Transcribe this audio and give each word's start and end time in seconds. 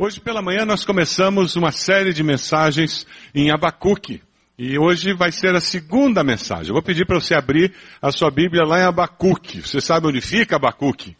Hoje 0.00 0.20
pela 0.20 0.40
manhã 0.40 0.64
nós 0.64 0.84
começamos 0.84 1.56
uma 1.56 1.72
série 1.72 2.12
de 2.12 2.22
mensagens 2.22 3.04
em 3.34 3.50
Abacuque. 3.50 4.22
E 4.56 4.78
hoje 4.78 5.12
vai 5.12 5.32
ser 5.32 5.56
a 5.56 5.60
segunda 5.60 6.22
mensagem. 6.22 6.68
Eu 6.68 6.74
vou 6.74 6.82
pedir 6.84 7.04
para 7.04 7.18
você 7.18 7.34
abrir 7.34 7.74
a 8.00 8.12
sua 8.12 8.30
Bíblia 8.30 8.62
lá 8.62 8.78
em 8.78 8.84
Abacuque. 8.84 9.60
Você 9.60 9.80
sabe 9.80 10.06
onde 10.06 10.20
fica 10.20 10.54
Abacuque? 10.54 11.16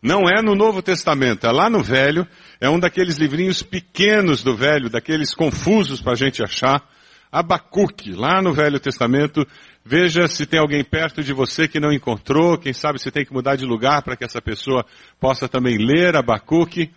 Não 0.00 0.28
é 0.28 0.40
no 0.40 0.54
Novo 0.54 0.80
Testamento, 0.82 1.44
é 1.44 1.50
lá 1.50 1.68
no 1.68 1.82
Velho. 1.82 2.28
É 2.60 2.70
um 2.70 2.78
daqueles 2.78 3.16
livrinhos 3.16 3.60
pequenos 3.60 4.44
do 4.44 4.56
Velho, 4.56 4.88
daqueles 4.88 5.34
confusos 5.34 6.00
para 6.00 6.12
a 6.12 6.16
gente 6.16 6.44
achar. 6.44 6.88
Abacuque, 7.32 8.12
lá 8.12 8.40
no 8.40 8.52
Velho 8.52 8.78
Testamento. 8.78 9.44
Veja 9.84 10.28
se 10.28 10.46
tem 10.46 10.60
alguém 10.60 10.84
perto 10.84 11.24
de 11.24 11.32
você 11.32 11.66
que 11.66 11.80
não 11.80 11.92
encontrou. 11.92 12.56
Quem 12.56 12.72
sabe 12.72 13.00
você 13.00 13.10
tem 13.10 13.24
que 13.24 13.32
mudar 13.32 13.56
de 13.56 13.64
lugar 13.64 14.02
para 14.02 14.16
que 14.16 14.22
essa 14.22 14.40
pessoa 14.40 14.86
possa 15.18 15.48
também 15.48 15.76
ler 15.76 16.14
Abacuque. 16.14 16.92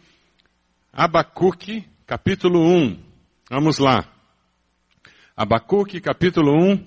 Abacuque, 0.98 1.84
capítulo 2.08 2.62
1. 2.62 2.98
Vamos 3.50 3.80
lá. 3.80 4.06
Abacuque, 5.36 6.00
capítulo 6.00 6.54
1. 6.58 6.86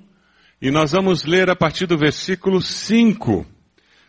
E 0.63 0.71
nós 0.71 0.93
vamos 0.93 1.27
ler 1.27 1.51
a 1.51 1.55
partir 1.55 1.85
do 1.85 1.99
versículo 1.99 2.63
5. 2.63 3.45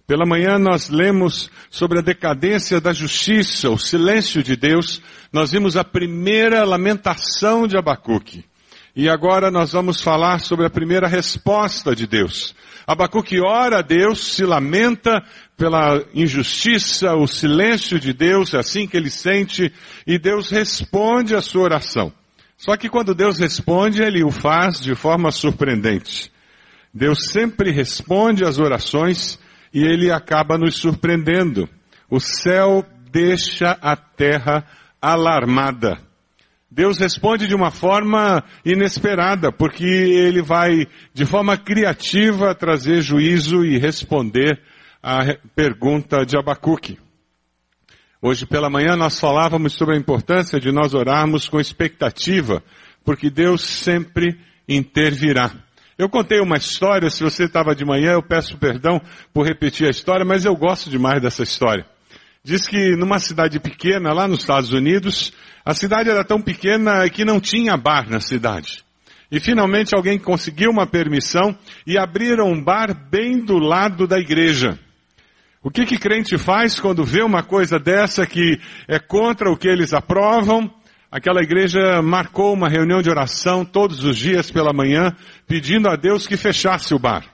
Pela 0.08 0.26
manhã 0.26 0.58
nós 0.58 0.88
lemos 0.88 1.52
sobre 1.70 2.00
a 2.00 2.02
decadência 2.02 2.80
da 2.80 2.94
justiça, 2.94 3.70
o 3.70 3.78
silêncio 3.78 4.42
de 4.42 4.56
Deus. 4.56 5.02
Nós 5.34 5.52
vimos 5.52 5.76
a 5.76 5.84
primeira 5.84 6.64
lamentação 6.64 7.68
de 7.68 7.78
Abacuque. 7.78 8.46
E 8.96 9.10
agora 9.10 9.52
nós 9.52 9.74
vamos 9.74 10.02
falar 10.02 10.40
sobre 10.40 10.66
a 10.66 10.70
primeira 10.70 11.10
resposta 11.10 11.94
de 11.94 12.08
Deus. 12.08 12.56
Abacuque 12.90 13.40
ora 13.40 13.78
a 13.78 13.82
Deus, 13.84 14.34
se 14.34 14.44
lamenta 14.44 15.24
pela 15.56 16.04
injustiça, 16.12 17.14
o 17.14 17.28
silêncio 17.28 18.00
de 18.00 18.12
Deus, 18.12 18.56
é 18.56 18.58
assim 18.58 18.88
que 18.88 18.98
ele 18.98 19.12
sente, 19.12 19.72
e 20.08 20.18
Deus 20.18 20.50
responde 20.50 21.36
a 21.36 21.42
sua 21.42 21.66
oração. 21.66 22.12
Só 22.58 22.76
que 22.76 22.90
quando 22.90 23.14
Deus 23.14 23.38
responde, 23.38 24.02
ele 24.02 24.24
o 24.24 24.32
faz 24.32 24.82
de 24.82 24.96
forma 24.96 25.30
surpreendente. 25.30 26.32
Deus 26.92 27.30
sempre 27.32 27.70
responde 27.70 28.44
às 28.44 28.58
orações 28.58 29.38
e 29.72 29.84
ele 29.84 30.12
acaba 30.12 30.58
nos 30.58 30.76
surpreendendo. 30.76 31.70
O 32.10 32.20
céu 32.20 32.84
deixa 33.12 33.78
a 33.84 33.96
terra 33.96 34.66
alarmada. 35.00 36.09
Deus 36.72 37.00
responde 37.00 37.48
de 37.48 37.56
uma 37.56 37.72
forma 37.72 38.44
inesperada, 38.64 39.52
porque 39.52 39.86
ele 39.86 40.42
vai, 40.42 40.88
de 41.14 41.26
forma 41.26 41.58
criativa, 41.58 42.54
trazer 42.54 43.02
juízo 43.02 43.66
e 43.66 43.80
responder 43.80 44.62
à 45.02 45.36
pergunta 45.56 46.24
de 46.24 46.38
Abacuque. 46.38 47.00
Hoje 48.22 48.46
pela 48.46 48.70
manhã 48.70 48.96
nós 48.96 49.20
falávamos 49.20 49.74
sobre 49.74 49.96
a 49.96 49.98
importância 49.98 50.60
de 50.60 50.72
nós 50.72 50.94
orarmos 50.94 51.50
com 51.50 51.60
expectativa, 51.60 52.62
porque 53.04 53.32
Deus 53.32 53.64
sempre 53.64 54.38
intervirá. 54.68 55.52
Eu 55.98 56.08
contei 56.08 56.40
uma 56.40 56.58
história, 56.58 57.10
se 57.10 57.24
você 57.24 57.46
estava 57.46 57.74
de 57.74 57.84
manhã, 57.84 58.12
eu 58.12 58.22
peço 58.22 58.58
perdão 58.58 59.02
por 59.34 59.46
repetir 59.46 59.88
a 59.88 59.90
história, 59.90 60.24
mas 60.24 60.46
eu 60.46 60.56
gosto 60.56 60.90
demais 60.90 61.22
dessa 61.22 61.42
história. 61.42 61.86
Diz 62.44 62.66
que 62.68 62.96
numa 62.96 63.20
cidade 63.20 63.60
pequena, 63.60 64.14
lá 64.14 64.28
nos 64.28 64.40
Estados 64.40 64.72
Unidos, 64.72 65.34
a 65.66 65.74
cidade 65.74 66.10
era 66.10 66.24
tão 66.24 66.42
pequena 66.42 67.08
que 67.10 67.26
não 67.26 67.40
tinha 67.40 67.76
bar 67.76 68.10
na 68.10 68.22
cidade. 68.22 68.84
E 69.32 69.40
finalmente 69.40 69.94
alguém 69.94 70.18
conseguiu 70.18 70.72
uma 70.72 70.88
permissão 70.88 71.56
e 71.86 71.98
abriram 71.98 72.50
um 72.52 72.64
bar 72.64 72.94
bem 73.10 73.44
do 73.44 73.58
lado 73.58 74.08
da 74.08 74.18
igreja. 74.18 74.80
O 75.62 75.70
que 75.70 75.86
que 75.86 75.98
crente 75.98 76.38
faz 76.38 76.80
quando 76.80 77.04
vê 77.04 77.22
uma 77.22 77.44
coisa 77.44 77.78
dessa 77.78 78.26
que 78.26 78.60
é 78.88 78.98
contra 78.98 79.52
o 79.52 79.58
que 79.58 79.68
eles 79.68 79.94
aprovam? 79.94 80.74
Aquela 81.12 81.42
igreja 81.42 82.02
marcou 82.02 82.54
uma 82.54 82.70
reunião 82.70 83.02
de 83.02 83.10
oração 83.10 83.66
todos 83.66 84.04
os 84.04 84.16
dias 84.16 84.50
pela 84.50 84.72
manhã, 84.72 85.14
pedindo 85.46 85.90
a 85.90 85.96
Deus 85.96 86.26
que 86.26 86.38
fechasse 86.38 86.94
o 86.94 87.00
bar. 87.00 87.26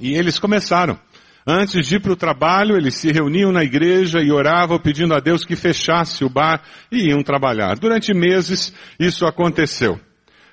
E 0.00 0.14
eles 0.14 0.38
começaram. 0.38 0.98
Antes 1.50 1.86
de 1.86 1.96
ir 1.96 2.00
para 2.00 2.12
o 2.12 2.16
trabalho, 2.16 2.76
eles 2.76 2.96
se 2.96 3.10
reuniam 3.10 3.50
na 3.50 3.64
igreja 3.64 4.20
e 4.20 4.30
oravam 4.30 4.78
pedindo 4.78 5.14
a 5.14 5.18
Deus 5.18 5.46
que 5.46 5.56
fechasse 5.56 6.22
o 6.22 6.28
bar 6.28 6.62
e 6.92 7.08
iam 7.08 7.22
trabalhar. 7.22 7.78
Durante 7.78 8.12
meses 8.12 8.74
isso 9.00 9.24
aconteceu. 9.24 9.98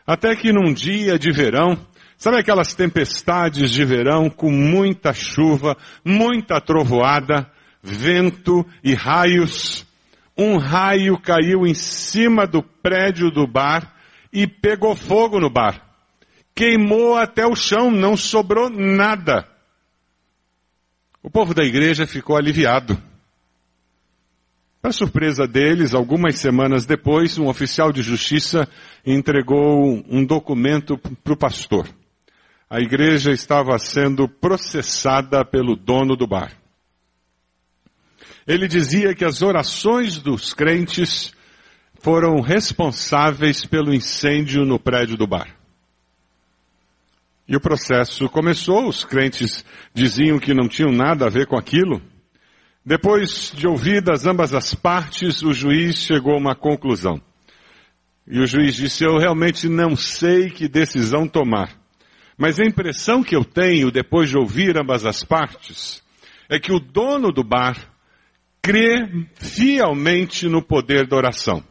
Até 0.07 0.34
que 0.38 0.53
num 0.53 0.73
dia 0.73 1.19
de 1.19 1.34
verão, 1.34 1.78
sabe 2.17 2.38
aquelas 2.38 2.73
tempestades 2.73 3.72
de 3.72 3.84
verão 3.84 4.29
com 4.29 4.50
muita 4.50 5.11
chuva, 5.11 5.75
muita 6.01 6.61
trovoada, 6.61 7.45
vento 7.84 8.66
e 8.81 8.94
raios? 8.94 9.85
Um 10.38 10.55
raio 10.55 11.19
caiu 11.19 11.67
em 11.67 11.73
cima 11.73 12.47
do 12.47 12.63
prédio 12.63 13.29
do 13.29 13.45
bar 13.45 13.94
e 14.31 14.47
pegou 14.47 14.95
fogo 14.95 15.41
no 15.41 15.50
bar. 15.50 15.78
Queimou 16.55 17.17
até 17.17 17.45
o 17.45 17.53
chão, 17.53 17.91
não 17.91 18.16
sobrou 18.16 18.69
nada. 18.69 19.54
O 21.25 21.30
povo 21.31 21.56
da 21.56 21.63
igreja 21.63 22.06
ficou 22.06 22.38
aliviado. 22.38 23.02
Para 24.80 24.91
surpresa 24.91 25.47
deles, 25.47 25.96
algumas 25.96 26.38
semanas 26.38 26.86
depois, 26.86 27.36
um 27.40 27.47
oficial 27.47 27.91
de 27.91 28.03
justiça 28.03 28.69
entregou 29.03 30.03
um 30.08 30.24
documento 30.24 31.00
para 31.24 31.34
o 31.34 31.35
pastor. 31.35 31.90
A 32.69 32.80
igreja 32.80 33.31
estava 33.31 33.75
sendo 33.80 34.30
processada 34.30 35.44
pelo 35.44 35.75
dono 35.75 36.16
do 36.16 36.28
bar. 36.28 36.52
Ele 38.46 38.68
dizia 38.68 39.16
que 39.16 39.25
as 39.25 39.41
orações 39.41 40.19
dos 40.19 40.53
crentes 40.53 41.34
foram 42.02 42.40
responsáveis 42.40 43.66
pelo 43.66 43.91
incêndio 43.91 44.64
no 44.64 44.80
prédio 44.80 45.18
do 45.18 45.25
bar. 45.25 45.54
E 47.47 47.56
o 47.56 47.61
processo 47.61 48.28
começou, 48.28 48.88
os 48.88 49.03
crentes 49.03 49.63
diziam 49.94 50.39
que 50.39 50.53
não 50.53 50.67
tinham 50.67 50.91
nada 50.91 51.25
a 51.28 51.29
ver 51.29 51.45
com 51.45 51.57
aquilo. 51.57 52.01
Depois 52.83 53.51
de 53.56 53.67
ouvidas 53.67 54.25
ambas 54.25 54.53
as 54.53 54.73
partes, 54.73 55.44
o 55.44 55.53
juiz 55.53 55.97
chegou 55.97 56.34
a 56.34 56.39
uma 56.39 56.55
conclusão. 56.55 57.22
E 58.28 58.39
o 58.39 58.47
juiz 58.47 58.75
disse, 58.75 59.03
eu 59.03 59.17
realmente 59.17 59.69
não 59.69 59.95
sei 59.95 60.50
que 60.50 60.67
decisão 60.67 61.28
tomar. 61.28 61.69
Mas 62.38 62.59
a 62.59 62.66
impressão 62.66 63.23
que 63.23 63.35
eu 63.35 63.45
tenho, 63.45 63.91
depois 63.91 64.29
de 64.29 64.38
ouvir 64.38 64.78
ambas 64.78 65.05
as 65.05 65.23
partes, 65.23 66.03
é 66.50 66.59
que 66.59 66.72
o 66.72 66.79
dono 66.79 67.31
do 67.31 67.44
bar 67.44 67.78
crê 68.61 69.28
fielmente 69.35 70.47
no 70.47 70.61
poder 70.63 71.07
da 71.07 71.16
oração. 71.16 71.63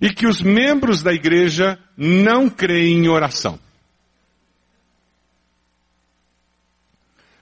E 0.00 0.10
que 0.10 0.26
os 0.26 0.40
membros 0.40 1.02
da 1.02 1.12
igreja 1.12 1.78
não 1.96 2.48
creem 2.48 3.04
em 3.04 3.08
oração. 3.08 3.58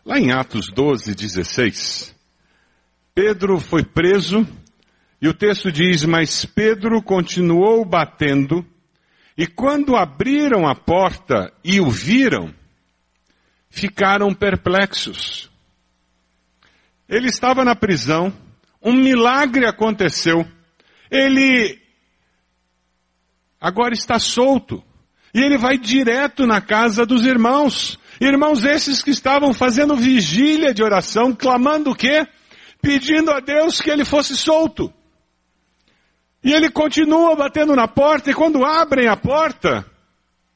Lá 0.04 0.18
em 0.18 0.32
Atos 0.32 0.66
12, 0.66 1.14
16, 1.14 2.12
Pedro 3.14 3.60
foi 3.60 3.84
preso 3.84 4.44
e 5.20 5.28
o 5.28 5.34
texto 5.34 5.70
diz, 5.70 6.04
mas 6.04 6.44
Pedro 6.44 7.00
continuou 7.00 7.84
batendo 7.84 8.66
e 9.38 9.46
quando 9.46 9.94
abriram 9.94 10.66
a 10.66 10.74
porta 10.74 11.52
e 11.62 11.80
o 11.80 11.88
viram, 11.88 12.52
ficaram 13.70 14.34
perplexos. 14.34 15.48
Ele 17.08 17.28
estava 17.28 17.64
na 17.64 17.76
prisão, 17.76 18.32
um 18.82 18.92
milagre 18.92 19.66
aconteceu, 19.66 20.44
ele 21.08 21.80
agora 23.60 23.94
está 23.94 24.18
solto. 24.18 24.82
E 25.34 25.40
ele 25.40 25.56
vai 25.56 25.78
direto 25.78 26.46
na 26.46 26.60
casa 26.60 27.06
dos 27.06 27.24
irmãos. 27.24 27.98
Irmãos 28.20 28.64
esses 28.64 29.02
que 29.02 29.10
estavam 29.10 29.54
fazendo 29.54 29.96
vigília 29.96 30.74
de 30.74 30.82
oração, 30.82 31.34
clamando 31.34 31.90
o 31.90 31.94
quê? 31.94 32.26
Pedindo 32.80 33.30
a 33.30 33.40
Deus 33.40 33.80
que 33.80 33.90
ele 33.90 34.04
fosse 34.04 34.36
solto. 34.36 34.92
E 36.44 36.52
ele 36.52 36.70
continua 36.70 37.34
batendo 37.36 37.74
na 37.74 37.88
porta, 37.88 38.30
e 38.30 38.34
quando 38.34 38.64
abrem 38.64 39.08
a 39.08 39.16
porta, 39.16 39.86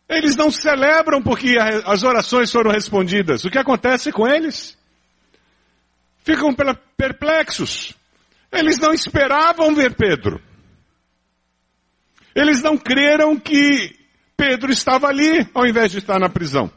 eles 0.09 0.37
não 0.37 0.50
celebram 0.50 1.23
porque 1.23 1.56
as 1.59 2.03
orações 2.03 2.50
foram 2.50 2.71
respondidas. 2.71 3.45
O 3.45 3.50
que 3.50 3.59
acontece 3.59 4.12
com 4.12 4.27
eles? 4.27 4.77
Ficam 6.25 6.55
perplexos. 6.97 7.95
Eles 8.53 8.79
não 8.79 8.93
esperavam 8.93 9.75
ver 9.75 9.95
Pedro. 9.95 10.41
Eles 12.35 12.62
não 12.62 12.77
creram 12.77 13.39
que 13.39 13.96
Pedro 14.37 14.71
estava 14.71 15.09
ali, 15.09 15.49
ao 15.55 15.67
invés 15.67 15.91
de 15.91 15.99
estar 15.99 16.19
na 16.19 16.29
prisão. 16.29 16.71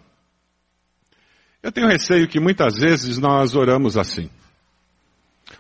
Eu 1.61 1.71
tenho 1.71 1.87
receio 1.87 2.27
que 2.27 2.39
muitas 2.39 2.77
vezes 2.77 3.17
nós 3.17 3.55
oramos 3.55 3.97
assim. 3.97 4.29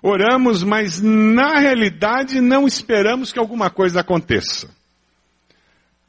Oramos, 0.01 0.63
mas 0.63 1.01
na 1.01 1.59
realidade 1.59 2.39
não 2.39 2.65
esperamos 2.65 3.33
que 3.33 3.39
alguma 3.39 3.69
coisa 3.69 3.99
aconteça. 3.99 4.69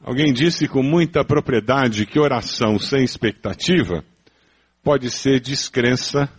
Alguém 0.03 0.31
disse 0.31 0.67
com 0.67 0.81
muita 0.81 1.25
propriedade 1.25 2.05
que 2.05 2.19
oração 2.19 2.79
sem 2.79 3.03
expectativa 3.03 4.03
pode 4.83 5.09
ser 5.11 5.39
descrença 5.39 6.29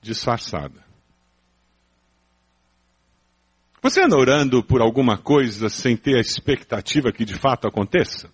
disfarçada. 0.00 0.82
Você 3.82 4.02
anda 4.02 4.16
orando 4.16 4.62
por 4.62 4.80
alguma 4.80 5.18
coisa 5.18 5.68
sem 5.68 5.96
ter 5.96 6.16
a 6.16 6.20
expectativa 6.20 7.12
que 7.12 7.24
de 7.24 7.34
fato 7.34 7.66
aconteça? 7.66 8.30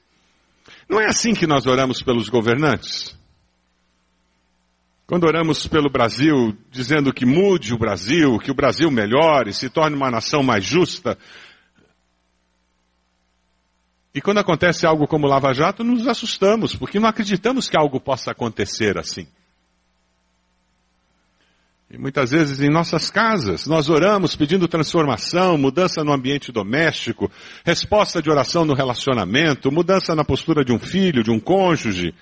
Não 0.88 1.00
é 1.00 1.06
assim 1.06 1.34
que 1.34 1.46
nós 1.46 1.66
oramos 1.66 2.02
pelos 2.02 2.28
governantes? 2.28 3.16
Quando 5.06 5.24
oramos 5.24 5.66
pelo 5.66 5.88
Brasil, 5.88 6.56
dizendo 6.70 7.12
que 7.12 7.24
mude 7.24 7.72
o 7.72 7.78
Brasil, 7.78 8.38
que 8.38 8.50
o 8.50 8.54
Brasil 8.54 8.90
melhore, 8.90 9.52
se 9.52 9.68
torne 9.70 9.96
uma 9.96 10.10
nação 10.10 10.42
mais 10.42 10.64
justa. 10.64 11.16
E 14.12 14.20
quando 14.20 14.38
acontece 14.38 14.86
algo 14.86 15.06
como 15.06 15.26
Lava 15.26 15.52
Jato, 15.52 15.84
nos 15.84 16.08
assustamos, 16.08 16.74
porque 16.74 16.98
não 16.98 17.08
acreditamos 17.08 17.68
que 17.68 17.78
algo 17.78 18.00
possa 18.00 18.32
acontecer 18.32 18.98
assim. 18.98 19.28
E 21.88 21.96
muitas 21.96 22.32
vezes 22.32 22.60
em 22.60 22.68
nossas 22.68 23.10
casas, 23.10 23.66
nós 23.66 23.88
oramos 23.88 24.34
pedindo 24.34 24.66
transformação, 24.66 25.56
mudança 25.56 26.02
no 26.02 26.12
ambiente 26.12 26.50
doméstico, 26.50 27.30
resposta 27.64 28.20
de 28.20 28.28
oração 28.28 28.64
no 28.64 28.74
relacionamento, 28.74 29.70
mudança 29.70 30.14
na 30.14 30.24
postura 30.24 30.64
de 30.64 30.72
um 30.72 30.80
filho, 30.80 31.22
de 31.22 31.30
um 31.30 31.38
cônjuge, 31.38 32.12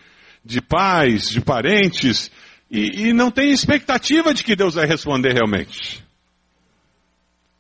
de 0.45 0.61
pais, 0.61 1.31
de 1.31 1.41
parentes, 1.41 2.31
e, 2.71 3.09
e 3.09 3.13
não 3.15 3.31
tem 3.31 3.53
expectativa 3.53 4.35
de 4.35 4.45
que 4.45 4.55
Deus 4.55 4.75
vai 4.75 4.87
responder 4.87 5.33
realmente. 5.33 6.05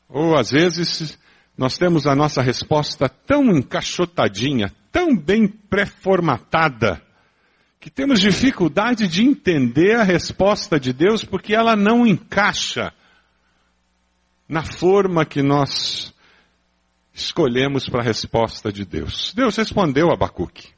Ou 0.07 0.39
às 0.39 0.51
vezes 0.51 1.19
nós 1.57 1.79
temos 1.79 2.07
a 2.07 2.15
nossa 2.15 2.43
resposta 2.43 3.09
tão 3.09 3.45
encaixotadinha, 3.47 4.71
tão 4.93 5.17
bem 5.17 5.49
pré-formatada, 5.49 7.01
que 7.85 7.91
temos 7.91 8.19
dificuldade 8.19 9.07
de 9.07 9.23
entender 9.23 9.97
a 9.97 10.03
resposta 10.03 10.81
de 10.81 10.91
Deus 10.91 11.23
porque 11.23 11.55
ela 11.55 11.77
não 11.77 12.07
encaixa 12.07 12.95
na 14.49 14.63
forma 14.63 15.27
que 15.27 15.43
nós 15.43 16.15
escolhemos 17.13 17.87
para 17.87 18.01
a 18.01 18.03
resposta 18.03 18.73
de 18.73 18.87
Deus. 18.87 19.35
Deus 19.35 19.55
respondeu 19.57 20.09
a 20.09 20.15
Abacuque. 20.15 20.69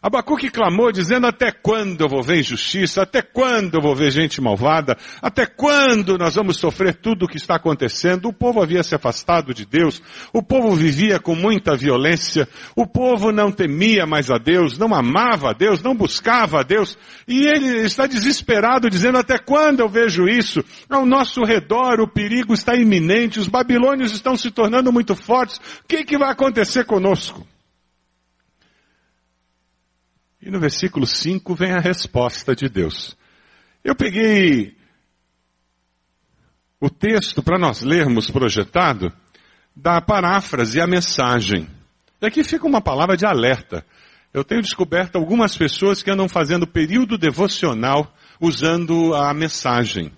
Abacuque 0.00 0.48
clamou 0.48 0.92
dizendo, 0.92 1.26
até 1.26 1.50
quando 1.50 2.02
eu 2.02 2.08
vou 2.08 2.22
ver 2.22 2.38
injustiça? 2.38 3.02
Até 3.02 3.20
quando 3.20 3.74
eu 3.74 3.80
vou 3.80 3.96
ver 3.96 4.12
gente 4.12 4.40
malvada? 4.40 4.96
Até 5.20 5.44
quando 5.44 6.16
nós 6.16 6.36
vamos 6.36 6.56
sofrer 6.56 6.94
tudo 6.94 7.24
o 7.24 7.28
que 7.28 7.36
está 7.36 7.56
acontecendo? 7.56 8.28
O 8.28 8.32
povo 8.32 8.62
havia 8.62 8.84
se 8.84 8.94
afastado 8.94 9.52
de 9.52 9.66
Deus, 9.66 10.00
o 10.32 10.40
povo 10.40 10.72
vivia 10.76 11.18
com 11.18 11.34
muita 11.34 11.76
violência, 11.76 12.48
o 12.76 12.86
povo 12.86 13.32
não 13.32 13.50
temia 13.50 14.06
mais 14.06 14.30
a 14.30 14.38
Deus, 14.38 14.78
não 14.78 14.94
amava 14.94 15.50
a 15.50 15.52
Deus, 15.52 15.82
não 15.82 15.96
buscava 15.96 16.60
a 16.60 16.62
Deus, 16.62 16.96
e 17.26 17.46
ele 17.46 17.80
está 17.80 18.06
desesperado 18.06 18.88
dizendo, 18.88 19.18
até 19.18 19.36
quando 19.36 19.80
eu 19.80 19.88
vejo 19.88 20.28
isso? 20.28 20.64
Ao 20.88 21.04
nosso 21.04 21.42
redor 21.42 22.00
o 22.00 22.06
perigo 22.08 22.54
está 22.54 22.76
iminente, 22.76 23.40
os 23.40 23.48
babilônios 23.48 24.12
estão 24.12 24.36
se 24.36 24.50
tornando 24.50 24.92
muito 24.92 25.16
fortes, 25.16 25.56
o 25.56 25.88
que, 25.88 26.04
que 26.04 26.16
vai 26.16 26.30
acontecer 26.30 26.84
conosco? 26.84 27.44
E 30.48 30.50
no 30.50 30.58
versículo 30.58 31.06
5 31.06 31.54
vem 31.54 31.72
a 31.72 31.78
resposta 31.78 32.56
de 32.56 32.70
Deus. 32.70 33.14
Eu 33.84 33.94
peguei 33.94 34.74
o 36.80 36.88
texto 36.88 37.42
para 37.42 37.58
nós 37.58 37.82
lermos 37.82 38.30
projetado 38.30 39.12
da 39.76 40.00
paráfrase, 40.00 40.80
a 40.80 40.86
mensagem. 40.86 41.68
E 42.18 42.24
aqui 42.24 42.42
fica 42.42 42.66
uma 42.66 42.80
palavra 42.80 43.14
de 43.14 43.26
alerta. 43.26 43.84
Eu 44.32 44.42
tenho 44.42 44.62
descoberto 44.62 45.16
algumas 45.16 45.54
pessoas 45.54 46.02
que 46.02 46.10
andam 46.10 46.30
fazendo 46.30 46.66
período 46.66 47.18
devocional 47.18 48.10
usando 48.40 49.14
a 49.14 49.34
mensagem. 49.34 50.10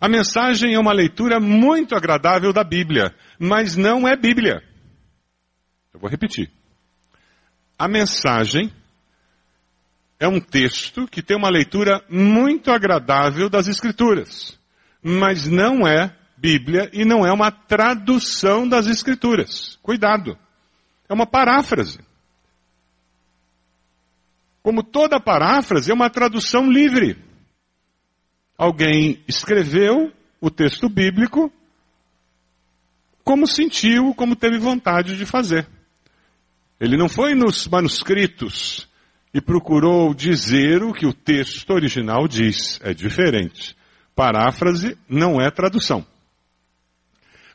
A 0.00 0.08
mensagem 0.08 0.74
é 0.74 0.78
uma 0.78 0.92
leitura 0.92 1.40
muito 1.40 1.96
agradável 1.96 2.52
da 2.52 2.62
Bíblia, 2.62 3.12
mas 3.36 3.74
não 3.74 4.06
é 4.06 4.14
Bíblia. 4.14 4.62
Eu 5.92 5.98
vou 5.98 6.08
repetir. 6.08 6.48
A 7.76 7.88
mensagem 7.88 8.72
é 10.20 10.26
um 10.26 10.40
texto 10.40 11.06
que 11.06 11.22
tem 11.22 11.36
uma 11.36 11.48
leitura 11.48 12.04
muito 12.08 12.70
agradável 12.70 13.48
das 13.48 13.68
Escrituras, 13.68 14.58
mas 15.02 15.46
não 15.46 15.86
é 15.86 16.14
Bíblia 16.36 16.90
e 16.92 17.04
não 17.04 17.24
é 17.26 17.32
uma 17.32 17.50
tradução 17.50 18.68
das 18.68 18.86
Escrituras. 18.86 19.78
Cuidado. 19.82 20.36
É 21.08 21.14
uma 21.14 21.26
paráfrase. 21.26 22.00
Como 24.62 24.82
toda 24.82 25.20
paráfrase, 25.20 25.90
é 25.90 25.94
uma 25.94 26.10
tradução 26.10 26.70
livre. 26.70 27.16
Alguém 28.56 29.22
escreveu 29.26 30.12
o 30.40 30.50
texto 30.50 30.88
bíblico 30.88 31.52
como 33.24 33.46
sentiu, 33.46 34.14
como 34.14 34.34
teve 34.34 34.58
vontade 34.58 35.16
de 35.16 35.26
fazer. 35.26 35.68
Ele 36.80 36.96
não 36.96 37.08
foi 37.08 37.34
nos 37.34 37.68
manuscritos 37.68 38.87
e 39.32 39.40
procurou 39.40 40.14
dizer 40.14 40.82
o 40.82 40.92
que 40.92 41.06
o 41.06 41.12
texto 41.12 41.70
original 41.70 42.26
diz. 42.26 42.80
É 42.82 42.94
diferente. 42.94 43.76
Paráfrase 44.14 44.96
não 45.08 45.40
é 45.40 45.50
tradução. 45.50 46.04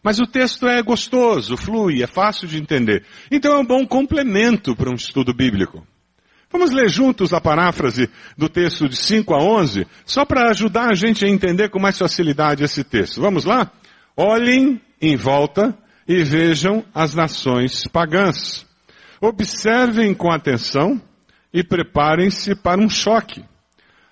Mas 0.03 0.19
o 0.19 0.27
texto 0.27 0.67
é 0.67 0.81
gostoso, 0.81 1.55
flui, 1.55 2.03
é 2.03 2.07
fácil 2.07 2.47
de 2.47 2.57
entender. 2.57 3.05
Então 3.31 3.55
é 3.55 3.59
um 3.59 3.65
bom 3.65 3.87
complemento 3.87 4.75
para 4.75 4.89
um 4.89 4.95
estudo 4.95 5.33
bíblico. 5.33 5.85
Vamos 6.51 6.71
ler 6.71 6.87
juntos 6.89 7.33
a 7.33 7.41
paráfrase 7.41 8.09
do 8.37 8.47
texto 8.47 8.87
de 8.87 8.95
5 8.95 9.33
a 9.33 9.41
11, 9.41 9.87
só 10.05 10.23
para 10.23 10.51
ajudar 10.51 10.91
a 10.91 10.93
gente 10.93 11.25
a 11.25 11.29
entender 11.29 11.69
com 11.69 11.79
mais 11.79 11.97
facilidade 11.97 12.63
esse 12.63 12.83
texto. 12.83 13.21
Vamos 13.21 13.45
lá? 13.45 13.71
Olhem 14.15 14.79
em 15.01 15.15
volta 15.15 15.75
e 16.07 16.23
vejam 16.23 16.85
as 16.93 17.15
nações 17.15 17.87
pagãs. 17.87 18.67
Observem 19.19 20.13
com 20.13 20.31
atenção 20.31 21.01
e 21.53 21.63
preparem-se 21.63 22.55
para 22.55 22.81
um 22.81 22.89
choque. 22.89 23.45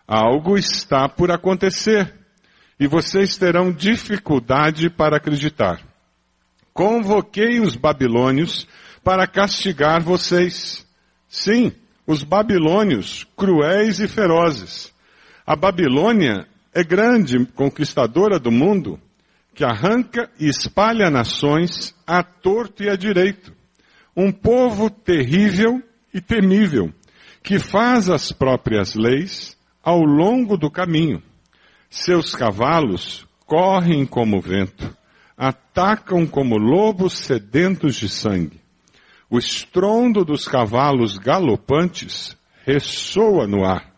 Algo 0.08 0.58
está 0.58 1.10
por 1.10 1.32
acontecer 1.32 2.14
e 2.80 2.88
vocês 2.88 3.38
terão 3.38 3.72
dificuldade 3.72 4.90
para 4.90 5.18
acreditar. 5.18 5.82
Convoquei 6.74 7.60
os 7.60 7.76
babilônios 7.76 8.68
para 9.04 9.28
castigar 9.28 10.02
vocês. 10.02 10.86
Sim, 11.28 11.72
os 12.06 12.24
babilônios, 12.24 13.26
cruéis 13.36 14.00
e 14.00 14.08
ferozes. 14.08 14.94
A 15.46 15.56
Babilônia 15.56 16.48
é 16.74 16.84
grande 16.84 17.46
conquistadora 17.46 18.40
do 18.40 18.52
mundo, 18.52 19.00
que 19.54 19.64
arranca 19.64 20.30
e 20.40 20.48
espalha 20.48 21.10
nações 21.10 21.96
a 22.06 22.24
torto 22.24 22.84
e 22.84 22.90
a 22.90 22.96
direito. 22.96 23.54
Um 24.16 24.32
povo 24.32 24.90
terrível 24.90 25.82
e 26.14 26.20
temível, 26.20 26.94
que 27.44 27.58
faz 27.60 28.10
as 28.10 28.32
próprias 28.32 28.94
leis 28.96 29.58
ao 29.84 30.04
longo 30.04 30.58
do 30.58 30.70
caminho. 30.70 31.22
Seus 31.90 32.36
cavalos 32.36 33.26
correm 33.46 34.06
como 34.06 34.40
vento, 34.40 34.96
atacam 35.36 36.26
como 36.26 36.58
lobos 36.58 37.18
sedentos 37.18 37.96
de 37.96 38.08
sangue. 38.08 38.62
O 39.30 39.38
estrondo 39.38 40.24
dos 40.24 40.48
cavalos 40.48 41.18
galopantes 41.18 42.38
ressoa 42.66 43.48
no 43.48 43.66
ar. 43.66 43.92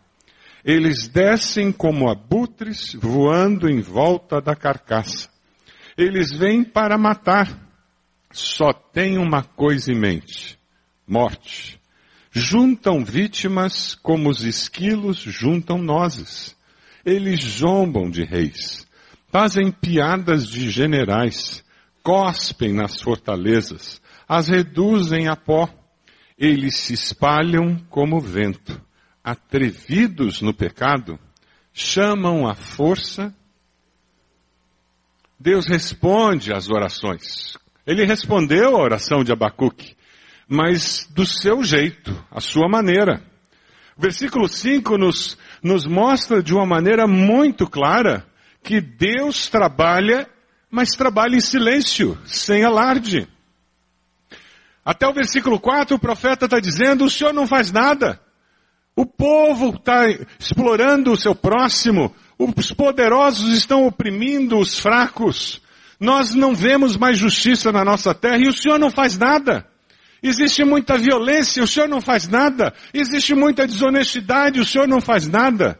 Eles 0.64 1.08
descem 1.08 1.70
como 1.70 2.08
abutres 2.08 2.94
voando 2.94 3.68
em 3.68 3.80
volta 3.80 4.40
da 4.40 4.56
carcaça. 4.56 5.28
Eles 5.96 6.32
vêm 6.32 6.64
para 6.64 6.96
matar. 6.96 7.62
Só 8.32 8.72
tem 8.72 9.18
uma 9.18 9.42
coisa 9.42 9.92
em 9.92 9.98
mente: 9.98 10.58
morte 11.06 11.78
juntam 12.34 13.04
vítimas 13.04 13.94
como 13.94 14.28
os 14.28 14.42
esquilos 14.42 15.18
juntam 15.18 15.78
nozes. 15.78 16.56
Eles 17.04 17.40
zombam 17.40 18.10
de 18.10 18.24
reis, 18.24 18.88
fazem 19.28 19.70
piadas 19.70 20.48
de 20.48 20.68
generais, 20.68 21.64
cospem 22.02 22.72
nas 22.72 23.00
fortalezas, 23.00 24.02
as 24.28 24.48
reduzem 24.48 25.28
a 25.28 25.36
pó. 25.36 25.68
Eles 26.36 26.76
se 26.76 26.94
espalham 26.94 27.76
como 27.88 28.20
vento, 28.20 28.82
atrevidos 29.22 30.42
no 30.42 30.52
pecado, 30.52 31.16
chamam 31.72 32.48
a 32.48 32.54
força. 32.54 33.32
Deus 35.38 35.66
responde 35.66 36.52
às 36.52 36.68
orações. 36.68 37.56
Ele 37.86 38.04
respondeu 38.04 38.76
à 38.76 38.82
oração 38.82 39.22
de 39.22 39.30
Abacuque 39.30 39.94
mas 40.54 41.08
do 41.10 41.26
seu 41.26 41.64
jeito, 41.64 42.16
a 42.30 42.40
sua 42.40 42.68
maneira. 42.68 43.20
O 43.96 44.00
versículo 44.00 44.48
5 44.48 44.96
nos, 44.96 45.36
nos 45.60 45.84
mostra 45.84 46.40
de 46.42 46.54
uma 46.54 46.64
maneira 46.64 47.06
muito 47.08 47.68
clara 47.68 48.24
que 48.62 48.80
Deus 48.80 49.48
trabalha, 49.48 50.28
mas 50.70 50.90
trabalha 50.90 51.36
em 51.36 51.40
silêncio, 51.40 52.16
sem 52.24 52.62
alarde. 52.62 53.28
Até 54.84 55.08
o 55.08 55.12
versículo 55.12 55.58
4 55.58 55.96
o 55.96 55.98
profeta 55.98 56.44
está 56.44 56.60
dizendo, 56.60 57.04
o 57.04 57.10
Senhor 57.10 57.32
não 57.32 57.48
faz 57.48 57.72
nada. 57.72 58.20
O 58.94 59.04
povo 59.04 59.70
está 59.70 60.08
explorando 60.38 61.10
o 61.10 61.16
seu 61.16 61.34
próximo, 61.34 62.14
os 62.38 62.70
poderosos 62.70 63.52
estão 63.52 63.86
oprimindo 63.86 64.56
os 64.56 64.78
fracos. 64.78 65.60
Nós 65.98 66.32
não 66.32 66.54
vemos 66.54 66.96
mais 66.96 67.18
justiça 67.18 67.72
na 67.72 67.84
nossa 67.84 68.14
terra 68.14 68.38
e 68.38 68.48
o 68.48 68.52
Senhor 68.52 68.78
não 68.78 68.90
faz 68.90 69.18
nada. 69.18 69.68
Existe 70.26 70.64
muita 70.64 70.96
violência, 70.96 71.62
o 71.62 71.66
Senhor 71.66 71.86
não 71.86 72.00
faz 72.00 72.26
nada. 72.26 72.72
Existe 72.94 73.34
muita 73.34 73.66
desonestidade, 73.66 74.58
o 74.58 74.64
Senhor 74.64 74.88
não 74.88 74.98
faz 74.98 75.28
nada. 75.28 75.78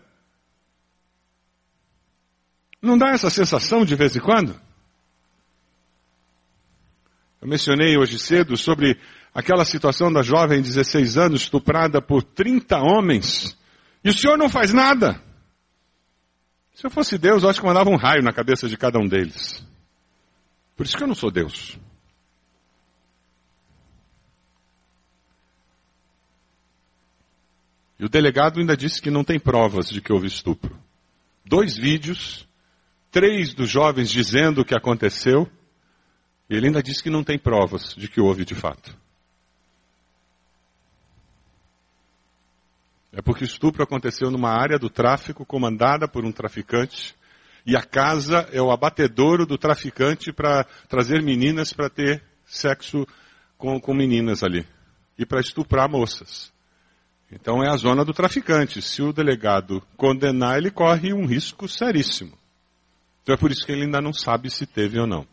Não 2.83 2.99
dá 2.99 3.13
essa 3.13 3.31
sensação 3.31 3.87
de 3.87 3.97
vez 3.97 4.15
em 4.15 4.21
quando? 4.21 4.55
Eu 7.41 7.49
mencionei 7.49 7.97
hoje 7.97 8.19
cedo 8.19 8.55
sobre 8.55 9.01
aquela 9.35 9.65
situação 9.65 10.13
da 10.13 10.21
jovem 10.21 10.61
de 10.61 10.69
16 10.69 11.17
anos 11.17 11.41
estuprada 11.41 12.03
por 12.03 12.23
30 12.23 12.77
homens 12.81 13.57
e 14.05 14.11
o 14.11 14.13
Senhor 14.13 14.37
não 14.37 14.51
faz 14.51 14.75
nada. 14.75 15.19
Se 16.75 16.87
eu 16.87 16.91
fosse 16.91 17.17
Deus, 17.17 17.43
eu 17.43 17.49
acho 17.49 17.63
que 17.63 17.67
mandava 17.67 17.89
um 17.89 17.97
raio 17.97 18.23
na 18.23 18.33
cabeça 18.33 18.69
de 18.69 18.77
cada 18.77 18.99
um 18.99 19.09
deles. 19.09 19.67
Por 20.77 20.85
isso 20.85 20.99
que 20.99 21.03
eu 21.03 21.09
não 21.09 21.15
sou 21.15 21.31
Deus. 21.31 21.79
E 27.99 28.05
o 28.05 28.09
delegado 28.09 28.59
ainda 28.59 28.77
disse 28.77 29.01
que 29.01 29.11
não 29.11 29.23
tem 29.23 29.39
provas 29.39 29.89
de 29.89 30.01
que 30.01 30.13
houve 30.13 30.27
estupro. 30.27 30.77
Dois 31.45 31.77
vídeos, 31.77 32.49
três 33.11 33.55
dos 33.55 33.69
jovens 33.69 34.11
dizendo 34.11 34.63
o 34.63 34.65
que 34.65 34.75
aconteceu, 34.75 35.49
e 36.49 36.57
ele 36.57 36.67
ainda 36.67 36.83
disse 36.83 37.03
que 37.03 37.11
não 37.11 37.23
tem 37.23 37.39
provas 37.39 37.95
de 37.95 38.09
que 38.09 38.21
houve 38.21 38.45
de 38.45 38.55
fato. 38.55 38.97
É 43.13 43.23
porque 43.23 43.45
o 43.45 43.47
estupro 43.47 43.83
aconteceu 43.83 44.31
numa 44.31 44.51
área 44.51 44.79
do 44.79 44.91
tráfico 44.91 45.47
comandada 45.47 46.09
por 46.09 46.25
um 46.25 46.33
traficante 46.33 47.15
e 47.65 47.77
a 47.77 47.83
casa 47.83 48.49
é 48.53 48.61
o 48.61 48.71
abatedouro 48.71 49.47
do 49.47 49.57
traficante 49.57 50.33
para 50.33 50.65
trazer 50.89 51.23
meninas 51.23 51.73
para 51.73 51.89
ter 51.89 52.23
sexo 52.45 53.07
com, 53.57 53.81
com 53.81 53.95
meninas 53.95 54.43
ali 54.43 54.67
e 55.17 55.25
para 55.25 55.41
estuprar 55.41 55.89
moças. 55.89 56.54
Então 57.35 57.63
é 57.65 57.69
a 57.69 57.77
zona 57.77 58.05
do 58.05 58.13
traficante. 58.13 58.81
Se 58.81 59.03
o 59.03 59.13
delegado 59.13 59.83
condenar, 59.97 60.57
ele 60.57 60.71
corre 60.71 61.13
um 61.13 61.27
risco 61.27 61.67
seríssimo. 61.67 62.39
Então 63.23 63.35
é 63.35 63.39
por 63.39 63.51
isso 63.51 63.67
que 63.67 63.73
ele 63.73 63.83
ainda 63.83 64.01
não 64.01 64.13
sabe 64.13 64.49
se 64.49 64.67
teve 64.67 65.01
ou 65.01 65.07
não. 65.07 65.27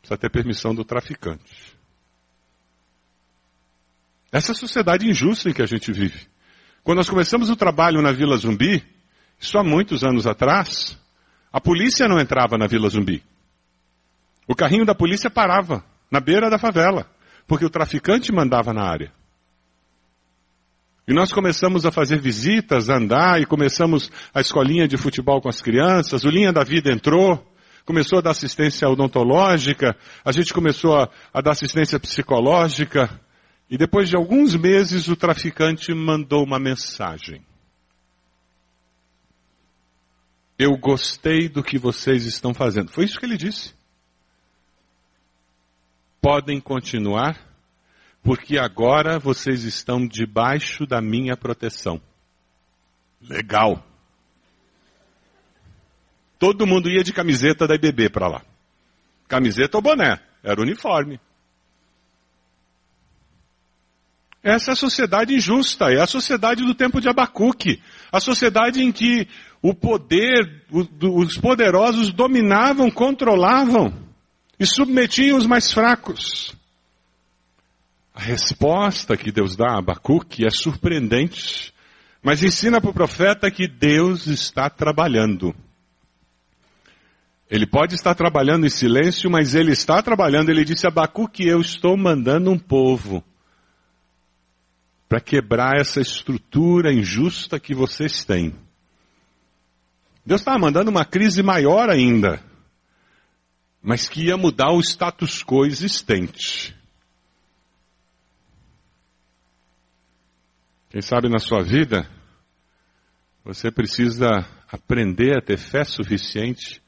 Precisa 0.00 0.18
ter 0.18 0.30
permissão 0.30 0.74
do 0.74 0.84
traficante. 0.84 1.74
Essa 4.30 4.52
é 4.52 4.54
a 4.54 4.58
sociedade 4.58 5.08
injusta 5.08 5.48
em 5.48 5.54
que 5.54 5.62
a 5.62 5.66
gente 5.66 5.90
vive. 5.90 6.28
Quando 6.84 6.98
nós 6.98 7.08
começamos 7.08 7.48
o 7.48 7.56
trabalho 7.56 8.02
na 8.02 8.12
Vila 8.12 8.36
Zumbi, 8.36 8.84
isso 9.38 9.58
há 9.58 9.64
muitos 9.64 10.04
anos 10.04 10.26
atrás, 10.26 10.98
a 11.50 11.60
polícia 11.60 12.06
não 12.06 12.20
entrava 12.20 12.58
na 12.58 12.66
Vila 12.66 12.88
Zumbi. 12.88 13.22
O 14.46 14.54
carrinho 14.54 14.84
da 14.84 14.94
polícia 14.94 15.30
parava 15.30 15.84
na 16.10 16.20
beira 16.20 16.50
da 16.50 16.58
favela, 16.58 17.10
porque 17.46 17.64
o 17.64 17.70
traficante 17.70 18.30
mandava 18.30 18.72
na 18.72 18.82
área. 18.82 19.19
E 21.10 21.12
nós 21.12 21.32
começamos 21.32 21.84
a 21.84 21.90
fazer 21.90 22.20
visitas, 22.20 22.88
a 22.88 22.96
andar, 22.96 23.42
e 23.42 23.44
começamos 23.44 24.12
a 24.32 24.40
escolinha 24.40 24.86
de 24.86 24.96
futebol 24.96 25.40
com 25.40 25.48
as 25.48 25.60
crianças, 25.60 26.22
o 26.22 26.30
Linha 26.30 26.52
da 26.52 26.62
Vida 26.62 26.92
entrou, 26.92 27.44
começou 27.84 28.20
a 28.20 28.22
dar 28.22 28.30
assistência 28.30 28.88
odontológica, 28.88 29.96
a 30.24 30.30
gente 30.30 30.54
começou 30.54 30.96
a, 30.96 31.10
a 31.34 31.40
dar 31.40 31.50
assistência 31.50 31.98
psicológica, 31.98 33.20
e 33.68 33.76
depois 33.76 34.08
de 34.08 34.14
alguns 34.14 34.54
meses, 34.54 35.08
o 35.08 35.16
traficante 35.16 35.92
mandou 35.92 36.44
uma 36.44 36.60
mensagem. 36.60 37.44
Eu 40.56 40.76
gostei 40.78 41.48
do 41.48 41.60
que 41.60 41.76
vocês 41.76 42.24
estão 42.24 42.54
fazendo. 42.54 42.92
Foi 42.92 43.04
isso 43.04 43.18
que 43.18 43.26
ele 43.26 43.36
disse. 43.36 43.74
Podem 46.22 46.60
continuar, 46.60 47.49
porque 48.22 48.58
agora 48.58 49.18
vocês 49.18 49.64
estão 49.64 50.06
debaixo 50.06 50.86
da 50.86 51.00
minha 51.00 51.36
proteção. 51.36 52.00
Legal. 53.20 53.84
Todo 56.38 56.66
mundo 56.66 56.88
ia 56.88 57.04
de 57.04 57.12
camiseta 57.12 57.66
da 57.66 57.74
IBB 57.74 58.10
para 58.10 58.28
lá. 58.28 58.42
Camiseta 59.28 59.78
ou 59.78 59.82
boné, 59.82 60.18
era 60.42 60.60
uniforme. 60.60 61.20
Essa 64.42 64.70
é 64.70 64.72
a 64.72 64.76
sociedade 64.76 65.34
injusta, 65.34 65.90
é 65.90 66.00
a 66.00 66.06
sociedade 66.06 66.64
do 66.64 66.74
tempo 66.74 67.00
de 67.00 67.08
Abacuque. 67.08 67.82
A 68.10 68.20
sociedade 68.20 68.82
em 68.82 68.90
que 68.90 69.28
o 69.60 69.74
poder, 69.74 70.64
os 70.70 71.36
poderosos 71.36 72.10
dominavam, 72.10 72.90
controlavam 72.90 73.92
e 74.58 74.64
submetiam 74.64 75.36
os 75.36 75.46
mais 75.46 75.70
fracos. 75.70 76.56
A 78.14 78.20
resposta 78.20 79.16
que 79.16 79.30
Deus 79.30 79.56
dá 79.56 79.72
a 79.72 79.78
Abacuque 79.78 80.44
é 80.44 80.50
surpreendente, 80.50 81.72
mas 82.22 82.42
ensina 82.42 82.80
para 82.80 82.90
o 82.90 82.94
profeta 82.94 83.50
que 83.50 83.68
Deus 83.68 84.26
está 84.26 84.68
trabalhando. 84.68 85.54
Ele 87.48 87.66
pode 87.66 87.94
estar 87.94 88.14
trabalhando 88.14 88.66
em 88.66 88.70
silêncio, 88.70 89.30
mas 89.30 89.54
ele 89.54 89.72
está 89.72 90.02
trabalhando. 90.02 90.50
Ele 90.50 90.64
disse 90.64 90.86
a 90.86 90.88
Abacuque, 90.88 91.46
eu 91.46 91.60
estou 91.60 91.96
mandando 91.96 92.50
um 92.50 92.58
povo 92.58 93.24
para 95.08 95.20
quebrar 95.20 95.80
essa 95.80 96.00
estrutura 96.00 96.92
injusta 96.92 97.58
que 97.58 97.74
vocês 97.74 98.24
têm. 98.24 98.54
Deus 100.24 100.40
estava 100.40 100.58
mandando 100.58 100.90
uma 100.90 101.04
crise 101.04 101.42
maior 101.42 101.90
ainda, 101.90 102.40
mas 103.82 104.08
que 104.08 104.26
ia 104.26 104.36
mudar 104.36 104.70
o 104.70 104.80
status 104.80 105.42
quo 105.42 105.66
existente. 105.66 106.79
Quem 110.90 111.00
sabe 111.00 111.28
na 111.28 111.38
sua 111.38 111.62
vida, 111.62 112.04
você 113.44 113.70
precisa 113.70 114.28
aprender 114.68 115.38
a 115.38 115.40
ter 115.40 115.56
fé 115.56 115.84
suficiente 115.84 116.82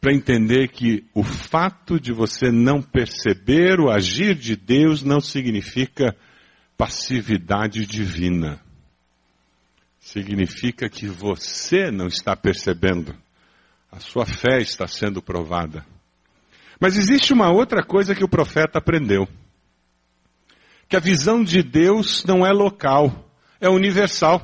para 0.00 0.14
entender 0.14 0.68
que 0.68 1.04
o 1.14 1.22
fato 1.22 2.00
de 2.00 2.10
você 2.10 2.50
não 2.50 2.80
perceber 2.80 3.78
o 3.80 3.90
agir 3.90 4.34
de 4.34 4.56
Deus 4.56 5.02
não 5.02 5.20
significa 5.20 6.16
passividade 6.76 7.84
divina. 7.84 8.60
Significa 10.00 10.88
que 10.88 11.06
você 11.06 11.90
não 11.90 12.06
está 12.06 12.34
percebendo. 12.34 13.14
A 13.92 14.00
sua 14.00 14.24
fé 14.24 14.58
está 14.58 14.86
sendo 14.86 15.22
provada. 15.22 15.84
Mas 16.80 16.96
existe 16.96 17.32
uma 17.32 17.50
outra 17.50 17.84
coisa 17.84 18.14
que 18.14 18.24
o 18.24 18.28
profeta 18.28 18.78
aprendeu. 18.78 19.28
Que 20.88 20.96
a 20.96 21.00
visão 21.00 21.44
de 21.44 21.62
Deus 21.62 22.24
não 22.24 22.44
é 22.44 22.52
local, 22.52 23.24
é 23.64 23.70
universal. 23.70 24.42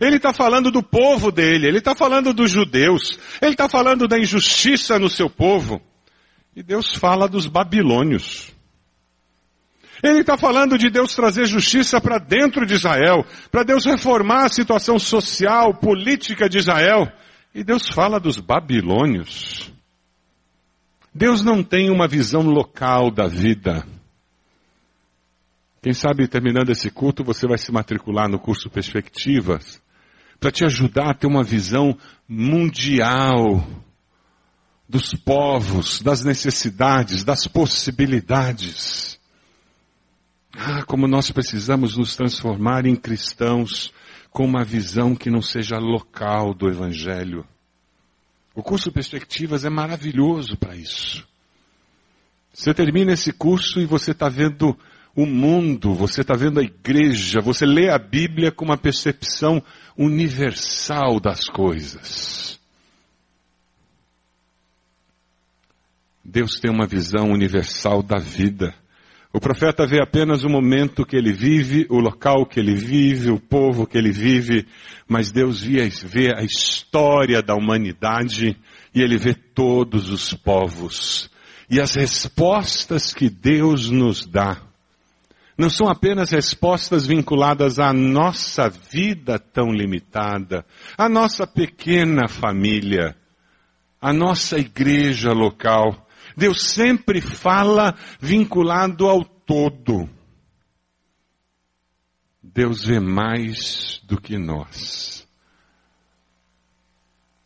Ele 0.00 0.16
está 0.16 0.32
falando 0.32 0.70
do 0.70 0.82
povo 0.82 1.30
dele, 1.30 1.66
ele 1.66 1.78
está 1.78 1.94
falando 1.94 2.32
dos 2.32 2.50
judeus, 2.50 3.18
ele 3.42 3.52
está 3.52 3.68
falando 3.68 4.06
da 4.06 4.18
injustiça 4.18 4.98
no 4.98 5.08
seu 5.08 5.28
povo. 5.28 5.82
E 6.54 6.62
Deus 6.62 6.94
fala 6.94 7.28
dos 7.28 7.46
babilônios. 7.46 8.52
Ele 10.02 10.20
está 10.20 10.38
falando 10.38 10.78
de 10.78 10.88
Deus 10.88 11.14
trazer 11.14 11.46
justiça 11.46 12.00
para 12.00 12.18
dentro 12.18 12.64
de 12.64 12.74
Israel, 12.74 13.26
para 13.50 13.64
Deus 13.64 13.84
reformar 13.84 14.44
a 14.44 14.48
situação 14.48 14.98
social, 14.98 15.74
política 15.74 16.48
de 16.48 16.58
Israel. 16.58 17.10
E 17.52 17.64
Deus 17.64 17.88
fala 17.88 18.20
dos 18.20 18.38
babilônios. 18.38 19.72
Deus 21.12 21.42
não 21.42 21.64
tem 21.64 21.90
uma 21.90 22.06
visão 22.06 22.42
local 22.42 23.10
da 23.10 23.26
vida. 23.26 23.84
Quem 25.80 25.92
sabe 25.92 26.26
terminando 26.26 26.70
esse 26.70 26.90
culto 26.90 27.22
você 27.22 27.46
vai 27.46 27.58
se 27.58 27.70
matricular 27.70 28.28
no 28.28 28.38
curso 28.38 28.68
Perspectivas 28.68 29.80
para 30.40 30.50
te 30.50 30.64
ajudar 30.64 31.10
a 31.10 31.14
ter 31.14 31.26
uma 31.26 31.42
visão 31.42 31.96
mundial 32.28 33.64
dos 34.88 35.14
povos, 35.14 36.00
das 36.00 36.24
necessidades, 36.24 37.22
das 37.22 37.46
possibilidades. 37.46 39.20
Ah, 40.56 40.82
como 40.84 41.06
nós 41.06 41.30
precisamos 41.30 41.96
nos 41.96 42.16
transformar 42.16 42.86
em 42.86 42.96
cristãos 42.96 43.92
com 44.30 44.44
uma 44.44 44.64
visão 44.64 45.14
que 45.14 45.30
não 45.30 45.42
seja 45.42 45.78
local 45.78 46.54
do 46.54 46.68
Evangelho. 46.68 47.46
O 48.54 48.62
curso 48.62 48.90
Perspectivas 48.90 49.64
é 49.64 49.70
maravilhoso 49.70 50.56
para 50.56 50.74
isso. 50.74 51.26
Você 52.52 52.74
termina 52.74 53.12
esse 53.12 53.32
curso 53.32 53.80
e 53.80 53.86
você 53.86 54.10
está 54.10 54.28
vendo 54.28 54.76
o 55.18 55.26
mundo, 55.26 55.94
você 55.94 56.20
está 56.20 56.34
vendo 56.34 56.60
a 56.60 56.62
igreja, 56.62 57.40
você 57.40 57.66
lê 57.66 57.90
a 57.90 57.98
Bíblia 57.98 58.52
com 58.52 58.64
uma 58.64 58.78
percepção 58.78 59.60
universal 59.96 61.18
das 61.18 61.48
coisas. 61.48 62.60
Deus 66.24 66.60
tem 66.60 66.70
uma 66.70 66.86
visão 66.86 67.32
universal 67.32 68.00
da 68.00 68.20
vida. 68.20 68.72
O 69.32 69.40
profeta 69.40 69.84
vê 69.88 70.00
apenas 70.00 70.44
o 70.44 70.48
momento 70.48 71.04
que 71.04 71.16
ele 71.16 71.32
vive, 71.32 71.84
o 71.90 71.98
local 71.98 72.46
que 72.46 72.60
ele 72.60 72.76
vive, 72.76 73.32
o 73.32 73.40
povo 73.40 73.88
que 73.88 73.98
ele 73.98 74.12
vive, 74.12 74.68
mas 75.08 75.32
Deus 75.32 75.60
vê 75.60 76.32
a 76.32 76.44
história 76.44 77.42
da 77.42 77.56
humanidade 77.56 78.56
e 78.94 79.02
ele 79.02 79.18
vê 79.18 79.34
todos 79.34 80.10
os 80.10 80.32
povos. 80.32 81.28
E 81.68 81.80
as 81.80 81.96
respostas 81.96 83.12
que 83.12 83.28
Deus 83.28 83.90
nos 83.90 84.24
dá 84.24 84.67
não 85.58 85.68
são 85.68 85.88
apenas 85.88 86.30
respostas 86.30 87.04
vinculadas 87.04 87.80
à 87.80 87.92
nossa 87.92 88.70
vida 88.70 89.40
tão 89.40 89.72
limitada, 89.72 90.64
à 90.96 91.08
nossa 91.08 91.48
pequena 91.48 92.28
família, 92.28 93.16
à 94.00 94.12
nossa 94.12 94.56
igreja 94.56 95.32
local. 95.32 96.06
Deus 96.36 96.62
sempre 96.62 97.20
fala 97.20 97.96
vinculado 98.20 99.08
ao 99.08 99.24
todo. 99.24 100.08
Deus 102.40 102.84
vê 102.84 103.00
mais 103.00 104.00
do 104.04 104.20
que 104.20 104.38
nós. 104.38 105.26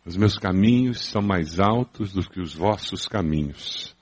Os 0.04 0.18
meus 0.18 0.36
caminhos 0.36 1.06
são 1.06 1.22
mais 1.22 1.58
altos 1.58 2.12
do 2.12 2.28
que 2.28 2.40
os 2.40 2.54
vossos 2.54 3.08
caminhos. 3.08 3.96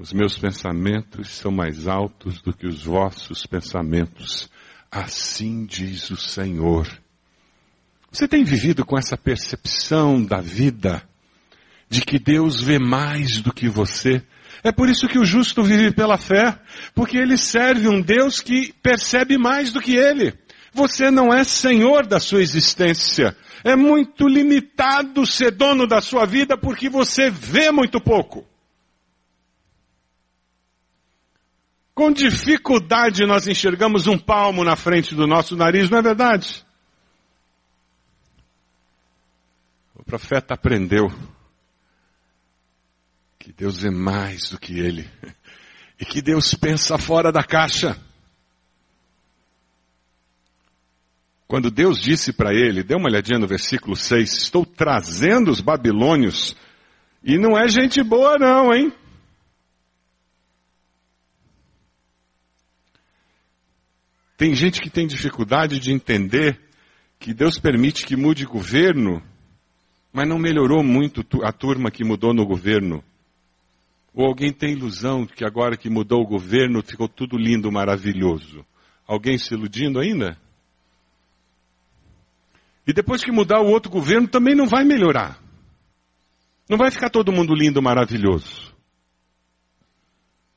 Os 0.00 0.14
meus 0.14 0.38
pensamentos 0.38 1.28
são 1.28 1.52
mais 1.52 1.86
altos 1.86 2.40
do 2.40 2.54
que 2.54 2.66
os 2.66 2.84
vossos 2.84 3.44
pensamentos. 3.44 4.48
Assim 4.90 5.66
diz 5.66 6.08
o 6.10 6.16
Senhor. 6.16 6.88
Você 8.10 8.26
tem 8.26 8.42
vivido 8.42 8.82
com 8.82 8.96
essa 8.96 9.14
percepção 9.14 10.24
da 10.24 10.40
vida, 10.40 11.02
de 11.86 12.00
que 12.00 12.18
Deus 12.18 12.62
vê 12.62 12.78
mais 12.78 13.42
do 13.42 13.52
que 13.52 13.68
você? 13.68 14.22
É 14.64 14.72
por 14.72 14.88
isso 14.88 15.06
que 15.06 15.18
o 15.18 15.24
justo 15.24 15.62
vive 15.62 15.92
pela 15.92 16.16
fé, 16.16 16.58
porque 16.94 17.18
ele 17.18 17.36
serve 17.36 17.86
um 17.86 18.00
Deus 18.00 18.40
que 18.40 18.72
percebe 18.82 19.36
mais 19.36 19.70
do 19.70 19.82
que 19.82 19.96
ele. 19.96 20.32
Você 20.72 21.10
não 21.10 21.30
é 21.30 21.44
senhor 21.44 22.06
da 22.06 22.18
sua 22.18 22.40
existência. 22.40 23.36
É 23.62 23.76
muito 23.76 24.26
limitado 24.26 25.26
ser 25.26 25.50
dono 25.50 25.86
da 25.86 26.00
sua 26.00 26.24
vida 26.24 26.56
porque 26.56 26.88
você 26.88 27.28
vê 27.28 27.70
muito 27.70 28.00
pouco. 28.00 28.48
Com 32.00 32.10
dificuldade 32.10 33.26
nós 33.26 33.46
enxergamos 33.46 34.06
um 34.06 34.16
palmo 34.16 34.64
na 34.64 34.74
frente 34.74 35.14
do 35.14 35.26
nosso 35.26 35.54
nariz, 35.54 35.90
não 35.90 35.98
é 35.98 36.02
verdade? 36.02 36.64
O 39.94 40.02
profeta 40.02 40.54
aprendeu 40.54 41.12
que 43.38 43.52
Deus 43.52 43.84
é 43.84 43.90
mais 43.90 44.48
do 44.48 44.58
que 44.58 44.78
ele 44.78 45.10
e 46.00 46.06
que 46.06 46.22
Deus 46.22 46.54
pensa 46.54 46.96
fora 46.96 47.30
da 47.30 47.42
caixa. 47.42 48.00
Quando 51.46 51.70
Deus 51.70 52.00
disse 52.00 52.32
para 52.32 52.54
ele, 52.54 52.82
dê 52.82 52.94
uma 52.94 53.10
olhadinha 53.10 53.38
no 53.38 53.46
versículo 53.46 53.94
6, 53.94 54.38
estou 54.38 54.64
trazendo 54.64 55.50
os 55.50 55.60
babilônios, 55.60 56.56
e 57.22 57.36
não 57.36 57.58
é 57.58 57.68
gente 57.68 58.02
boa 58.02 58.38
não, 58.38 58.72
hein? 58.72 58.90
Tem 64.40 64.54
gente 64.54 64.80
que 64.80 64.88
tem 64.88 65.06
dificuldade 65.06 65.78
de 65.78 65.92
entender 65.92 66.58
que 67.18 67.34
Deus 67.34 67.58
permite 67.58 68.06
que 68.06 68.16
mude 68.16 68.46
governo, 68.46 69.22
mas 70.10 70.26
não 70.26 70.38
melhorou 70.38 70.82
muito 70.82 71.22
a 71.44 71.52
turma 71.52 71.90
que 71.90 72.02
mudou 72.02 72.32
no 72.32 72.46
governo. 72.46 73.04
Ou 74.14 74.24
alguém 74.24 74.50
tem 74.50 74.72
ilusão 74.72 75.26
de 75.26 75.34
que 75.34 75.44
agora 75.44 75.76
que 75.76 75.90
mudou 75.90 76.22
o 76.22 76.26
governo 76.26 76.82
ficou 76.82 77.06
tudo 77.06 77.36
lindo, 77.36 77.70
maravilhoso. 77.70 78.64
Alguém 79.06 79.36
se 79.36 79.52
iludindo 79.52 80.00
ainda? 80.00 80.38
E 82.86 82.94
depois 82.94 83.22
que 83.22 83.30
mudar 83.30 83.60
o 83.60 83.68
outro 83.68 83.92
governo 83.92 84.26
também 84.26 84.54
não 84.54 84.66
vai 84.66 84.86
melhorar. 84.86 85.38
Não 86.66 86.78
vai 86.78 86.90
ficar 86.90 87.10
todo 87.10 87.30
mundo 87.30 87.54
lindo, 87.54 87.82
maravilhoso. 87.82 88.74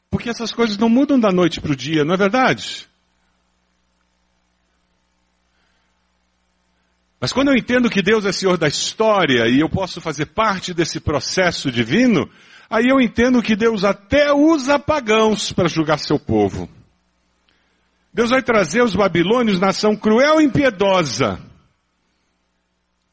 Porque 0.10 0.30
essas 0.30 0.54
coisas 0.54 0.78
não 0.78 0.88
mudam 0.88 1.20
da 1.20 1.34
noite 1.34 1.60
para 1.60 1.74
o 1.74 1.76
dia, 1.76 2.06
não 2.06 2.14
é 2.14 2.18
verdade? 2.18 2.93
Mas 7.24 7.32
quando 7.32 7.48
eu 7.48 7.56
entendo 7.56 7.90
que 7.90 8.02
Deus 8.02 8.26
é 8.26 8.34
Senhor 8.34 8.58
da 8.58 8.68
história 8.68 9.48
e 9.48 9.62
eu 9.62 9.70
posso 9.70 10.02
fazer 10.02 10.26
parte 10.26 10.74
desse 10.74 11.00
processo 11.00 11.72
divino, 11.72 12.30
aí 12.70 12.90
eu 12.90 13.00
entendo 13.00 13.42
que 13.42 13.56
Deus 13.56 13.86
até 13.86 14.34
usa 14.34 14.78
pagãos 14.78 15.54
para 15.54 15.70
julgar 15.70 16.00
seu 16.00 16.20
povo. 16.20 16.68
Deus 18.14 18.32
vai 18.32 18.44
trazer 18.44 18.84
os 18.84 18.94
babilônios, 18.94 19.58
nação 19.58 19.96
cruel 19.96 20.42
e 20.42 20.44
impiedosa, 20.44 21.40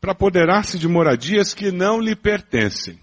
para 0.00 0.10
apoderar-se 0.10 0.76
de 0.76 0.88
moradias 0.88 1.54
que 1.54 1.70
não 1.70 2.00
lhe 2.00 2.16
pertencem. 2.16 2.98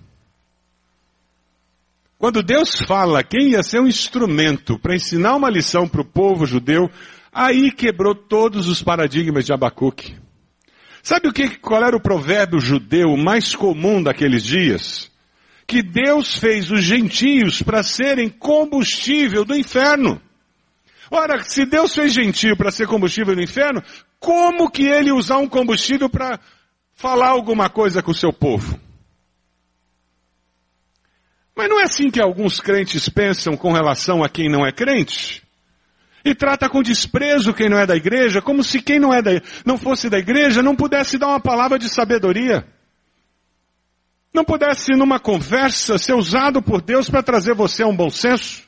Quando 2.18 2.44
Deus 2.44 2.82
fala 2.82 3.24
quem 3.24 3.52
ia 3.52 3.64
ser 3.64 3.80
um 3.80 3.88
instrumento 3.88 4.78
para 4.78 4.94
ensinar 4.94 5.38
uma 5.38 5.50
lição 5.50 5.88
para 5.88 6.02
o 6.02 6.06
povo 6.06 6.46
judeu, 6.46 6.92
aí 7.32 7.72
quebrou 7.72 8.14
todos 8.14 8.68
os 8.68 8.84
paradigmas 8.84 9.46
de 9.46 9.54
Abacuque. 9.54 10.27
Sabe 11.02 11.28
o 11.28 11.34
que, 11.34 11.58
qual 11.58 11.84
era 11.84 11.96
o 11.96 12.02
provérbio 12.02 12.60
judeu 12.60 13.16
mais 13.16 13.56
comum 13.56 14.02
daqueles 14.02 14.44
dias? 14.44 15.12
Que 15.66 15.82
Deus 15.82 16.38
fez 16.38 16.72
os 16.72 16.84
gentios 16.84 17.62
para 17.62 17.84
serem 17.84 18.30
combustível 18.30 19.46
do 19.46 19.56
inferno. 19.56 20.22
Ora, 21.10 21.44
se 21.44 21.66
Deus 21.66 21.96
fez 21.96 22.14
gentio 22.14 22.58
para 22.58 22.72
ser 22.72 22.88
combustível 22.88 23.36
do 23.36 23.42
inferno, 23.42 23.82
como 24.20 24.70
que 24.70 24.86
ele 24.86 25.12
usar 25.12 25.38
um 25.38 25.48
combustível 25.48 26.10
para 26.10 26.40
falar 26.94 27.30
alguma 27.30 27.70
coisa 27.70 28.02
com 28.02 28.12
o 28.12 28.16
seu 28.16 28.34
povo. 28.34 28.80
Mas 31.56 31.70
não 31.70 31.80
é 31.80 31.84
assim 31.84 32.12
que 32.12 32.22
alguns 32.22 32.60
crentes 32.60 33.10
pensam 33.10 33.56
com 33.56 33.72
relação 33.72 34.24
a 34.24 34.30
quem 34.30 34.50
não 34.50 34.66
é 34.66 34.72
crente? 34.72 35.47
E 36.28 36.36
trata 36.36 36.68
com 36.70 36.84
desprezo 36.84 37.54
quem 37.54 37.70
não 37.70 37.80
é 37.80 37.86
da 37.86 37.96
igreja, 37.96 38.42
como 38.42 38.62
se 38.62 38.82
quem 38.82 39.00
não, 39.00 39.14
é 39.14 39.22
da, 39.22 39.32
não 39.66 39.78
fosse 39.78 40.10
da 40.10 40.20
igreja 40.20 40.62
não 40.62 40.76
pudesse 40.76 41.18
dar 41.18 41.30
uma 41.30 41.40
palavra 41.40 41.80
de 41.80 41.88
sabedoria. 41.88 42.68
Não 44.34 44.44
pudesse, 44.44 44.92
numa 44.92 45.22
conversa, 45.22 45.98
ser 45.98 46.16
usado 46.16 46.62
por 46.62 46.82
Deus 46.82 47.10
para 47.10 47.24
trazer 47.24 47.56
você 47.56 47.82
a 47.82 47.88
um 47.88 47.96
bom 47.96 48.10
senso. 48.10 48.68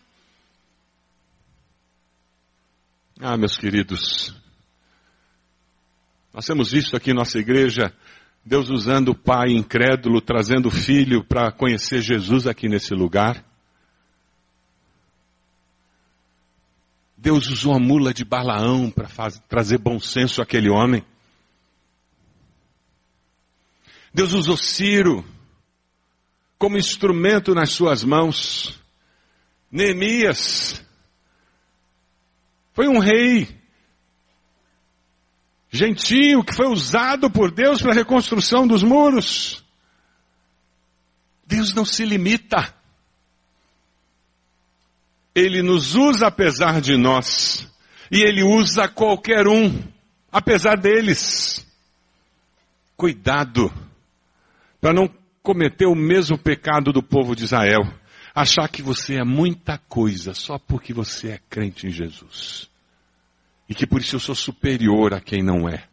Ah, 3.19 3.36
meus 3.36 3.58
queridos, 3.58 4.34
nós 6.34 6.45
temos 6.45 6.72
visto 6.72 6.95
aqui 6.95 7.12
em 7.12 7.13
nossa 7.13 7.38
igreja 7.38 7.93
Deus 8.45 8.69
usando 8.69 9.10
o 9.10 9.15
pai 9.15 9.50
incrédulo, 9.50 10.22
trazendo 10.22 10.69
o 10.69 10.72
filho 10.72 11.26
para 11.26 11.52
conhecer 11.52 12.02
Jesus 12.02 12.48
aqui 12.48 12.69
nesse 12.69 12.93
lugar. 12.93 13.48
Deus 17.21 17.49
usou 17.49 17.73
a 17.73 17.79
mula 17.79 18.13
de 18.13 18.23
Balaão 18.23 18.89
para 18.89 19.10
trazer 19.49 19.77
bom 19.77 19.99
senso 19.99 20.41
àquele 20.41 20.69
homem. 20.69 21.03
Deus 24.13 24.32
usou 24.32 24.55
Ciro 24.55 25.25
como 26.58 26.77
instrumento 26.77 27.53
nas 27.53 27.73
suas 27.73 28.05
mãos. 28.05 28.82
Neemias 29.69 30.82
foi 32.71 32.88
um 32.88 32.99
rei 32.99 33.49
gentio 35.69 36.41
que 36.41 36.55
foi 36.55 36.67
usado 36.67 37.29
por 37.29 37.51
Deus 37.51 37.82
para 37.82 37.91
a 37.91 37.95
reconstrução 37.95 38.65
dos 38.65 38.82
muros. 38.82 39.62
Deus 41.45 41.73
não 41.73 41.84
se 41.84 42.05
limita. 42.05 42.78
Ele 45.39 45.62
nos 45.62 45.95
usa 45.95 46.28
apesar 46.28 46.82
de 46.82 46.97
nós. 46.97 47.67
E 48.12 48.21
Ele 48.21 48.43
usa 48.43 48.88
qualquer 48.88 49.47
um, 49.47 49.82
apesar 50.32 50.75
deles. 50.75 51.65
Cuidado, 52.97 53.71
para 54.82 54.93
não 54.93 55.10
cometer 55.41 55.86
o 55.86 55.95
mesmo 55.95 56.38
pecado 56.38 56.91
do 56.91 57.02
povo 57.02 57.36
de 57.36 57.45
Israel. 57.45 57.82
Achar 58.36 58.67
que 58.67 58.82
você 58.82 59.15
é 59.15 59.23
muita 59.23 59.78
coisa 59.78 60.34
só 60.34 60.60
porque 60.60 60.93
você 60.93 61.30
é 61.30 61.39
crente 61.49 61.88
em 61.88 61.91
Jesus 61.91 62.69
e 63.69 63.75
que 63.75 63.86
por 63.86 64.02
isso 64.02 64.15
eu 64.15 64.19
sou 64.19 64.34
superior 64.34 65.13
a 65.13 65.21
quem 65.21 65.43
não 65.43 65.69
é. 65.69 65.88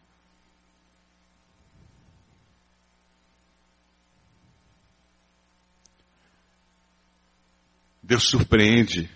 Deus 8.03 8.25
surpreende 8.29 9.11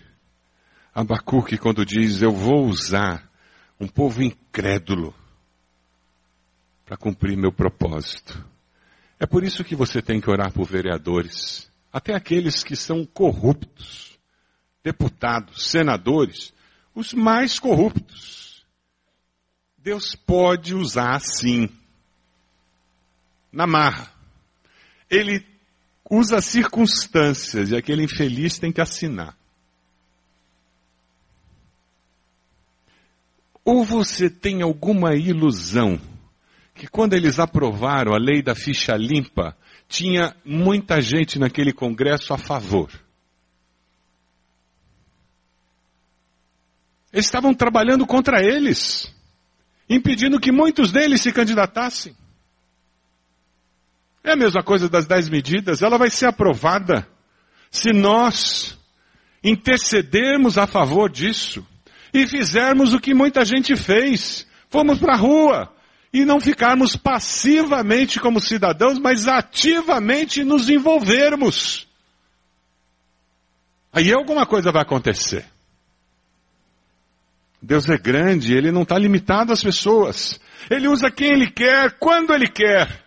Abacuque 0.93 1.57
quando 1.57 1.85
diz: 1.85 2.21
Eu 2.21 2.31
vou 2.31 2.65
usar 2.65 3.29
um 3.79 3.87
povo 3.87 4.21
incrédulo 4.21 5.13
para 6.85 6.97
cumprir 6.97 7.37
meu 7.37 7.51
propósito. 7.51 8.45
É 9.19 9.25
por 9.25 9.43
isso 9.43 9.63
que 9.63 9.75
você 9.75 10.01
tem 10.01 10.19
que 10.19 10.29
orar 10.29 10.51
por 10.51 10.65
vereadores, 10.65 11.71
até 11.93 12.13
aqueles 12.13 12.63
que 12.63 12.75
são 12.75 13.05
corruptos, 13.05 14.19
deputados, 14.83 15.69
senadores, 15.69 16.53
os 16.93 17.13
mais 17.13 17.59
corruptos. 17.59 18.65
Deus 19.77 20.15
pode 20.15 20.75
usar 20.75 21.19
sim. 21.21 21.69
Na 23.51 23.65
marra. 23.65 24.11
Ele 25.09 25.45
usa 26.09 26.41
circunstâncias 26.41 27.69
e 27.69 27.75
aquele 27.75 28.03
infeliz 28.03 28.59
tem 28.59 28.71
que 28.71 28.81
assinar. 28.81 29.37
Ou 33.63 33.83
você 33.85 34.29
tem 34.29 34.61
alguma 34.61 35.15
ilusão 35.15 35.99
que 36.73 36.87
quando 36.87 37.13
eles 37.13 37.39
aprovaram 37.39 38.13
a 38.13 38.17
lei 38.17 38.41
da 38.41 38.55
ficha 38.55 38.95
limpa, 38.95 39.55
tinha 39.87 40.35
muita 40.43 40.99
gente 41.01 41.37
naquele 41.37 41.71
congresso 41.71 42.33
a 42.33 42.37
favor. 42.37 42.89
Eles 47.13 47.25
estavam 47.25 47.53
trabalhando 47.53 48.07
contra 48.07 48.41
eles, 48.41 49.13
impedindo 49.89 50.39
que 50.39 50.51
muitos 50.51 50.91
deles 50.91 51.21
se 51.21 51.31
candidatassem. 51.31 52.15
É 54.23 54.31
a 54.31 54.35
mesma 54.35 54.63
coisa 54.63 54.87
das 54.87 55.05
dez 55.05 55.27
medidas, 55.27 55.81
ela 55.81 55.97
vai 55.97 56.09
ser 56.09 56.27
aprovada 56.27 57.07
se 57.69 57.91
nós 57.91 58.77
intercedermos 59.43 60.57
a 60.57 60.65
favor 60.65 61.09
disso 61.09 61.65
e 62.13 62.27
fizermos 62.27 62.93
o 62.93 62.99
que 62.99 63.13
muita 63.13 63.45
gente 63.45 63.75
fez. 63.75 64.47
Fomos 64.69 64.99
para 64.99 65.13
a 65.13 65.17
rua 65.17 65.73
e 66.13 66.25
não 66.25 66.39
ficarmos 66.39 66.95
passivamente 66.95 68.19
como 68.19 68.41
cidadãos, 68.41 68.99
mas 68.99 69.27
ativamente 69.27 70.43
nos 70.43 70.69
envolvermos. 70.69 71.87
Aí 73.93 74.11
alguma 74.11 74.45
coisa 74.45 74.71
vai 74.71 74.81
acontecer. 74.81 75.45
Deus 77.61 77.89
é 77.89 77.97
grande, 77.97 78.55
Ele 78.55 78.71
não 78.71 78.81
está 78.83 78.97
limitado 78.97 79.53
às 79.53 79.63
pessoas. 79.63 80.39
Ele 80.69 80.87
usa 80.87 81.11
quem 81.11 81.31
Ele 81.31 81.51
quer, 81.51 81.97
quando 81.99 82.33
Ele 82.33 82.47
quer. 82.47 83.05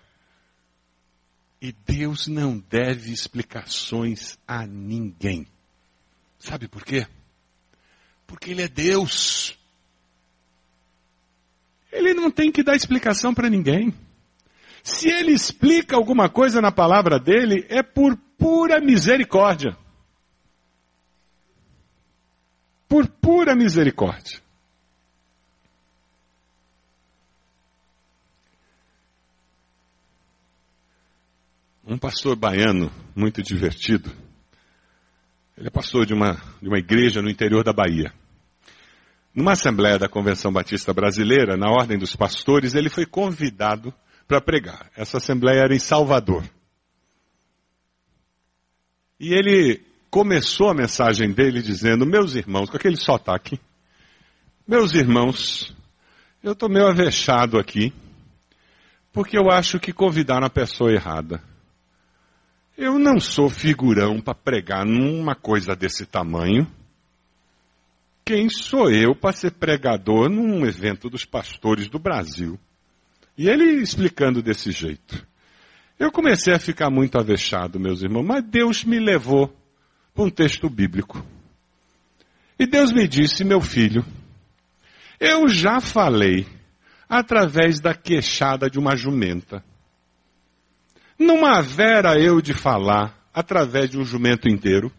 E 1.60 1.72
Deus 1.72 2.28
não 2.28 2.62
deve 2.70 3.12
explicações 3.12 4.38
a 4.46 4.66
ninguém. 4.66 5.46
Sabe 6.38 6.68
por 6.68 6.84
quê? 6.84 7.06
Porque 8.26 8.50
Ele 8.50 8.62
é 8.62 8.68
Deus. 8.68 9.58
Ele 11.92 12.14
não 12.14 12.30
tem 12.30 12.50
que 12.50 12.62
dar 12.62 12.74
explicação 12.74 13.32
para 13.32 13.48
ninguém. 13.50 13.94
Se 14.82 15.08
Ele 15.08 15.32
explica 15.32 15.96
alguma 15.96 16.28
coisa 16.28 16.60
na 16.60 16.72
palavra 16.72 17.18
dele, 17.18 17.66
é 17.68 17.82
por 17.82 18.16
pura 18.38 18.80
misericórdia. 18.80 19.76
Por 22.88 23.06
pura 23.06 23.54
misericórdia. 23.54 24.44
um 31.86 31.98
pastor 31.98 32.34
baiano 32.34 32.90
muito 33.14 33.42
divertido. 33.42 34.10
Ele 35.56 35.68
é 35.68 35.70
pastor 35.70 36.04
de 36.04 36.12
uma, 36.12 36.34
de 36.60 36.68
uma 36.68 36.78
igreja 36.78 37.22
no 37.22 37.30
interior 37.30 37.62
da 37.62 37.72
Bahia. 37.72 38.12
Numa 39.34 39.52
assembleia 39.52 39.98
da 39.98 40.08
Convenção 40.08 40.52
Batista 40.52 40.92
Brasileira, 40.92 41.56
na 41.56 41.70
Ordem 41.70 41.98
dos 41.98 42.14
Pastores, 42.14 42.74
ele 42.74 42.88
foi 42.88 43.06
convidado 43.06 43.94
para 44.26 44.40
pregar. 44.40 44.90
Essa 44.96 45.18
assembleia 45.18 45.60
era 45.60 45.74
em 45.74 45.78
Salvador. 45.78 46.44
E 49.18 49.32
ele 49.32 49.80
começou 50.10 50.70
a 50.70 50.74
mensagem 50.74 51.32
dele 51.32 51.62
dizendo: 51.62 52.04
Meus 52.04 52.34
irmãos, 52.34 52.68
com 52.68 52.76
aquele 52.76 52.96
sotaque, 52.96 53.60
meus 54.66 54.94
irmãos, 54.94 55.74
eu 56.42 56.52
estou 56.52 56.68
meio 56.68 56.86
avexado 56.86 57.58
aqui, 57.58 57.92
porque 59.12 59.38
eu 59.38 59.50
acho 59.50 59.78
que 59.78 59.92
convidaram 59.92 60.46
a 60.46 60.50
pessoa 60.50 60.92
errada. 60.92 61.40
Eu 62.76 62.98
não 62.98 63.20
sou 63.20 63.48
figurão 63.48 64.20
para 64.20 64.34
pregar 64.34 64.84
numa 64.84 65.34
coisa 65.34 65.76
desse 65.76 66.04
tamanho. 66.04 66.66
Quem 68.24 68.48
sou 68.48 68.90
eu 68.90 69.14
para 69.14 69.32
ser 69.32 69.52
pregador 69.52 70.28
num 70.28 70.66
evento 70.66 71.08
dos 71.08 71.24
pastores 71.24 71.88
do 71.88 71.98
Brasil? 71.98 72.58
E 73.38 73.48
ele 73.48 73.82
explicando 73.82 74.42
desse 74.42 74.72
jeito. 74.72 75.26
Eu 75.98 76.10
comecei 76.10 76.52
a 76.52 76.58
ficar 76.58 76.90
muito 76.90 77.18
avexado, 77.18 77.78
meus 77.78 78.02
irmãos, 78.02 78.24
mas 78.24 78.42
Deus 78.42 78.84
me 78.84 78.98
levou 78.98 79.54
para 80.12 80.24
um 80.24 80.30
texto 80.30 80.68
bíblico. 80.68 81.24
E 82.58 82.66
Deus 82.66 82.92
me 82.92 83.06
disse, 83.06 83.44
meu 83.44 83.60
filho, 83.60 84.04
eu 85.20 85.48
já 85.48 85.80
falei 85.80 86.46
através 87.08 87.78
da 87.78 87.94
queixada 87.94 88.68
de 88.68 88.78
uma 88.78 88.96
jumenta. 88.96 89.62
Não 91.18 91.46
havera 91.46 92.18
eu 92.18 92.40
de 92.40 92.52
falar 92.52 93.16
através 93.32 93.90
de 93.90 93.98
um 93.98 94.04
jumento 94.04 94.48
inteiro? 94.48 94.92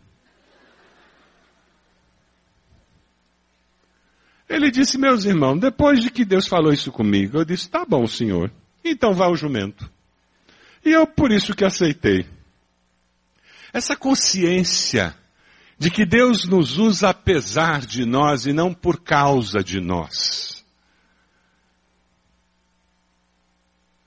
Ele 4.47 4.69
disse, 4.69 4.97
meus 4.97 5.25
irmãos, 5.25 5.59
depois 5.59 5.99
de 5.99 6.09
que 6.09 6.23
Deus 6.23 6.47
falou 6.47 6.71
isso 6.71 6.91
comigo, 6.91 7.37
eu 7.37 7.45
disse, 7.45 7.69
tá 7.69 7.83
bom, 7.83 8.05
senhor. 8.05 8.51
Então 8.83 9.13
vá 9.13 9.27
o 9.27 9.35
jumento. 9.35 9.89
E 10.85 10.91
eu 10.91 11.07
por 11.07 11.31
isso 11.31 11.55
que 11.55 11.65
aceitei. 11.65 12.25
Essa 13.73 13.95
consciência 13.95 15.15
de 15.77 15.89
que 15.89 16.05
Deus 16.05 16.45
nos 16.45 16.77
usa 16.77 17.09
apesar 17.09 17.81
de 17.81 18.05
nós 18.05 18.45
e 18.45 18.53
não 18.53 18.73
por 18.73 19.01
causa 19.01 19.63
de 19.63 19.81
nós. 19.81 20.54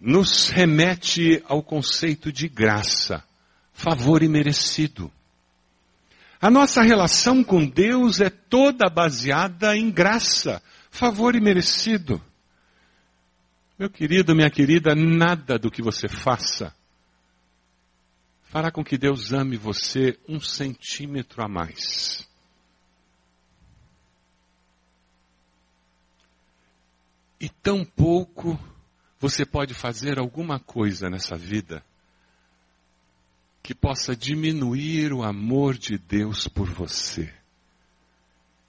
Nos 0.01 0.49
remete 0.49 1.43
ao 1.47 1.63
conceito 1.63 2.33
de 2.33 2.49
graça, 2.49 3.23
favor 3.73 4.23
imerecido. 4.23 5.11
A 6.41 6.51
nossa 6.51 6.83
relação 6.83 7.43
com 7.43 7.67
Deus 7.67 8.21
é 8.21 8.31
toda 8.31 8.89
baseada 8.89 9.77
em 9.77 9.91
graça, 9.91 10.63
favor 10.91 11.35
imerecido. 11.35 12.23
Meu 13.79 13.91
querido, 13.91 14.35
minha 14.35 14.51
querida, 14.51 14.95
nada 14.95 15.59
do 15.59 15.71
que 15.71 15.83
você 15.83 16.09
faça 16.09 16.73
fará 18.49 18.71
com 18.71 18.83
que 18.83 18.97
Deus 18.97 19.33
ame 19.33 19.57
você 19.57 20.19
um 20.27 20.41
centímetro 20.41 21.43
a 21.45 21.49
mais. 21.49 22.27
E 27.39 27.49
tão 27.49 27.85
pouco 27.85 28.59
você 29.21 29.45
pode 29.45 29.75
fazer 29.75 30.19
alguma 30.19 30.61
coisa 30.61 31.11
nessa 31.11 31.37
vida 31.37 31.85
que 33.63 33.75
possa 33.75 34.15
diminuir 34.15 35.13
o 35.13 35.23
amor 35.23 35.77
de 35.77 35.99
Deus 35.99 36.47
por 36.47 36.71
você. 36.71 37.33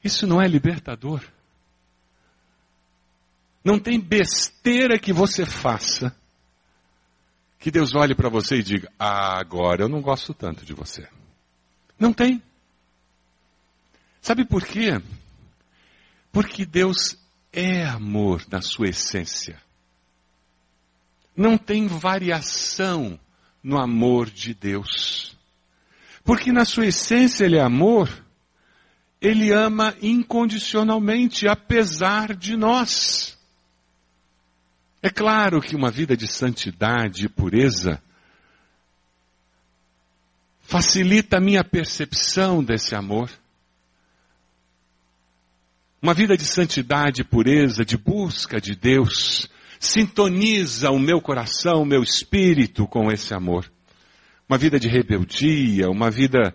Isso 0.03 0.25
não 0.25 0.41
é 0.41 0.47
libertador. 0.47 1.23
Não 3.63 3.77
tem 3.79 3.99
besteira 3.99 4.97
que 4.97 5.13
você 5.13 5.45
faça 5.45 6.15
que 7.59 7.69
Deus 7.69 7.93
olhe 7.93 8.15
para 8.15 8.29
você 8.29 8.57
e 8.57 8.63
diga: 8.63 8.91
ah, 8.97 9.37
agora 9.39 9.83
eu 9.83 9.89
não 9.89 10.01
gosto 10.01 10.33
tanto 10.33 10.65
de 10.65 10.73
você. 10.73 11.07
Não 11.99 12.11
tem. 12.11 12.41
Sabe 14.21 14.45
por 14.45 14.65
quê? 14.65 15.01
Porque 16.31 16.65
Deus 16.65 17.17
é 17.51 17.85
amor 17.85 18.45
na 18.49 18.61
sua 18.61 18.89
essência 18.89 19.61
não 21.39 21.57
tem 21.57 21.87
variação 21.87 23.17
no 23.63 23.79
amor 23.79 24.29
de 24.29 24.53
Deus. 24.53 25.37
Porque 26.21 26.51
na 26.51 26.65
sua 26.65 26.87
essência 26.87 27.45
ele 27.45 27.55
é 27.57 27.61
amor, 27.61 28.09
ele 29.21 29.49
ama 29.49 29.95
incondicionalmente, 30.01 31.47
apesar 31.47 32.35
de 32.35 32.57
nós. 32.57 33.37
É 35.01 35.09
claro 35.09 35.61
que 35.61 35.77
uma 35.77 35.89
vida 35.89 36.15
de 36.17 36.27
santidade 36.27 37.25
e 37.25 37.29
pureza 37.29 38.03
facilita 40.61 41.37
a 41.37 41.41
minha 41.41 41.63
percepção 41.63 42.61
desse 42.61 42.95
amor. 42.95 43.31
Uma 46.01 46.13
vida 46.13 46.35
de 46.35 46.45
santidade 46.45 47.21
e 47.21 47.23
pureza, 47.23 47.85
de 47.85 47.97
busca 47.97 48.59
de 48.59 48.75
Deus, 48.75 49.49
sintoniza 49.79 50.91
o 50.91 50.99
meu 50.99 51.21
coração, 51.21 51.81
o 51.81 51.85
meu 51.85 52.03
espírito 52.03 52.85
com 52.85 53.09
esse 53.09 53.33
amor. 53.33 53.71
Uma 54.47 54.57
vida 54.57 54.79
de 54.79 54.89
rebeldia, 54.89 55.89
uma 55.89 56.11
vida 56.11 56.53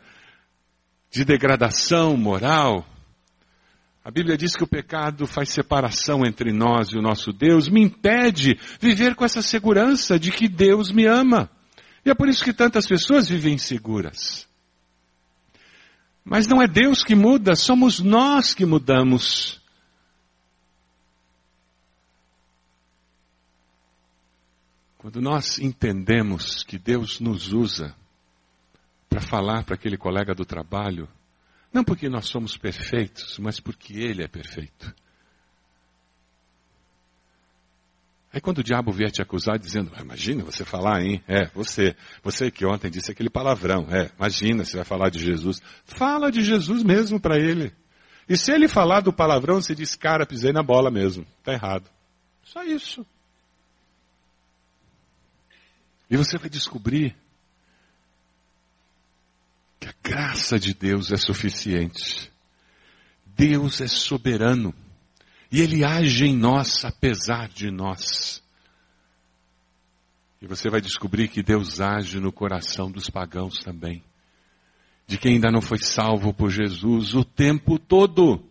de 1.11 1.25
degradação 1.25 2.17
moral. 2.17 2.87
A 4.05 4.11
Bíblia 4.11 4.37
diz 4.37 4.55
que 4.55 4.63
o 4.63 4.69
pecado 4.69 5.27
faz 5.27 5.49
separação 5.49 6.27
entre 6.27 6.53
nós 6.53 6.89
e 6.89 6.99
o 6.99 7.03
nosso 7.03 7.33
Deus, 7.33 7.69
me 7.69 7.81
impede 7.81 8.59
viver 8.79 9.15
com 9.15 9.25
essa 9.25 9.41
segurança 9.41 10.19
de 10.19 10.31
que 10.31 10.47
Deus 10.47 10.93
me 10.93 11.07
ama. 11.07 11.49
E 12.05 12.11
é 12.11 12.15
por 12.15 12.29
isso 12.29 12.45
que 12.45 12.53
tantas 12.53 12.87
pessoas 12.87 13.29
vivem 13.29 13.55
inseguras. 13.55 14.47
Mas 16.23 16.47
não 16.47 16.61
é 16.61 16.67
Deus 16.67 17.03
que 17.03 17.15
muda, 17.15 17.55
somos 17.55 18.01
nós 18.01 18.53
que 18.53 18.67
mudamos. 18.67 19.64
Quando 25.05 25.21
nós 25.21 25.59
entendemos 25.59 26.63
que 26.63 26.79
Deus 26.79 27.21
nos 27.21 27.53
usa 27.53 27.95
para 29.07 29.21
falar 29.21 29.63
para 29.63 29.75
aquele 29.75 29.99
colega 29.99 30.35
do 30.35 30.47
trabalho, 30.47 31.07
não 31.71 31.85
porque 31.85 32.09
nós 32.09 32.27
somos 32.27 32.57
perfeitos, 32.57 33.39
mas 33.39 33.61
porque 33.61 33.99
ele 33.99 34.25
é 34.25 34.27
perfeito. 34.27 34.95
Aí 38.33 38.41
quando 38.41 38.61
o 38.61 38.65
diabo 38.65 38.93
vier 38.93 39.11
te 39.11 39.21
acusar 39.21 39.59
dizendo, 39.59 39.93
ah, 39.95 40.01
imagina 40.01 40.43
você 40.43 40.65
falar, 40.65 41.03
hein? 41.03 41.23
É, 41.29 41.49
você, 41.49 41.95
você 42.23 42.51
que 42.51 42.65
ontem 42.65 42.91
disse 42.91 43.13
aquele 43.13 43.29
palavrão, 43.29 43.87
é, 43.91 44.11
imagina, 44.19 44.65
você 44.65 44.79
vai 44.79 44.87
falar 44.87 45.11
de 45.11 45.19
Jesus. 45.19 45.61
Fala 45.85 46.33
de 46.33 46.43
Jesus 46.43 46.83
mesmo 46.83 47.21
para 47.21 47.39
ele. 47.39 47.75
E 48.27 48.39
se 48.39 48.51
ele 48.51 48.69
falar 48.69 49.03
do 49.03 49.13
palavrão, 49.13 49.61
você 49.61 49.75
diz, 49.75 49.95
cara, 49.97 50.25
pisei 50.25 50.51
na 50.51 50.63
bola 50.63 50.91
mesmo, 50.91 51.27
tá 51.43 51.53
errado. 51.53 51.91
Só 52.43 52.65
isso. 52.65 53.05
E 56.11 56.17
você 56.17 56.39
vai 56.39 56.49
descobrir 56.49 57.17
que 59.81 59.89
a 59.89 59.95
graça 60.03 60.59
de 60.59 60.75
Deus 60.75 61.13
é 61.13 61.17
suficiente. 61.17 62.31
Deus 63.27 63.81
é 63.81 63.89
soberano. 63.89 64.75
E 65.51 65.61
Ele 65.61 65.85
age 65.85 66.27
em 66.27 66.37
nós 66.37 66.85
apesar 66.85 67.49
de 67.49 67.71
nós. 67.71 68.43
E 70.41 70.47
você 70.47 70.69
vai 70.69 70.81
descobrir 70.81 71.29
que 71.29 71.43
Deus 71.43 71.81
age 71.81 72.21
no 72.21 72.33
coração 72.33 72.91
dos 72.91 73.09
pagãos 73.09 73.63
também. 73.63 74.03
De 75.07 75.17
quem 75.19 75.35
ainda 75.35 75.51
não 75.51 75.63
foi 75.63 75.79
salvo 75.79 76.33
por 76.35 76.51
Jesus 76.51 77.15
o 77.15 77.25
tempo 77.25 77.79
todo. 77.79 78.43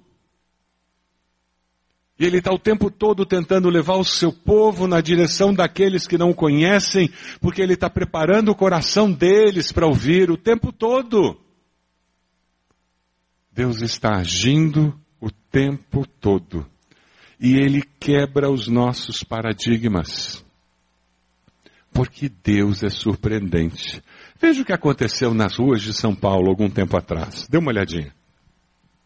E 2.23 2.25
Ele 2.25 2.37
está 2.37 2.53
o 2.53 2.57
tempo 2.57 2.89
todo 2.89 3.25
tentando 3.25 3.69
levar 3.69 3.97
o 3.97 4.05
seu 4.05 4.31
povo 4.31 4.87
na 4.87 5.01
direção 5.01 5.53
daqueles 5.53 6.07
que 6.07 6.17
não 6.17 6.29
o 6.29 6.33
conhecem, 6.33 7.11
porque 7.41 7.61
Ele 7.61 7.73
está 7.73 7.89
preparando 7.89 8.49
o 8.49 8.55
coração 8.55 9.11
deles 9.11 9.73
para 9.73 9.85
ouvir 9.85 10.31
o 10.31 10.37
tempo 10.37 10.71
todo. 10.71 11.37
Deus 13.51 13.81
está 13.81 14.15
agindo 14.15 14.97
o 15.19 15.29
tempo 15.29 16.07
todo 16.07 16.65
e 17.37 17.55
ele 17.55 17.83
quebra 17.99 18.49
os 18.49 18.69
nossos 18.69 19.21
paradigmas. 19.21 20.45
Porque 21.91 22.29
Deus 22.29 22.83
é 22.83 22.89
surpreendente. 22.89 24.01
Veja 24.39 24.61
o 24.61 24.65
que 24.65 24.71
aconteceu 24.71 25.33
nas 25.33 25.57
ruas 25.57 25.81
de 25.81 25.93
São 25.93 26.15
Paulo 26.15 26.47
algum 26.49 26.69
tempo 26.69 26.95
atrás. 26.95 27.49
Dê 27.49 27.57
uma 27.57 27.69
olhadinha. 27.69 28.13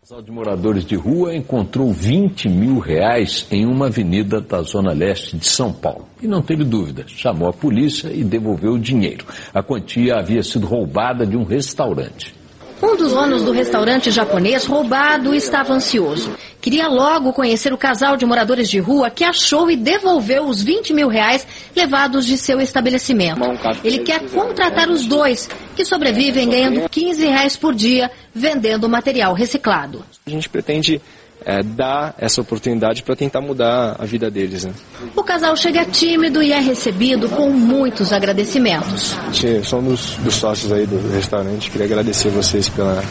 Casal 0.07 0.21
de 0.21 0.31
moradores 0.31 0.85
de 0.85 0.95
rua 0.95 1.35
encontrou 1.35 1.91
20 1.91 2.47
mil 2.47 2.79
reais 2.79 3.45
em 3.51 3.65
uma 3.65 3.87
avenida 3.87 4.39
da 4.39 4.61
zona 4.61 4.93
leste 4.93 5.35
de 5.35 5.45
São 5.45 5.73
Paulo. 5.73 6.07
E 6.23 6.27
não 6.27 6.41
teve 6.41 6.63
dúvida, 6.63 7.03
chamou 7.05 7.49
a 7.49 7.51
polícia 7.51 8.07
e 8.07 8.23
devolveu 8.23 8.75
o 8.75 8.79
dinheiro. 8.79 9.25
A 9.53 9.61
quantia 9.61 10.15
havia 10.15 10.41
sido 10.41 10.65
roubada 10.65 11.25
de 11.25 11.35
um 11.35 11.43
restaurante. 11.43 12.33
Um 12.81 12.95
dos 12.95 13.11
donos 13.11 13.41
do 13.41 13.51
restaurante 13.51 14.11
japonês 14.11 14.65
roubado 14.65 15.33
estava 15.33 15.73
ansioso. 15.73 16.37
Queria 16.61 16.87
logo 16.87 17.33
conhecer 17.33 17.73
o 17.73 17.77
casal 17.77 18.15
de 18.15 18.25
moradores 18.25 18.69
de 18.69 18.77
rua 18.77 19.09
que 19.09 19.23
achou 19.23 19.71
e 19.71 19.75
devolveu 19.75 20.45
os 20.45 20.61
20 20.61 20.93
mil 20.93 21.07
reais 21.07 21.47
levados 21.75 22.25
de 22.25 22.37
seu 22.37 22.59
estabelecimento. 22.59 23.41
Ele 23.83 23.99
quer 23.99 24.29
contratar 24.29 24.89
os 24.89 25.07
dois, 25.07 25.49
que 25.75 25.83
sobrevivem 25.83 26.49
ganhando 26.49 26.87
15 26.87 27.25
reais 27.25 27.57
por 27.57 27.73
dia 27.73 28.11
vendendo 28.33 28.87
material 28.87 29.33
reciclado. 29.33 30.05
A 30.25 30.29
gente 30.29 30.47
pretende 30.47 31.01
é, 31.47 31.63
dar 31.63 32.13
essa 32.17 32.41
oportunidade 32.41 33.01
para 33.03 33.15
tentar 33.15 33.39
mudar 33.39 33.95
a 33.97 34.03
vida 34.03 34.29
deles. 34.29 34.65
Né? 34.65 34.73
O 35.15 35.23
casal 35.23 35.55
chega 35.55 35.85
tímido 35.85 36.43
e 36.43 36.51
é 36.51 36.59
recebido 36.59 37.29
com 37.29 37.49
muitos 37.49 38.11
agradecimentos. 38.11 39.15
Somos 39.63 40.17
dos 40.17 40.35
sócios 40.35 40.73
aí 40.73 40.85
do 40.85 40.97
restaurante, 41.13 41.71
queria 41.71 41.87
agradecer 41.87 42.27
vocês 42.29 42.67
pela 42.67 43.01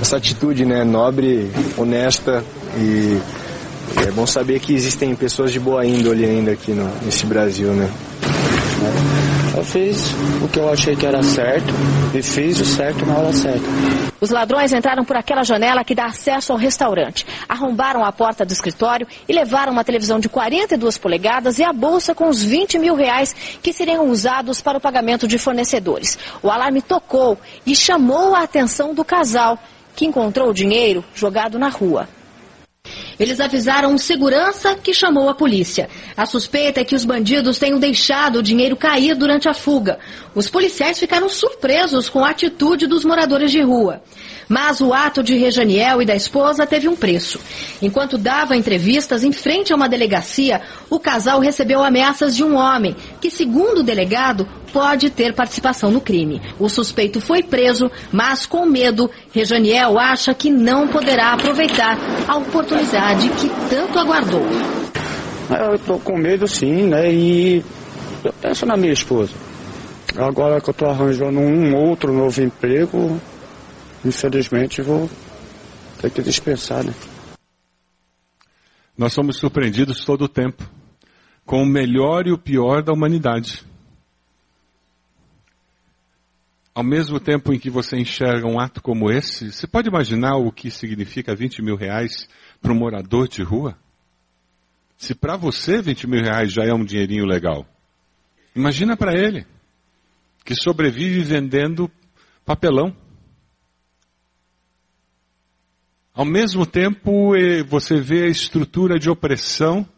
essa 0.00 0.16
atitude 0.16 0.64
né, 0.64 0.82
nobre, 0.82 1.52
honesta 1.76 2.42
e 2.76 3.20
é 4.04 4.10
bom 4.10 4.26
saber 4.26 4.58
que 4.58 4.74
existem 4.74 5.14
pessoas 5.14 5.52
de 5.52 5.60
boa 5.60 5.86
índole 5.86 6.24
ainda 6.24 6.50
aqui 6.50 6.72
no, 6.72 6.90
nesse 7.04 7.24
Brasil, 7.24 7.68
né? 7.72 7.88
Eu 9.60 9.64
fiz 9.64 10.14
o 10.42 10.48
que 10.48 10.58
eu 10.58 10.72
achei 10.72 10.96
que 10.96 11.04
era 11.04 11.22
certo 11.22 11.68
e 12.14 12.22
fiz 12.22 12.58
o 12.60 12.64
certo 12.64 13.04
na 13.04 13.18
hora 13.18 13.30
certa. 13.30 13.66
Os 14.18 14.30
ladrões 14.30 14.72
entraram 14.72 15.04
por 15.04 15.18
aquela 15.18 15.44
janela 15.44 15.84
que 15.84 15.94
dá 15.94 16.06
acesso 16.06 16.50
ao 16.50 16.58
restaurante. 16.58 17.26
Arrombaram 17.46 18.02
a 18.02 18.10
porta 18.10 18.42
do 18.42 18.54
escritório 18.54 19.06
e 19.28 19.34
levaram 19.34 19.70
uma 19.70 19.84
televisão 19.84 20.18
de 20.18 20.30
42 20.30 20.96
polegadas 20.96 21.58
e 21.58 21.62
a 21.62 21.74
bolsa 21.74 22.14
com 22.14 22.30
os 22.30 22.42
20 22.42 22.78
mil 22.78 22.94
reais 22.94 23.36
que 23.62 23.70
seriam 23.70 24.08
usados 24.08 24.62
para 24.62 24.78
o 24.78 24.80
pagamento 24.80 25.28
de 25.28 25.36
fornecedores. 25.36 26.18
O 26.42 26.50
alarme 26.50 26.80
tocou 26.80 27.36
e 27.66 27.76
chamou 27.76 28.34
a 28.34 28.44
atenção 28.44 28.94
do 28.94 29.04
casal, 29.04 29.58
que 29.94 30.06
encontrou 30.06 30.48
o 30.48 30.54
dinheiro 30.54 31.04
jogado 31.14 31.58
na 31.58 31.68
rua. 31.68 32.08
Eles 33.20 33.38
avisaram 33.38 33.92
um 33.92 33.98
segurança 33.98 34.74
que 34.74 34.94
chamou 34.94 35.28
a 35.28 35.34
polícia. 35.34 35.90
A 36.16 36.24
suspeita 36.24 36.80
é 36.80 36.84
que 36.84 36.94
os 36.94 37.04
bandidos 37.04 37.58
tenham 37.58 37.78
deixado 37.78 38.38
o 38.38 38.42
dinheiro 38.42 38.74
cair 38.74 39.14
durante 39.14 39.46
a 39.46 39.52
fuga. 39.52 39.98
Os 40.34 40.48
policiais 40.48 40.98
ficaram 40.98 41.28
surpresos 41.28 42.08
com 42.08 42.24
a 42.24 42.30
atitude 42.30 42.86
dos 42.86 43.04
moradores 43.04 43.50
de 43.50 43.60
rua. 43.60 44.02
Mas 44.50 44.80
o 44.80 44.92
ato 44.92 45.22
de 45.22 45.36
Rejaniel 45.36 46.02
e 46.02 46.04
da 46.04 46.16
esposa 46.16 46.66
teve 46.66 46.88
um 46.88 46.96
preço. 46.96 47.38
Enquanto 47.80 48.18
dava 48.18 48.56
entrevistas 48.56 49.22
em 49.22 49.30
frente 49.30 49.72
a 49.72 49.76
uma 49.76 49.88
delegacia, 49.88 50.60
o 50.90 50.98
casal 50.98 51.38
recebeu 51.38 51.84
ameaças 51.84 52.34
de 52.34 52.42
um 52.42 52.56
homem, 52.56 52.96
que, 53.20 53.30
segundo 53.30 53.78
o 53.78 53.84
delegado, 53.84 54.48
pode 54.72 55.08
ter 55.08 55.36
participação 55.36 55.92
no 55.92 56.00
crime. 56.00 56.42
O 56.58 56.68
suspeito 56.68 57.20
foi 57.20 57.44
preso, 57.44 57.88
mas 58.10 58.44
com 58.44 58.66
medo, 58.66 59.08
Rejaniel 59.32 59.96
acha 60.00 60.34
que 60.34 60.50
não 60.50 60.88
poderá 60.88 61.32
aproveitar 61.34 61.96
a 62.26 62.36
oportunidade 62.36 63.28
que 63.28 63.48
tanto 63.68 64.00
aguardou. 64.00 64.44
Eu 65.48 65.76
estou 65.76 66.00
com 66.00 66.18
medo 66.18 66.48
sim, 66.48 66.88
né? 66.88 67.12
E 67.12 67.62
eu 68.24 68.32
penso 68.32 68.66
na 68.66 68.76
minha 68.76 68.92
esposa. 68.92 69.30
Agora 70.16 70.60
que 70.60 70.68
eu 70.68 70.72
estou 70.72 70.90
arranjando 70.90 71.38
um 71.38 71.72
outro 71.76 72.12
novo 72.12 72.42
emprego, 72.42 73.20
infelizmente 74.04 74.82
vou 74.82 75.10
ter 76.00 76.10
que 76.10 76.22
dispensar, 76.22 76.84
né? 76.84 76.94
Nós 78.96 79.12
somos 79.12 79.38
surpreendidos 79.38 80.04
todo 80.04 80.22
o 80.22 80.28
tempo 80.28 80.68
com 81.44 81.62
o 81.62 81.66
melhor 81.66 82.26
e 82.26 82.32
o 82.32 82.38
pior 82.38 82.82
da 82.82 82.92
humanidade. 82.92 83.64
Ao 86.72 86.84
mesmo 86.84 87.18
tempo 87.18 87.52
em 87.52 87.58
que 87.58 87.68
você 87.68 87.96
enxerga 87.96 88.46
um 88.46 88.60
ato 88.60 88.80
como 88.80 89.10
esse, 89.10 89.50
você 89.50 89.66
pode 89.66 89.88
imaginar 89.88 90.36
o 90.36 90.52
que 90.52 90.70
significa 90.70 91.34
20 91.34 91.62
mil 91.62 91.76
reais 91.76 92.28
para 92.60 92.72
um 92.72 92.76
morador 92.76 93.26
de 93.26 93.42
rua? 93.42 93.76
Se 94.96 95.14
para 95.14 95.36
você 95.36 95.82
20 95.82 96.06
mil 96.06 96.22
reais 96.22 96.52
já 96.52 96.62
é 96.62 96.72
um 96.72 96.84
dinheirinho 96.84 97.24
legal, 97.24 97.66
imagina 98.54 98.96
para 98.96 99.14
ele, 99.14 99.46
que 100.44 100.54
sobrevive 100.54 101.22
vendendo 101.22 101.90
papelão. 102.44 102.94
Ao 106.20 106.26
mesmo 106.26 106.66
tempo, 106.66 107.32
você 107.66 107.98
vê 107.98 108.24
a 108.24 108.28
estrutura 108.28 108.98
de 108.98 109.08
opressão 109.08 109.88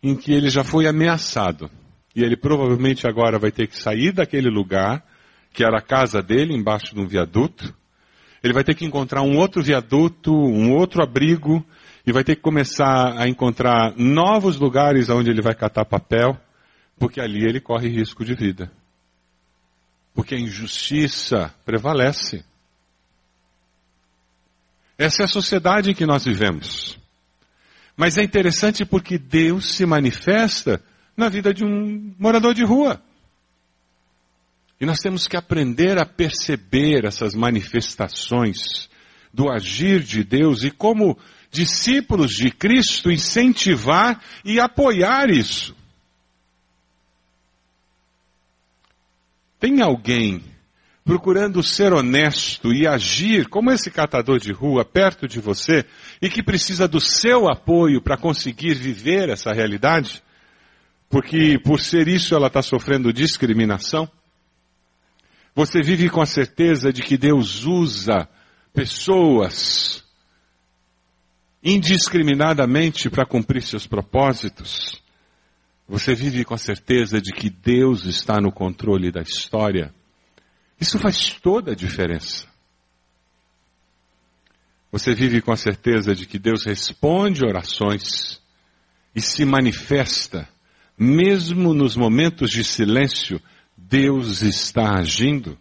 em 0.00 0.14
que 0.14 0.32
ele 0.32 0.48
já 0.48 0.62
foi 0.62 0.86
ameaçado. 0.86 1.68
E 2.14 2.22
ele 2.22 2.36
provavelmente 2.36 3.08
agora 3.08 3.40
vai 3.40 3.50
ter 3.50 3.66
que 3.66 3.76
sair 3.76 4.12
daquele 4.12 4.48
lugar, 4.48 5.04
que 5.52 5.64
era 5.64 5.78
a 5.78 5.82
casa 5.82 6.22
dele, 6.22 6.54
embaixo 6.54 6.94
de 6.94 7.00
um 7.00 7.08
viaduto. 7.08 7.74
Ele 8.40 8.52
vai 8.52 8.62
ter 8.62 8.76
que 8.76 8.84
encontrar 8.84 9.22
um 9.22 9.36
outro 9.36 9.60
viaduto, 9.60 10.32
um 10.32 10.70
outro 10.76 11.02
abrigo, 11.02 11.66
e 12.06 12.12
vai 12.12 12.22
ter 12.22 12.36
que 12.36 12.42
começar 12.42 13.20
a 13.20 13.28
encontrar 13.28 13.96
novos 13.96 14.60
lugares 14.60 15.10
onde 15.10 15.28
ele 15.28 15.42
vai 15.42 15.56
catar 15.56 15.84
papel, 15.84 16.38
porque 17.00 17.20
ali 17.20 17.44
ele 17.44 17.58
corre 17.58 17.88
risco 17.88 18.24
de 18.24 18.32
vida. 18.32 18.70
Porque 20.14 20.36
a 20.36 20.38
injustiça 20.38 21.52
prevalece. 21.64 22.44
Essa 24.98 25.22
é 25.22 25.24
a 25.24 25.28
sociedade 25.28 25.92
em 25.92 25.94
que 25.94 26.04
nós 26.04 26.24
vivemos. 26.24 26.98
Mas 27.96 28.18
é 28.18 28.22
interessante 28.22 28.84
porque 28.84 29.16
Deus 29.16 29.74
se 29.74 29.86
manifesta 29.86 30.82
na 31.16 31.28
vida 31.28 31.54
de 31.54 31.64
um 31.64 32.14
morador 32.18 32.52
de 32.52 32.64
rua. 32.64 33.00
E 34.80 34.86
nós 34.86 34.98
temos 34.98 35.28
que 35.28 35.36
aprender 35.36 35.98
a 35.98 36.06
perceber 36.06 37.04
essas 37.04 37.34
manifestações 37.34 38.88
do 39.32 39.50
agir 39.50 40.02
de 40.02 40.24
Deus 40.24 40.64
e 40.64 40.70
como 40.70 41.18
discípulos 41.50 42.32
de 42.32 42.50
Cristo 42.50 43.10
incentivar 43.10 44.22
e 44.44 44.60
apoiar 44.60 45.30
isso. 45.30 45.76
Tem 49.58 49.80
alguém 49.80 50.42
procurando 51.08 51.62
ser 51.62 51.94
honesto 51.94 52.70
e 52.70 52.86
agir 52.86 53.48
como 53.48 53.70
esse 53.70 53.90
catador 53.90 54.38
de 54.38 54.52
rua 54.52 54.84
perto 54.84 55.26
de 55.26 55.40
você 55.40 55.86
e 56.20 56.28
que 56.28 56.42
precisa 56.42 56.86
do 56.86 57.00
seu 57.00 57.48
apoio 57.48 58.02
para 58.02 58.18
conseguir 58.18 58.74
viver 58.74 59.30
essa 59.30 59.50
realidade? 59.50 60.22
Porque 61.08 61.58
por 61.64 61.80
ser 61.80 62.08
isso 62.08 62.34
ela 62.34 62.48
está 62.48 62.60
sofrendo 62.60 63.10
discriminação? 63.10 64.06
Você 65.54 65.80
vive 65.80 66.10
com 66.10 66.20
a 66.20 66.26
certeza 66.26 66.92
de 66.92 67.00
que 67.00 67.16
Deus 67.16 67.64
usa 67.64 68.28
pessoas 68.74 70.04
indiscriminadamente 71.64 73.08
para 73.08 73.24
cumprir 73.24 73.62
seus 73.62 73.86
propósitos. 73.86 75.02
Você 75.88 76.14
vive 76.14 76.44
com 76.44 76.52
a 76.52 76.58
certeza 76.58 77.18
de 77.18 77.32
que 77.32 77.48
Deus 77.48 78.04
está 78.04 78.42
no 78.42 78.52
controle 78.52 79.10
da 79.10 79.22
história. 79.22 79.96
Isso 80.80 80.98
faz 80.98 81.32
toda 81.32 81.72
a 81.72 81.74
diferença. 81.74 82.46
Você 84.90 85.14
vive 85.14 85.42
com 85.42 85.52
a 85.52 85.56
certeza 85.56 86.14
de 86.14 86.26
que 86.26 86.38
Deus 86.38 86.64
responde 86.64 87.44
orações 87.44 88.40
e 89.14 89.20
se 89.20 89.44
manifesta, 89.44 90.48
mesmo 90.96 91.74
nos 91.74 91.96
momentos 91.96 92.50
de 92.50 92.64
silêncio, 92.64 93.40
Deus 93.76 94.42
está 94.42 94.98
agindo. 94.98 95.58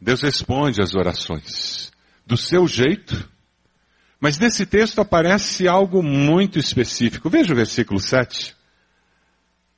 Deus 0.00 0.22
responde 0.22 0.82
às 0.82 0.94
orações 0.94 1.92
do 2.26 2.36
seu 2.36 2.66
jeito, 2.66 3.28
mas 4.18 4.38
nesse 4.38 4.66
texto 4.66 5.00
aparece 5.00 5.68
algo 5.68 6.02
muito 6.02 6.58
específico. 6.58 7.30
Veja 7.30 7.52
o 7.52 7.56
versículo 7.56 8.00
7. 8.00 8.54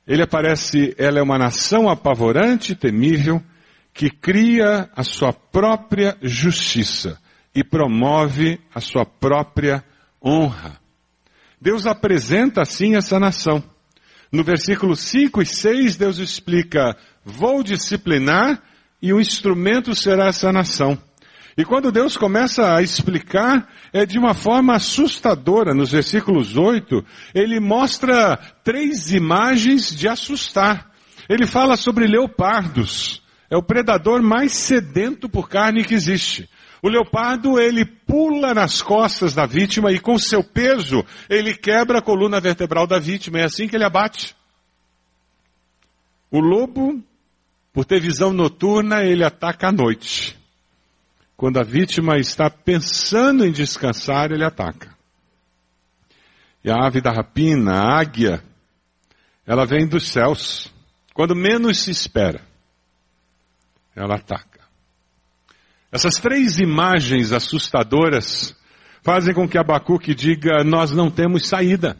Ele 0.07 0.23
aparece, 0.23 0.95
ela 0.97 1.19
é 1.19 1.21
uma 1.21 1.37
nação 1.37 1.89
apavorante 1.89 2.71
e 2.71 2.75
temível 2.75 3.43
que 3.97 4.11
cria 4.11 4.87
a 4.95 5.03
sua 5.03 5.33
própria 5.33 6.15
justiça 6.21 7.19
e 7.53 7.63
promove 7.63 8.61
a 8.73 8.79
sua 8.79 9.03
própria 9.03 9.83
honra. 10.23 10.79
Deus 11.59 11.87
apresenta 11.87 12.61
assim 12.61 12.95
essa 12.95 13.19
nação. 13.19 13.63
No 14.31 14.43
versículo 14.43 14.95
5 14.95 15.41
e 15.41 15.45
6, 15.47 15.97
Deus 15.97 16.19
explica: 16.19 16.95
Vou 17.25 17.63
disciplinar 17.63 18.61
e 19.01 19.11
o 19.11 19.19
instrumento 19.19 19.95
será 19.95 20.27
essa 20.27 20.51
nação. 20.51 20.95
E 21.57 21.65
quando 21.65 21.91
Deus 21.91 22.15
começa 22.15 22.75
a 22.75 22.83
explicar, 22.83 23.67
é 23.91 24.05
de 24.05 24.19
uma 24.19 24.35
forma 24.35 24.75
assustadora. 24.75 25.73
Nos 25.73 25.91
versículos 25.91 26.55
8, 26.55 27.03
ele 27.33 27.59
mostra 27.59 28.37
três 28.63 29.11
imagens 29.11 29.89
de 29.89 30.07
assustar. 30.07 30.91
Ele 31.27 31.47
fala 31.47 31.75
sobre 31.75 32.05
leopardos. 32.05 33.25
É 33.49 33.55
o 33.55 33.63
predador 33.63 34.21
mais 34.21 34.51
sedento 34.53 35.29
por 35.29 35.47
carne 35.47 35.83
que 35.83 35.93
existe. 35.93 36.49
O 36.81 36.89
leopardo, 36.89 37.59
ele 37.59 37.85
pula 37.85 38.53
nas 38.53 38.81
costas 38.81 39.33
da 39.33 39.45
vítima 39.45 39.91
e 39.91 39.99
com 39.99 40.17
seu 40.17 40.43
peso, 40.43 41.03
ele 41.29 41.55
quebra 41.55 41.99
a 41.99 42.01
coluna 42.01 42.39
vertebral 42.39 42.85
da 42.85 42.99
vítima. 42.99 43.39
É 43.39 43.45
assim 43.45 43.67
que 43.67 43.75
ele 43.75 43.85
abate. 43.85 44.35
O 46.29 46.39
lobo, 46.39 47.01
por 47.73 47.85
ter 47.85 47.99
visão 47.99 48.33
noturna, 48.33 49.03
ele 49.03 49.23
ataca 49.23 49.69
à 49.69 49.71
noite. 49.71 50.37
Quando 51.35 51.59
a 51.59 51.63
vítima 51.63 52.17
está 52.17 52.49
pensando 52.49 53.45
em 53.45 53.51
descansar, 53.51 54.31
ele 54.31 54.43
ataca. 54.43 54.95
E 56.63 56.69
a 56.69 56.85
ave 56.85 56.99
da 56.99 57.11
rapina, 57.11 57.73
a 57.73 57.99
águia, 57.99 58.43
ela 59.45 59.65
vem 59.65 59.87
dos 59.87 60.07
céus. 60.09 60.71
Quando 61.13 61.35
menos 61.35 61.79
se 61.79 61.91
espera, 61.91 62.41
ela 63.97 64.15
ataca. 64.15 64.61
Essas 65.91 66.15
três 66.15 66.59
imagens 66.59 67.31
assustadoras 67.31 68.55
fazem 69.01 69.33
com 69.33 69.49
que 69.49 69.57
Abacuque 69.57 70.13
diga: 70.13 70.63
Nós 70.63 70.91
não 70.91 71.09
temos 71.09 71.47
saída. 71.47 71.97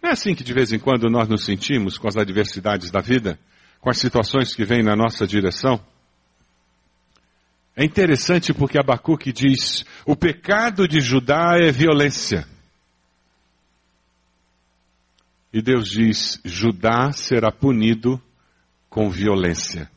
Não 0.00 0.10
é 0.10 0.12
assim 0.12 0.34
que 0.34 0.44
de 0.44 0.54
vez 0.54 0.72
em 0.72 0.78
quando 0.78 1.10
nós 1.10 1.28
nos 1.28 1.44
sentimos 1.44 1.98
com 1.98 2.06
as 2.06 2.16
adversidades 2.16 2.90
da 2.90 3.00
vida, 3.00 3.38
com 3.80 3.90
as 3.90 3.98
situações 3.98 4.54
que 4.54 4.64
vêm 4.64 4.82
na 4.82 4.94
nossa 4.94 5.26
direção? 5.26 5.80
É 7.76 7.84
interessante 7.84 8.54
porque 8.54 8.78
Abacuque 8.78 9.32
diz: 9.32 9.84
o 10.06 10.14
pecado 10.14 10.86
de 10.86 11.00
Judá 11.00 11.56
é 11.58 11.72
violência. 11.72 12.46
E 15.52 15.60
Deus 15.60 15.88
diz: 15.88 16.40
Judá 16.44 17.10
será 17.10 17.50
punido 17.50 18.22
com 18.90 19.08
violência. 19.08 19.88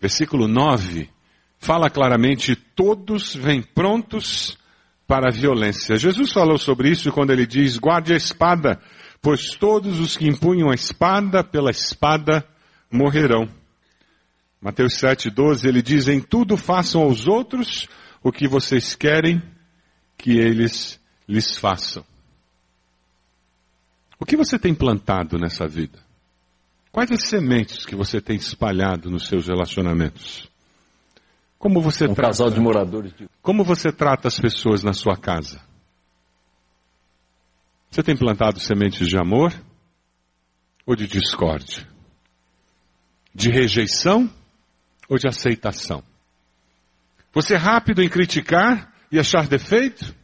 Versículo 0.00 0.48
9 0.48 1.08
fala 1.58 1.88
claramente: 1.88 2.56
todos 2.56 3.36
vêm 3.36 3.62
prontos 3.62 4.58
para 5.06 5.28
a 5.28 5.32
violência. 5.32 5.96
Jesus 5.96 6.32
falou 6.32 6.58
sobre 6.58 6.90
isso 6.90 7.12
quando 7.12 7.30
ele 7.30 7.46
diz: 7.46 7.78
guarde 7.78 8.12
a 8.12 8.16
espada, 8.16 8.80
pois 9.22 9.54
todos 9.54 10.00
os 10.00 10.16
que 10.16 10.26
empunham 10.26 10.70
a 10.70 10.74
espada, 10.74 11.44
pela 11.44 11.70
espada 11.70 12.44
morrerão. 12.90 13.48
Mateus 14.60 14.94
7,12 14.94 15.66
ele 15.68 15.82
diz: 15.82 16.08
em 16.08 16.20
tudo 16.20 16.56
façam 16.56 17.02
aos 17.02 17.28
outros 17.28 17.86
o 18.22 18.32
que 18.32 18.48
vocês 18.48 18.94
querem 18.94 19.42
que 20.16 20.38
eles 20.38 20.98
lhes 21.28 21.56
façam. 21.56 22.04
O 24.18 24.24
que 24.24 24.36
você 24.36 24.58
tem 24.58 24.74
plantado 24.74 25.38
nessa 25.38 25.68
vida? 25.68 25.98
Quais 26.94 27.10
as 27.10 27.24
sementes 27.28 27.84
que 27.84 27.96
você 27.96 28.20
tem 28.20 28.36
espalhado 28.36 29.10
nos 29.10 29.26
seus 29.26 29.48
relacionamentos? 29.48 30.48
Como 31.58 31.80
você 31.80 32.04
um 32.04 32.14
trata, 32.14 32.28
casal 32.28 32.50
de 32.50 32.60
moradores 32.60 33.12
de... 33.16 33.28
Como 33.42 33.64
você 33.64 33.90
trata 33.90 34.28
as 34.28 34.38
pessoas 34.38 34.84
na 34.84 34.92
sua 34.92 35.16
casa? 35.16 35.60
Você 37.90 38.00
tem 38.00 38.16
plantado 38.16 38.60
sementes 38.60 39.08
de 39.08 39.18
amor 39.18 39.52
ou 40.86 40.94
de 40.94 41.08
discórdia? 41.08 41.84
De 43.34 43.50
rejeição 43.50 44.32
ou 45.08 45.18
de 45.18 45.26
aceitação? 45.26 46.00
Você 47.32 47.54
é 47.54 47.58
rápido 47.58 48.04
em 48.04 48.08
criticar 48.08 48.94
e 49.10 49.18
achar 49.18 49.48
defeito? 49.48 50.14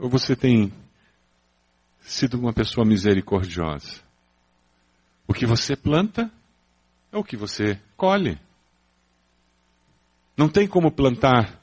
Ou 0.00 0.10
você 0.10 0.34
tem 0.34 0.72
sido 2.00 2.40
uma 2.40 2.52
pessoa 2.52 2.84
misericordiosa? 2.84 4.03
O 5.26 5.32
que 5.32 5.46
você 5.46 5.74
planta 5.76 6.30
é 7.10 7.16
o 7.16 7.24
que 7.24 7.36
você 7.36 7.80
colhe. 7.96 8.38
Não 10.36 10.48
tem 10.48 10.66
como 10.66 10.90
plantar 10.90 11.60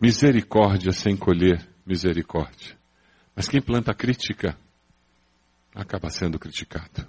misericórdia 0.00 0.92
sem 0.92 1.16
colher 1.16 1.66
misericórdia. 1.86 2.76
Mas 3.34 3.48
quem 3.48 3.62
planta 3.62 3.94
crítica 3.94 4.58
acaba 5.74 6.10
sendo 6.10 6.38
criticado. 6.38 7.06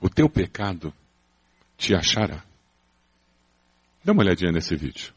O 0.00 0.08
teu 0.08 0.28
pecado 0.28 0.92
te 1.76 1.94
achará. 1.94 2.44
Dá 4.04 4.12
uma 4.12 4.22
olhadinha 4.22 4.52
nesse 4.52 4.76
vídeo. 4.76 5.14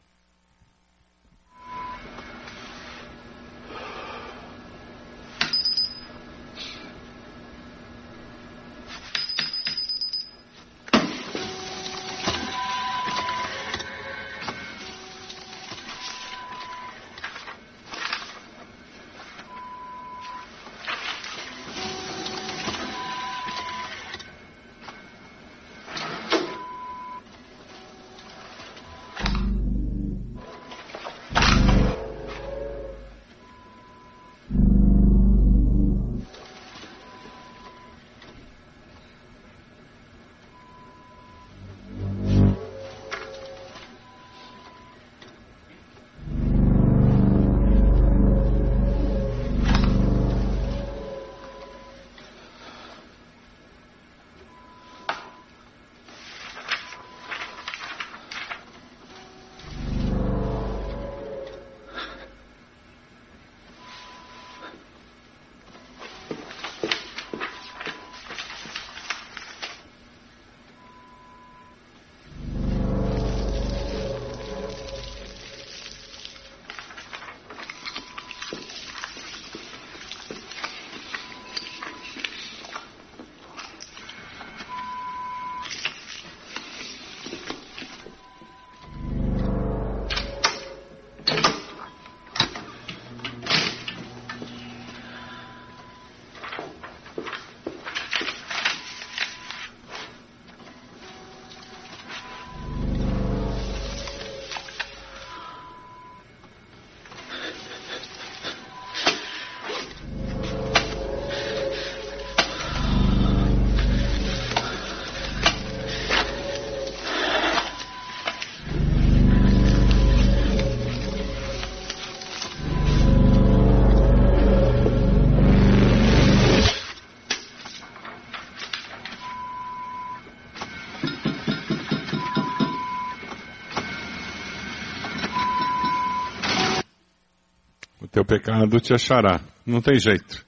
Pecado 138.28 138.80
te 138.80 138.94
achará. 138.94 139.42
Não 139.66 139.82
tem 139.82 140.00
jeito. 140.00 140.46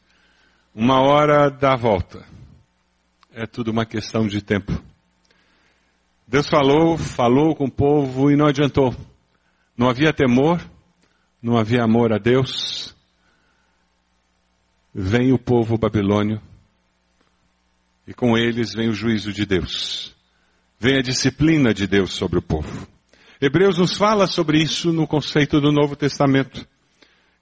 Uma 0.76 1.02
hora 1.02 1.50
dá 1.50 1.74
a 1.74 1.78
volta. 1.78 2.24
É 3.34 3.48
tudo 3.48 3.72
uma 3.72 3.86
questão 3.86 4.28
de 4.28 4.42
tempo. 4.42 4.72
Deus 6.28 6.48
falou, 6.48 6.98
falou 6.98 7.56
com 7.56 7.66
o 7.66 7.72
povo 7.72 8.30
e 8.30 8.36
não 8.36 8.46
adiantou. 8.46 8.96
Não 9.76 9.90
havia 9.90 10.14
temor, 10.14 10.62
não 11.42 11.58
havia 11.58 11.84
amor 11.84 12.14
a 12.14 12.18
Deus. 12.18 12.96
Vem 14.94 15.32
o 15.32 15.40
povo 15.40 15.78
babilônio 15.78 16.42
e 18.06 18.14
com 18.14 18.38
eles 18.38 18.74
vem 18.74 18.90
o 18.90 18.94
juízo 18.94 19.32
de 19.32 19.46
Deus. 19.46 20.16
Vem 20.80 20.98
a 20.98 21.02
disciplina 21.02 21.74
de 21.74 21.86
Deus 21.86 22.12
sobre 22.14 22.40
o 22.40 22.42
povo. 22.42 22.88
Hebreus 23.40 23.78
nos 23.78 23.96
fala 23.96 24.28
sobre 24.28 24.62
isso 24.62 24.92
no 24.92 25.08
conceito 25.08 25.62
do 25.62 25.72
Novo 25.72 25.96
Testamento. 25.96 26.68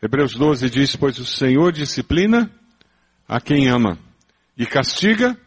Hebreus 0.01 0.33
12 0.33 0.69
diz: 0.69 0.95
Pois 0.95 1.17
o 1.17 1.25
Senhor 1.25 1.71
disciplina 1.71 2.51
a 3.27 3.41
quem 3.41 3.67
ama 3.67 3.97
e 4.57 4.65
castiga 4.65 5.37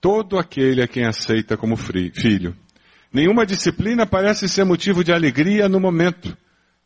todo 0.00 0.38
aquele 0.38 0.82
a 0.82 0.88
quem 0.88 1.06
aceita 1.06 1.56
como 1.56 1.76
filho. 1.76 2.56
Nenhuma 3.12 3.46
disciplina 3.46 4.06
parece 4.06 4.48
ser 4.48 4.64
motivo 4.64 5.04
de 5.04 5.12
alegria 5.12 5.68
no 5.68 5.78
momento, 5.78 6.36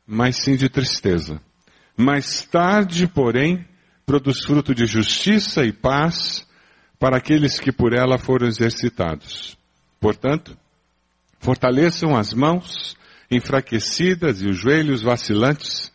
mas 0.07 0.37
sim 0.37 0.57
de 0.57 0.69
tristeza. 0.69 1.41
Mais 1.97 2.43
tarde, 2.43 3.07
porém, 3.07 3.67
produz 4.05 4.45
fruto 4.45 4.75
de 4.75 4.87
justiça 4.87 5.65
e 5.65 5.73
paz 5.73 6.47
para 6.99 7.17
aqueles 7.17 7.59
que 7.59 7.73
por 7.73 7.93
ela 7.93 8.19
foram 8.19 8.47
exercitados. 8.47 9.57
Portanto, 10.01 10.57
fortaleçam 11.39 12.17
as 12.17 12.33
mãos 12.33 12.97
enfraquecidas 13.31 14.43
e 14.43 14.49
os 14.49 14.57
joelhos 14.57 15.03
vacilantes, 15.03 15.93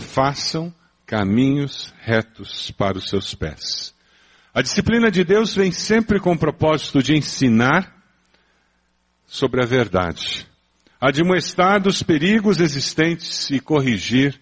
façam 0.00 0.74
caminhos 1.06 1.92
retos 2.00 2.70
para 2.70 2.98
os 2.98 3.08
seus 3.08 3.34
pés. 3.34 3.94
A 4.52 4.62
disciplina 4.62 5.10
de 5.10 5.22
Deus 5.24 5.54
vem 5.54 5.70
sempre 5.70 6.18
com 6.18 6.32
o 6.32 6.38
propósito 6.38 7.02
de 7.02 7.16
ensinar 7.16 7.96
sobre 9.26 9.62
a 9.62 9.66
verdade, 9.66 10.46
admoestar 11.00 11.80
dos 11.80 12.02
perigos 12.02 12.60
existentes 12.60 13.50
e 13.50 13.60
corrigir 13.60 14.40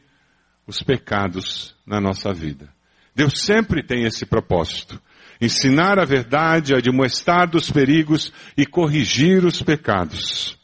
os 0.66 0.82
pecados 0.82 1.74
na 1.86 2.00
nossa 2.00 2.32
vida. 2.32 2.68
Deus 3.14 3.40
sempre 3.42 3.82
tem 3.82 4.04
esse 4.04 4.24
propósito 4.24 5.00
ensinar 5.40 5.98
a 5.98 6.04
verdade, 6.04 6.74
admoestar 6.74 7.48
dos 7.48 7.70
perigos 7.70 8.32
e 8.56 8.66
corrigir 8.66 9.44
os 9.44 9.62
pecados. 9.62 10.58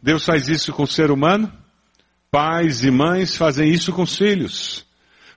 Deus 0.00 0.24
faz 0.24 0.48
isso 0.48 0.72
com 0.72 0.82
o 0.82 0.88
ser 0.88 1.10
humano, 1.10 1.52
pais 2.32 2.82
e 2.82 2.90
mães 2.90 3.36
fazem 3.36 3.68
isso 3.68 3.92
com 3.92 4.02
os 4.02 4.16
filhos. 4.16 4.86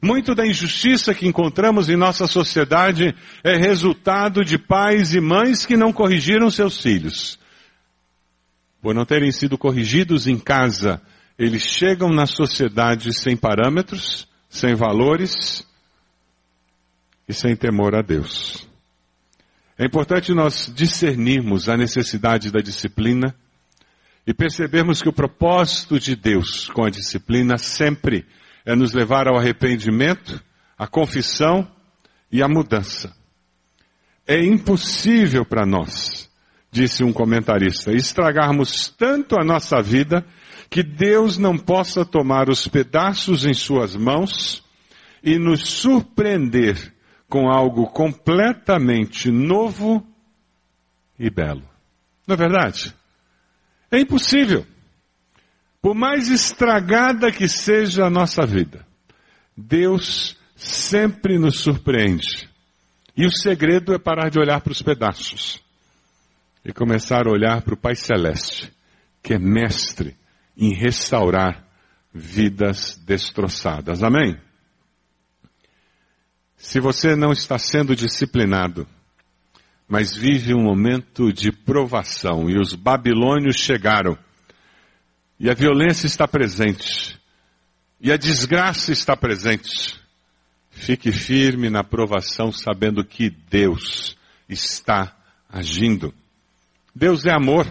Muito 0.02 0.34
da 0.34 0.48
injustiça 0.48 1.14
que 1.14 1.28
encontramos 1.28 1.90
em 1.90 1.96
nossa 1.96 2.26
sociedade 2.26 3.14
é 3.44 3.58
resultado 3.58 4.44
de 4.46 4.58
pais 4.58 5.14
e 5.14 5.20
mães 5.20 5.66
que 5.66 5.76
não 5.76 5.92
corrigiram 5.92 6.50
seus 6.50 6.82
filhos. 6.82 7.38
Por 8.82 8.96
não 8.96 9.06
terem 9.06 9.32
sido 9.32 9.58
corrigidos 9.58 10.26
em 10.26 10.40
casa, 10.40 11.02
eles 11.38 11.64
chegam 11.64 12.10
na 12.10 12.26
sociedade 12.26 13.14
sem 13.14 13.36
parâmetros, 13.36 14.28
sem 14.50 14.74
valores, 14.74 15.66
e 17.28 17.34
sem 17.34 17.56
temor 17.56 17.96
a 17.96 18.02
Deus. 18.02 18.68
É 19.78 19.86
importante 19.86 20.34
nós 20.34 20.72
discernirmos 20.74 21.68
a 21.68 21.76
necessidade 21.76 22.52
da 22.52 22.62
disciplina 22.62 23.36
e 24.26 24.34
percebermos 24.34 25.02
que 25.02 25.10
o 25.10 25.14
propósito 25.14 26.00
de 26.00 26.16
Deus 26.16 26.68
com 26.70 26.84
a 26.84 26.90
disciplina 26.90 27.58
sempre 27.58 28.26
é 28.66 28.76
nos 28.76 28.94
levar 28.94 29.28
ao 29.28 29.38
arrependimento, 29.38 30.44
à 30.78 30.88
confissão 30.88 31.68
e 32.32 32.42
à 32.42 32.48
mudança. 32.48 33.16
É 34.28 34.44
impossível 34.44 35.46
para 35.46 35.66
nós, 35.66 36.30
disse 36.72 37.04
um 37.04 37.14
comentarista, 37.14 37.92
estragarmos 37.92 38.90
tanto 38.90 39.40
a 39.40 39.44
nossa 39.44 39.82
vida 39.82 40.26
que 40.70 40.82
Deus 40.82 41.38
não 41.38 41.58
possa 41.58 42.04
tomar 42.04 42.50
os 42.50 42.68
pedaços 42.68 43.46
em 43.46 43.54
suas 43.54 43.96
mãos 43.96 44.64
e 45.24 45.38
nos 45.38 45.62
surpreender 45.68 46.94
com 47.30 47.48
algo 47.50 47.88
completamente 47.88 49.30
novo 49.30 50.06
e 51.20 51.30
belo. 51.30 51.64
Não 52.28 52.34
é 52.34 52.38
verdade? 52.38 52.94
É 53.92 54.00
impossível. 54.00 54.66
Por 55.82 55.94
mais 55.94 56.30
estragada 56.30 57.32
que 57.32 57.48
seja 57.48 58.06
a 58.06 58.10
nossa 58.10 58.46
vida, 58.46 58.86
Deus 59.56 60.36
sempre 60.56 61.38
nos 61.38 61.60
surpreende. 61.60 62.50
E 63.16 63.26
o 63.26 63.32
segredo 63.32 63.94
é 63.94 64.00
parar 64.00 64.30
de 64.30 64.40
olhar 64.40 64.60
para 64.62 64.72
os 64.72 64.82
pedaços 64.82 65.62
e 66.66 66.74
começar 66.74 67.28
a 67.28 67.32
olhar 67.32 67.62
para 67.62 67.76
o 67.76 67.78
Pai 67.78 67.96
Celeste, 67.96 68.74
que 69.22 69.36
é 69.36 69.40
mestre 69.40 70.18
em 70.58 70.74
restaurar 70.74 71.64
vidas 72.12 73.00
destroçadas. 73.06 74.02
Amém? 74.02 74.38
Se 76.58 76.80
você 76.80 77.16
não 77.16 77.32
está 77.32 77.60
sendo 77.60 77.96
disciplinado, 77.96 78.88
mas 79.88 80.16
vive 80.16 80.54
um 80.54 80.64
momento 80.64 81.32
de 81.32 81.52
provação 81.52 82.50
e 82.50 82.58
os 82.58 82.74
babilônios 82.74 83.58
chegaram, 83.58 84.18
e 85.40 85.50
a 85.50 85.54
violência 85.54 86.08
está 86.08 86.28
presente, 86.28 87.20
e 88.00 88.12
a 88.12 88.18
desgraça 88.18 88.92
está 88.92 89.16
presente, 89.16 90.00
fique 90.72 91.12
firme 91.12 91.70
na 91.70 91.84
provação, 91.84 92.52
sabendo 92.52 93.04
que 93.04 93.30
Deus 93.30 94.18
está 94.50 95.16
agindo. 95.50 96.14
Deus 96.94 97.26
é 97.26 97.32
amor. 97.32 97.66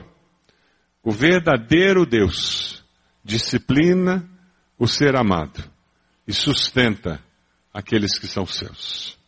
O 1.03 1.11
verdadeiro 1.11 2.07
Deus 2.07 2.83
disciplina 3.23 4.29
o 4.79 4.87
ser 4.87 5.17
amado 5.17 5.63
e 6.27 6.33
sustenta 6.33 7.23
aqueles 7.73 8.19
que 8.19 8.27
são 8.27 8.47
seus. 8.47 9.19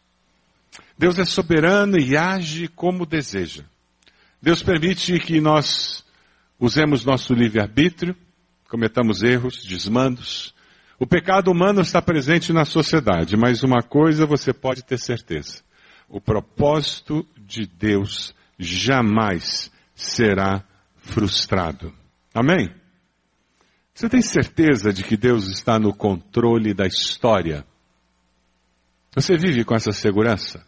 Deus 0.98 1.18
é 1.18 1.24
soberano 1.24 1.98
e 1.98 2.16
age 2.16 2.68
como 2.68 3.04
deseja. 3.04 3.64
Deus 4.40 4.62
permite 4.62 5.18
que 5.18 5.40
nós 5.40 6.04
usemos 6.58 7.04
nosso 7.04 7.34
livre-arbítrio, 7.34 8.16
cometamos 8.68 9.22
erros, 9.22 9.64
desmandos. 9.64 10.54
O 10.98 11.06
pecado 11.06 11.50
humano 11.50 11.82
está 11.82 12.00
presente 12.00 12.52
na 12.52 12.64
sociedade, 12.64 13.36
mas 13.36 13.62
uma 13.62 13.82
coisa 13.82 14.26
você 14.26 14.52
pode 14.52 14.82
ter 14.82 14.98
certeza: 14.98 15.62
o 16.08 16.20
propósito 16.20 17.26
de 17.36 17.66
Deus 17.66 18.34
jamais 18.58 19.70
será 19.94 20.64
frustrado. 20.96 21.92
Amém? 22.34 22.74
Você 23.94 24.08
tem 24.08 24.20
certeza 24.20 24.92
de 24.92 25.02
que 25.02 25.16
Deus 25.16 25.48
está 25.48 25.78
no 25.78 25.94
controle 25.94 26.74
da 26.74 26.86
história? 26.86 27.64
Você 29.14 29.36
vive 29.36 29.64
com 29.64 29.74
essa 29.74 29.92
segurança? 29.92 30.65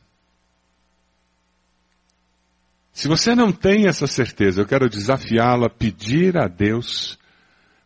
Se 2.99 3.07
você 3.07 3.33
não 3.33 3.53
tem 3.53 3.87
essa 3.87 4.09
certeza, 4.09 4.61
eu 4.61 4.67
quero 4.67 4.89
desafiá-la 4.89 5.67
a 5.67 5.71
pedir 5.71 6.37
a 6.37 6.49
Deus 6.49 7.17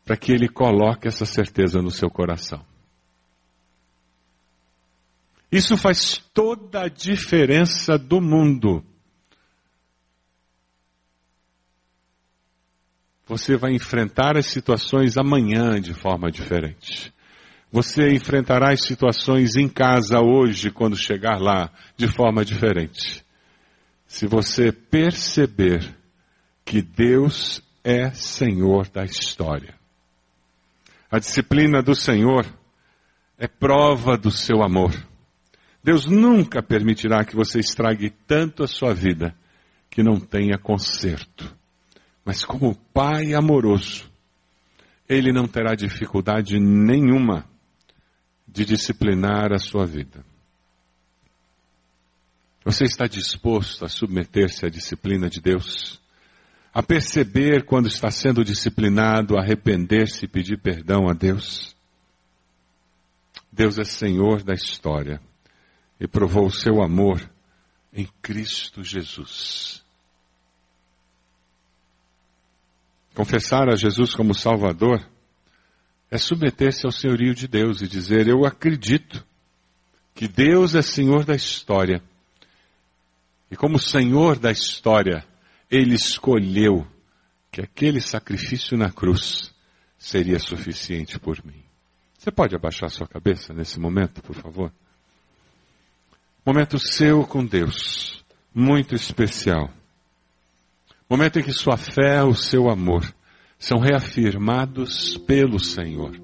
para 0.06 0.16
que 0.16 0.32
Ele 0.32 0.48
coloque 0.48 1.06
essa 1.06 1.26
certeza 1.26 1.82
no 1.82 1.90
seu 1.90 2.08
coração. 2.08 2.64
Isso 5.52 5.76
faz 5.76 6.16
toda 6.32 6.84
a 6.84 6.88
diferença 6.88 7.98
do 7.98 8.22
mundo. 8.22 8.82
Você 13.26 13.58
vai 13.58 13.74
enfrentar 13.74 14.38
as 14.38 14.46
situações 14.46 15.18
amanhã 15.18 15.78
de 15.78 15.92
forma 15.92 16.30
diferente. 16.30 17.12
Você 17.70 18.08
enfrentará 18.14 18.72
as 18.72 18.82
situações 18.82 19.56
em 19.56 19.68
casa 19.68 20.20
hoje, 20.20 20.70
quando 20.70 20.96
chegar 20.96 21.38
lá, 21.38 21.70
de 21.98 22.08
forma 22.08 22.42
diferente. 22.46 23.22
Se 24.12 24.26
você 24.26 24.70
perceber 24.70 25.96
que 26.66 26.82
Deus 26.82 27.62
é 27.82 28.10
Senhor 28.10 28.86
da 28.90 29.06
história. 29.06 29.74
A 31.10 31.18
disciplina 31.18 31.82
do 31.82 31.94
Senhor 31.94 32.46
é 33.38 33.48
prova 33.48 34.18
do 34.18 34.30
seu 34.30 34.62
amor. 34.62 34.92
Deus 35.82 36.04
nunca 36.04 36.62
permitirá 36.62 37.24
que 37.24 37.34
você 37.34 37.58
estrague 37.58 38.10
tanto 38.10 38.62
a 38.62 38.66
sua 38.66 38.92
vida 38.92 39.34
que 39.88 40.02
não 40.02 40.20
tenha 40.20 40.58
conserto. 40.58 41.50
Mas 42.22 42.44
como 42.44 42.76
Pai 42.92 43.32
amoroso, 43.32 44.12
Ele 45.08 45.32
não 45.32 45.48
terá 45.48 45.74
dificuldade 45.74 46.60
nenhuma 46.60 47.46
de 48.46 48.66
disciplinar 48.66 49.54
a 49.54 49.58
sua 49.58 49.86
vida. 49.86 50.22
Você 52.64 52.84
está 52.84 53.06
disposto 53.06 53.84
a 53.84 53.88
submeter-se 53.88 54.64
à 54.64 54.68
disciplina 54.68 55.28
de 55.28 55.40
Deus? 55.40 56.00
A 56.72 56.82
perceber 56.82 57.64
quando 57.64 57.88
está 57.88 58.10
sendo 58.10 58.44
disciplinado, 58.44 59.36
arrepender-se 59.36 60.24
e 60.24 60.28
pedir 60.28 60.58
perdão 60.58 61.08
a 61.08 61.12
Deus? 61.12 61.76
Deus 63.50 63.78
é 63.78 63.84
Senhor 63.84 64.42
da 64.42 64.54
história 64.54 65.20
e 66.00 66.06
provou 66.06 66.46
o 66.46 66.50
seu 66.50 66.82
amor 66.82 67.20
em 67.92 68.08
Cristo 68.22 68.82
Jesus. 68.82 69.84
Confessar 73.14 73.68
a 73.68 73.76
Jesus 73.76 74.14
como 74.14 74.34
Salvador 74.34 75.06
é 76.10 76.16
submeter-se 76.16 76.86
ao 76.86 76.92
senhorio 76.92 77.34
de 77.34 77.46
Deus 77.46 77.82
e 77.82 77.88
dizer: 77.88 78.26
Eu 78.26 78.46
acredito 78.46 79.22
que 80.14 80.26
Deus 80.26 80.74
é 80.74 80.80
Senhor 80.80 81.24
da 81.24 81.34
história. 81.34 82.02
E 83.52 83.56
como 83.56 83.78
Senhor 83.78 84.38
da 84.38 84.50
história, 84.50 85.22
Ele 85.70 85.94
escolheu 85.94 86.86
que 87.50 87.60
aquele 87.60 88.00
sacrifício 88.00 88.78
na 88.78 88.90
cruz 88.90 89.52
seria 89.98 90.38
suficiente 90.38 91.18
por 91.18 91.44
mim. 91.44 91.62
Você 92.18 92.30
pode 92.30 92.56
abaixar 92.56 92.88
sua 92.88 93.06
cabeça 93.06 93.52
nesse 93.52 93.78
momento, 93.78 94.22
por 94.22 94.34
favor? 94.34 94.72
Momento 96.46 96.78
seu 96.78 97.26
com 97.26 97.44
Deus, 97.44 98.24
muito 98.54 98.94
especial. 98.94 99.68
Momento 101.06 101.38
em 101.38 101.42
que 101.42 101.52
sua 101.52 101.76
fé, 101.76 102.24
o 102.24 102.34
seu 102.34 102.70
amor 102.70 103.04
são 103.58 103.78
reafirmados 103.78 105.18
pelo 105.18 105.60
Senhor. 105.60 106.18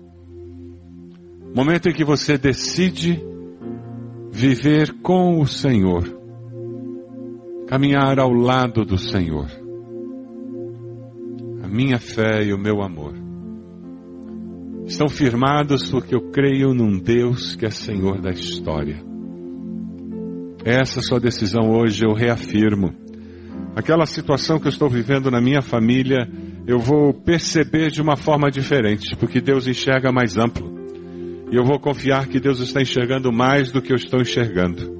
Momento 1.54 1.90
em 1.90 1.92
que 1.92 2.04
você 2.04 2.38
decide 2.38 3.22
viver 4.32 4.94
com 5.02 5.42
o 5.42 5.46
Senhor, 5.46 6.17
caminhar 7.68 8.18
ao 8.18 8.32
lado 8.32 8.82
do 8.82 8.96
Senhor. 8.96 9.46
A 11.62 11.68
minha 11.68 11.98
fé 11.98 12.42
e 12.42 12.54
o 12.54 12.58
meu 12.58 12.80
amor 12.80 13.14
estão 14.86 15.06
firmados 15.06 15.90
porque 15.90 16.14
eu 16.14 16.30
creio 16.30 16.72
num 16.72 16.98
Deus 16.98 17.54
que 17.54 17.66
é 17.66 17.70
Senhor 17.70 18.22
da 18.22 18.30
história. 18.30 19.04
Essa 20.64 21.02
sua 21.02 21.20
decisão 21.20 21.70
hoje 21.70 22.06
eu 22.06 22.14
reafirmo. 22.14 22.90
Aquela 23.76 24.06
situação 24.06 24.58
que 24.58 24.66
eu 24.66 24.70
estou 24.70 24.88
vivendo 24.88 25.30
na 25.30 25.40
minha 25.40 25.60
família, 25.60 26.26
eu 26.66 26.78
vou 26.78 27.12
perceber 27.12 27.90
de 27.90 28.00
uma 28.00 28.16
forma 28.16 28.50
diferente, 28.50 29.14
porque 29.16 29.42
Deus 29.42 29.68
enxerga 29.68 30.10
mais 30.10 30.38
amplo. 30.38 30.74
E 31.52 31.56
eu 31.56 31.64
vou 31.64 31.78
confiar 31.78 32.28
que 32.28 32.40
Deus 32.40 32.60
está 32.60 32.80
enxergando 32.80 33.30
mais 33.30 33.70
do 33.70 33.82
que 33.82 33.92
eu 33.92 33.96
estou 33.96 34.20
enxergando. 34.22 34.97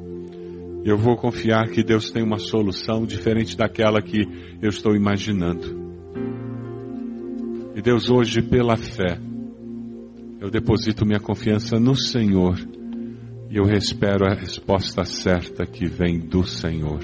Eu 0.85 0.97
vou 0.97 1.17
confiar 1.17 1.69
que 1.69 1.83
Deus 1.83 2.11
tem 2.11 2.23
uma 2.23 2.39
solução 2.39 3.05
diferente 3.05 3.57
daquela 3.57 4.01
que 4.01 4.27
eu 4.63 4.69
estou 4.69 4.95
imaginando. 4.95 5.77
E 7.75 7.83
Deus, 7.83 8.11
hoje, 8.11 8.43
pela 8.43 8.77
fé, 8.77 9.19
eu 10.41 10.51
deposito 10.51 11.05
minha 11.05 11.21
confiança 11.21 11.79
no 11.79 11.97
Senhor 11.97 12.59
e 13.51 13.57
eu 13.57 13.65
espero 13.73 14.27
a 14.27 14.35
resposta 14.35 15.05
certa 15.05 15.65
que 15.65 15.87
vem 15.87 16.19
do 16.19 16.45
Senhor. 16.45 17.01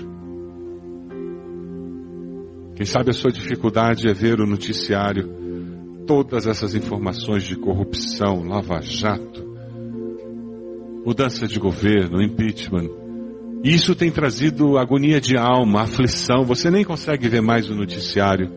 Quem 2.77 2.85
sabe 2.85 3.11
a 3.11 3.15
sua 3.15 3.31
dificuldade 3.31 4.09
é 4.09 4.13
ver 4.13 4.41
o 4.41 4.47
noticiário, 4.47 5.29
todas 6.07 6.47
essas 6.47 6.75
informações 6.75 7.45
de 7.45 7.57
corrupção, 7.57 8.43
lava-jato, 8.43 9.45
mudança 11.05 11.47
de 11.47 11.59
governo, 11.59 12.23
impeachment. 12.23 13.04
Isso 13.65 13.95
tem 13.95 14.11
trazido 14.11 14.77
agonia 14.77 15.19
de 15.19 15.39
alma, 15.39 15.85
aflição. 15.85 16.45
Você 16.45 16.71
nem 16.71 16.85
consegue 16.85 17.27
ver 17.31 17.41
mais 17.41 17.71
o 17.71 17.75
noticiário. 17.75 18.53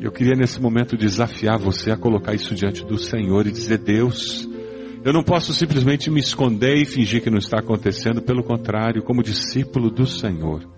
Eu 0.00 0.10
queria 0.10 0.34
nesse 0.34 0.60
momento 0.60 0.96
desafiar 0.96 1.60
você 1.60 1.92
a 1.92 1.96
colocar 1.96 2.34
isso 2.34 2.56
diante 2.56 2.84
do 2.84 2.98
Senhor 2.98 3.46
e 3.46 3.52
dizer: 3.52 3.78
Deus, 3.78 4.48
eu 5.04 5.12
não 5.12 5.22
posso 5.22 5.54
simplesmente 5.54 6.10
me 6.10 6.18
esconder 6.18 6.74
e 6.74 6.84
fingir 6.84 7.22
que 7.22 7.30
não 7.30 7.38
está 7.38 7.60
acontecendo, 7.60 8.20
pelo 8.20 8.42
contrário, 8.42 9.00
como 9.00 9.22
discípulo 9.22 9.88
do 9.90 10.08
Senhor. 10.08 10.68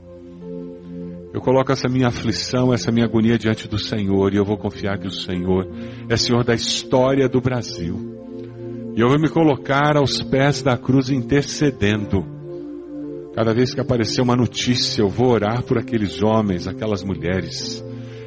Eu 1.33 1.41
coloco 1.41 1.73
essa 1.73 1.89
minha 1.89 2.09
aflição, 2.09 2.71
essa 2.71 2.93
minha 2.93 3.07
agonia 3.07 3.39
diante 3.39 3.67
do 3.67 3.79
Senhor 3.79 4.35
e 4.35 4.37
eu 4.37 4.45
vou 4.45 4.59
confiar 4.59 4.99
que 4.99 5.07
o 5.07 5.11
Senhor 5.11 5.67
é 6.07 6.19
Senhor 6.19 6.45
da 6.45 6.55
história 6.55 7.27
do 7.31 7.41
Brasil. 7.41 7.97
E 8.95 9.01
eu 9.01 9.09
vou 9.09 9.19
me 9.19 9.31
colocar 9.31 9.97
aos 9.97 10.23
pés 10.23 10.61
da 10.61 10.77
cruz 10.77 11.09
intercedendo. 11.09 12.36
Cada 13.37 13.55
vez 13.55 13.73
que 13.73 13.81
aparecer 13.81 14.21
uma 14.21 14.35
notícia, 14.35 15.03
eu 15.03 15.09
vou 15.09 15.29
orar 15.29 15.63
por 15.63 15.79
aqueles 15.79 16.21
homens, 16.23 16.67
aquelas 16.67 17.05
mulheres 17.05 17.85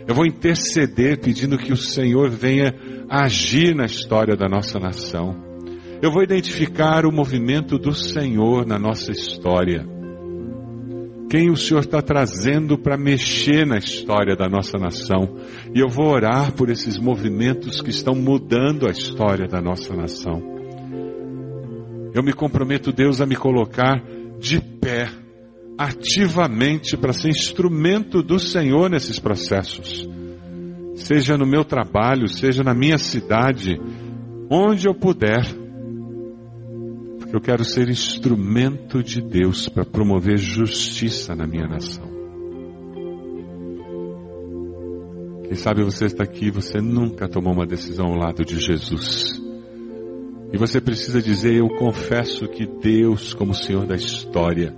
eu 0.09 0.15
vou 0.15 0.25
interceder 0.25 1.19
pedindo 1.19 1.55
que 1.55 1.71
o 1.71 1.77
Senhor 1.77 2.31
venha 2.31 2.73
agir 3.07 3.75
na 3.75 3.85
história 3.85 4.35
da 4.35 4.49
nossa 4.49 4.79
nação. 4.79 5.35
Eu 6.01 6.11
vou 6.11 6.23
identificar 6.23 7.05
o 7.05 7.11
movimento 7.11 7.77
do 7.77 7.93
Senhor 7.93 8.65
na 8.65 8.79
nossa 8.79 9.11
história. 9.11 9.87
Quem 11.29 11.51
o 11.51 11.55
Senhor 11.55 11.81
está 11.81 12.01
trazendo 12.01 12.75
para 12.75 12.97
mexer 12.97 13.67
na 13.67 13.77
história 13.77 14.35
da 14.35 14.49
nossa 14.49 14.79
nação. 14.79 15.37
E 15.75 15.79
eu 15.79 15.87
vou 15.87 16.07
orar 16.07 16.53
por 16.53 16.71
esses 16.71 16.97
movimentos 16.97 17.79
que 17.79 17.91
estão 17.91 18.15
mudando 18.15 18.87
a 18.87 18.89
história 18.89 19.47
da 19.47 19.61
nossa 19.61 19.95
nação. 19.95 20.41
Eu 22.15 22.23
me 22.23 22.33
comprometo, 22.33 22.91
Deus, 22.91 23.21
a 23.21 23.27
me 23.27 23.35
colocar 23.35 24.01
de 24.39 24.61
pé 24.61 25.09
ativamente 25.77 26.97
para 26.97 27.13
ser 27.13 27.29
instrumento 27.29 28.21
do 28.21 28.39
Senhor 28.39 28.89
nesses 28.89 29.19
processos. 29.19 30.07
Seja 30.95 31.37
no 31.37 31.45
meu 31.45 31.63
trabalho, 31.63 32.27
seja 32.27 32.63
na 32.63 32.73
minha 32.73 32.97
cidade, 32.97 33.79
onde 34.49 34.87
eu 34.87 34.93
puder. 34.93 35.45
Porque 37.17 37.35
eu 37.35 37.39
quero 37.39 37.63
ser 37.63 37.87
instrumento 37.87 39.01
de 39.01 39.21
Deus 39.21 39.69
para 39.69 39.85
promover 39.85 40.37
justiça 40.37 41.33
na 41.35 41.47
minha 41.47 41.67
nação. 41.67 42.09
Quem 45.45 45.55
sabe 45.55 45.83
você 45.83 46.05
está 46.05 46.23
aqui 46.23 46.51
você 46.51 46.79
nunca 46.79 47.27
tomou 47.27 47.53
uma 47.53 47.65
decisão 47.65 48.07
ao 48.07 48.15
lado 48.15 48.43
de 48.43 48.59
Jesus. 48.59 49.48
E 50.51 50.57
você 50.57 50.81
precisa 50.81 51.21
dizer: 51.21 51.55
Eu 51.55 51.69
confesso 51.69 52.47
que 52.47 52.65
Deus, 52.65 53.33
como 53.33 53.53
Senhor 53.53 53.85
da 53.85 53.95
história, 53.95 54.75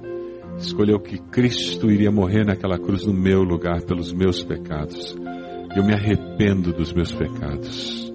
escolheu 0.57 0.99
que 0.99 1.17
Cristo 1.17 1.89
iria 1.89 2.11
morrer 2.11 2.45
naquela 2.45 2.78
cruz 2.78 3.05
no 3.05 3.13
meu 3.13 3.41
lugar 3.41 3.82
pelos 3.84 4.11
meus 4.11 4.43
pecados. 4.43 5.15
Eu 5.76 5.86
me 5.86 5.93
arrependo 5.93 6.74
dos 6.74 6.91
meus 6.91 7.13
pecados. 7.13 8.11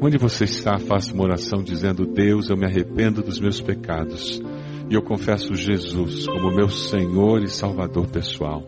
Onde 0.00 0.16
você 0.16 0.44
está, 0.44 0.78
faça 0.78 1.12
uma 1.12 1.24
oração 1.24 1.62
dizendo: 1.62 2.06
Deus, 2.06 2.48
eu 2.48 2.56
me 2.56 2.64
arrependo 2.64 3.22
dos 3.22 3.38
meus 3.38 3.60
pecados. 3.60 4.40
E 4.88 4.94
eu 4.94 5.02
confesso 5.02 5.54
Jesus 5.54 6.26
como 6.26 6.54
meu 6.54 6.70
Senhor 6.70 7.42
e 7.42 7.48
Salvador 7.48 8.08
pessoal. 8.08 8.62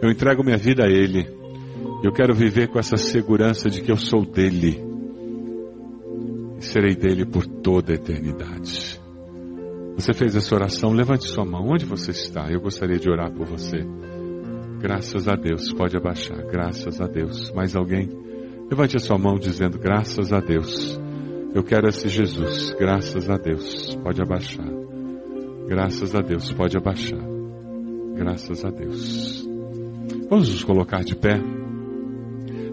Eu 0.00 0.10
entrego 0.10 0.42
minha 0.42 0.56
vida 0.56 0.84
a 0.84 0.90
Ele. 0.90 1.28
Eu 2.02 2.10
quero 2.12 2.34
viver 2.34 2.68
com 2.68 2.78
essa 2.78 2.96
segurança 2.96 3.68
de 3.68 3.82
que 3.82 3.92
eu 3.92 3.96
sou 3.96 4.24
dele. 4.24 4.91
Serei 6.62 6.94
dele 6.94 7.26
por 7.26 7.44
toda 7.44 7.92
a 7.92 7.96
eternidade. 7.96 9.00
Você 9.96 10.14
fez 10.14 10.36
essa 10.36 10.54
oração? 10.54 10.92
Levante 10.92 11.24
sua 11.24 11.44
mão. 11.44 11.66
Onde 11.68 11.84
você 11.84 12.12
está? 12.12 12.50
Eu 12.50 12.60
gostaria 12.60 12.98
de 12.98 13.10
orar 13.10 13.32
por 13.32 13.44
você. 13.44 13.84
Graças 14.80 15.26
a 15.28 15.34
Deus. 15.34 15.72
Pode 15.72 15.96
abaixar. 15.96 16.38
Graças 16.46 17.00
a 17.00 17.06
Deus. 17.06 17.50
Mais 17.52 17.74
alguém? 17.74 18.08
Levante 18.70 18.96
a 18.96 19.00
sua 19.00 19.18
mão 19.18 19.38
dizendo: 19.38 19.76
Graças 19.76 20.32
a 20.32 20.38
Deus. 20.38 20.98
Eu 21.52 21.64
quero 21.64 21.88
esse 21.88 22.08
Jesus. 22.08 22.72
Graças 22.78 23.28
a 23.28 23.36
Deus. 23.36 23.96
Pode 23.96 24.22
abaixar. 24.22 24.66
Graças 25.66 26.14
a 26.14 26.20
Deus. 26.20 26.52
Pode 26.52 26.76
abaixar. 26.76 27.20
Graças 28.14 28.64
a 28.64 28.70
Deus. 28.70 29.46
Vamos 30.30 30.48
nos 30.48 30.62
colocar 30.62 31.02
de 31.02 31.16
pé. 31.16 31.40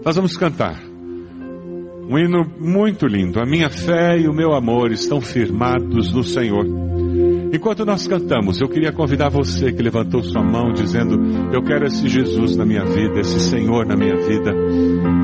Nós 0.04 0.14
vamos 0.14 0.36
cantar. 0.36 0.89
Um 2.10 2.18
hino 2.18 2.44
muito 2.58 3.06
lindo. 3.06 3.38
A 3.38 3.46
minha 3.46 3.70
fé 3.70 4.18
e 4.18 4.26
o 4.26 4.32
meu 4.32 4.52
amor 4.52 4.90
estão 4.90 5.20
firmados 5.20 6.12
no 6.12 6.24
Senhor. 6.24 6.66
Enquanto 7.52 7.86
nós 7.86 8.04
cantamos, 8.08 8.60
eu 8.60 8.68
queria 8.68 8.90
convidar 8.90 9.28
você 9.28 9.72
que 9.72 9.80
levantou 9.80 10.20
sua 10.24 10.42
mão 10.42 10.72
dizendo: 10.72 11.54
Eu 11.54 11.62
quero 11.62 11.86
esse 11.86 12.08
Jesus 12.08 12.56
na 12.56 12.66
minha 12.66 12.84
vida, 12.84 13.20
esse 13.20 13.38
Senhor 13.38 13.86
na 13.86 13.94
minha 13.94 14.16
vida. 14.16 14.52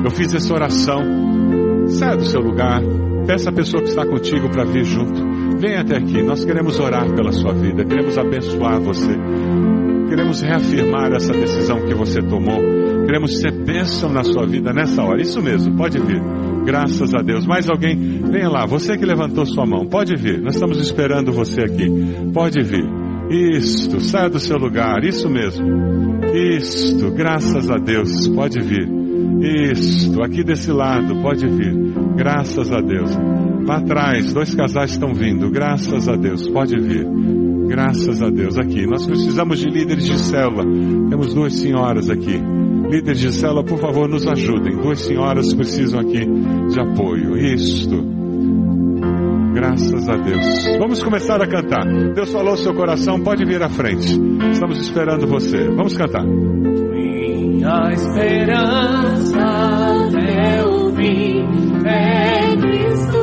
Eu 0.01 0.09
fiz 0.11 0.33
essa 0.33 0.53
oração. 0.53 1.01
Saia 1.87 2.15
do 2.15 2.23
seu 2.23 2.39
lugar, 2.39 2.81
peça 3.25 3.49
a 3.49 3.53
pessoa 3.53 3.83
que 3.83 3.89
está 3.89 4.05
contigo 4.05 4.49
para 4.49 4.63
vir 4.63 4.85
junto. 4.85 5.21
Venha 5.57 5.81
até 5.81 5.97
aqui, 5.97 6.23
nós 6.23 6.45
queremos 6.45 6.79
orar 6.79 7.13
pela 7.13 7.33
sua 7.33 7.53
vida, 7.53 7.83
queremos 7.83 8.17
abençoar 8.17 8.79
você, 8.79 9.13
queremos 10.07 10.41
reafirmar 10.41 11.11
essa 11.13 11.33
decisão 11.33 11.85
que 11.85 11.93
você 11.93 12.21
tomou, 12.21 12.59
queremos 13.05 13.39
ser 13.39 13.51
bênção 13.51 14.11
na 14.11 14.23
sua 14.23 14.45
vida 14.45 14.71
nessa 14.71 15.01
hora. 15.01 15.21
Isso 15.21 15.41
mesmo, 15.41 15.75
pode 15.75 15.97
vir. 15.99 16.46
Graças 16.67 17.15
a 17.15 17.23
Deus. 17.23 17.45
Mais 17.45 17.69
alguém? 17.69 17.95
Venha 18.29 18.49
lá, 18.49 18.65
você 18.65 18.97
que 18.97 19.05
levantou 19.05 19.45
sua 19.45 19.65
mão, 19.65 19.85
pode 19.85 20.17
vir. 20.17 20.41
Nós 20.41 20.55
estamos 20.55 20.77
esperando 20.81 21.31
você 21.31 21.61
aqui. 21.61 21.87
Pode 22.33 22.61
vir. 22.61 22.83
Isto, 23.29 24.01
saia 24.01 24.29
do 24.29 24.37
seu 24.37 24.57
lugar, 24.57 25.01
isso 25.05 25.29
mesmo. 25.29 25.65
Isto, 26.33 27.09
graças 27.11 27.71
a 27.71 27.77
Deus, 27.77 28.27
pode 28.27 28.59
vir. 28.59 28.85
Isso, 29.71 30.21
aqui 30.21 30.43
desse 30.43 30.69
lado, 30.69 31.21
pode 31.21 31.47
vir. 31.47 31.73
Graças 32.17 32.69
a 32.69 32.81
Deus. 32.81 33.11
Lá 33.65 33.77
atrás, 33.77 34.33
dois 34.33 34.53
casais 34.53 34.91
estão 34.91 35.13
vindo. 35.13 35.49
Graças 35.49 36.09
a 36.09 36.17
Deus, 36.17 36.49
pode 36.49 36.77
vir. 36.77 37.07
Graças 37.69 38.21
a 38.21 38.29
Deus. 38.29 38.57
Aqui, 38.57 38.85
nós 38.85 39.05
precisamos 39.05 39.59
de 39.59 39.69
líderes 39.69 40.05
de 40.05 40.19
célula. 40.19 40.65
Temos 41.09 41.33
duas 41.33 41.53
senhoras 41.53 42.09
aqui. 42.09 42.56
Líderes 42.89 43.19
de 43.19 43.31
célula, 43.33 43.63
por 43.63 43.79
favor, 43.79 44.07
nos 44.07 44.25
ajudem. 44.27 44.77
Duas 44.77 45.01
senhoras 45.01 45.53
precisam 45.53 45.99
aqui 45.99 46.25
de 46.69 46.79
apoio. 46.79 47.37
Isto. 47.37 48.17
Graças 49.53 50.07
a 50.07 50.15
Deus. 50.15 50.77
Vamos 50.79 51.03
começar 51.03 51.41
a 51.41 51.47
cantar. 51.47 51.85
Deus 52.13 52.31
falou 52.31 52.51
no 52.51 52.57
seu 52.57 52.73
coração, 52.73 53.19
pode 53.19 53.43
vir 53.43 53.61
à 53.61 53.69
frente. 53.69 54.17
Estamos 54.51 54.79
esperando 54.79 55.27
você. 55.27 55.67
Vamos 55.69 55.97
cantar. 55.97 56.23
Minha 56.23 57.91
esperança 57.91 59.39
até 59.39 60.63
o 60.63 60.95
fim 60.95 61.43
é 61.85 62.55
Cristo 62.55 63.16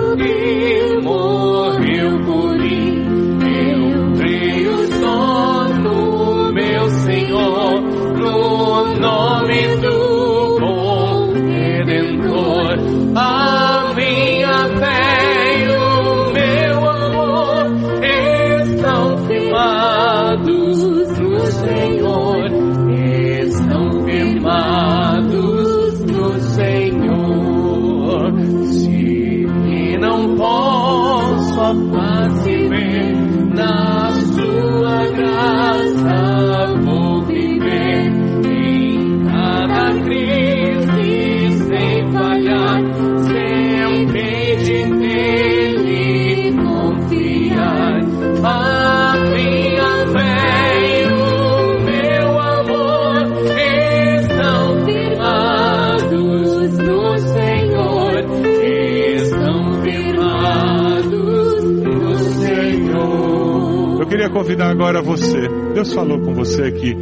convidar 64.44 64.70
agora 64.70 65.00
você. 65.00 65.48
Deus 65.72 65.94
falou 65.94 66.20
com 66.20 66.34
você 66.34 66.70
que 66.70 66.94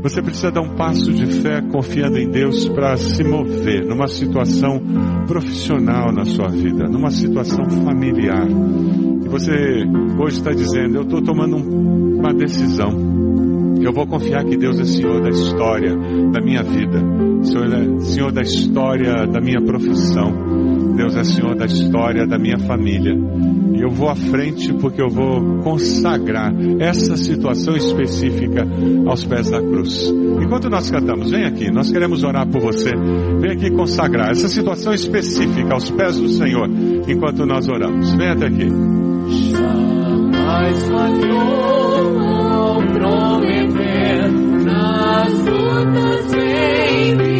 você 0.00 0.22
precisa 0.22 0.52
dar 0.52 0.60
um 0.60 0.76
passo 0.76 1.12
de 1.12 1.26
fé 1.26 1.60
confiando 1.72 2.18
em 2.18 2.30
Deus 2.30 2.68
para 2.68 2.96
se 2.96 3.24
mover 3.24 3.84
numa 3.84 4.06
situação 4.06 4.80
profissional 5.26 6.12
na 6.12 6.24
sua 6.24 6.46
vida, 6.48 6.84
numa 6.84 7.10
situação 7.10 7.68
familiar. 7.68 8.46
E 8.46 9.28
você 9.28 9.52
hoje 10.20 10.36
está 10.36 10.52
dizendo: 10.52 10.98
Eu 10.98 11.02
estou 11.02 11.20
tomando 11.20 11.56
um- 11.56 12.18
uma 12.20 12.32
decisão. 12.32 12.92
Eu 13.82 13.92
vou 13.92 14.06
confiar 14.06 14.44
que 14.44 14.56
Deus 14.56 14.78
é 14.78 14.84
Senhor 14.84 15.20
da 15.20 15.30
história 15.30 15.94
da 16.32 16.40
minha 16.40 16.62
vida, 16.62 16.98
Senhor 17.42 17.66
é 17.74 17.98
Senhor 18.00 18.32
da 18.32 18.40
história 18.40 19.26
da 19.26 19.40
minha 19.40 19.60
profissão, 19.60 20.32
Deus 20.96 21.16
é 21.16 21.24
Senhor 21.24 21.54
da 21.56 21.66
história 21.66 22.24
da 22.26 22.38
minha 22.38 22.58
família. 22.60 23.14
Eu 23.84 23.90
vou 23.90 24.08
à 24.08 24.16
frente 24.16 24.72
porque 24.72 25.02
eu 25.02 25.10
vou 25.10 25.58
consagrar 25.58 26.54
essa 26.80 27.18
situação 27.18 27.76
específica 27.76 28.66
aos 29.06 29.26
pés 29.26 29.50
da 29.50 29.60
cruz. 29.60 30.10
Enquanto 30.42 30.70
nós 30.70 30.90
cantamos, 30.90 31.30
vem 31.30 31.44
aqui, 31.44 31.70
nós 31.70 31.92
queremos 31.92 32.24
orar 32.24 32.48
por 32.48 32.62
você. 32.62 32.92
Vem 33.38 33.50
aqui 33.52 33.70
consagrar 33.70 34.30
essa 34.30 34.48
situação 34.48 34.94
específica 34.94 35.74
aos 35.74 35.90
pés 35.90 36.18
do 36.18 36.30
Senhor 36.30 36.66
enquanto 37.06 37.44
nós 37.44 37.68
oramos. 37.68 38.10
Vem 38.14 38.28
até 38.28 38.46
aqui. 38.46 38.70
Jamais 39.52 40.82
falhou 40.88 42.18
ao 42.18 42.76
prometer 42.86 44.30
nas 44.64 45.44
lutas 45.44 46.32
vem 46.32 47.33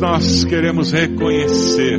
Nós 0.00 0.44
queremos 0.44 0.92
reconhecer 0.92 1.98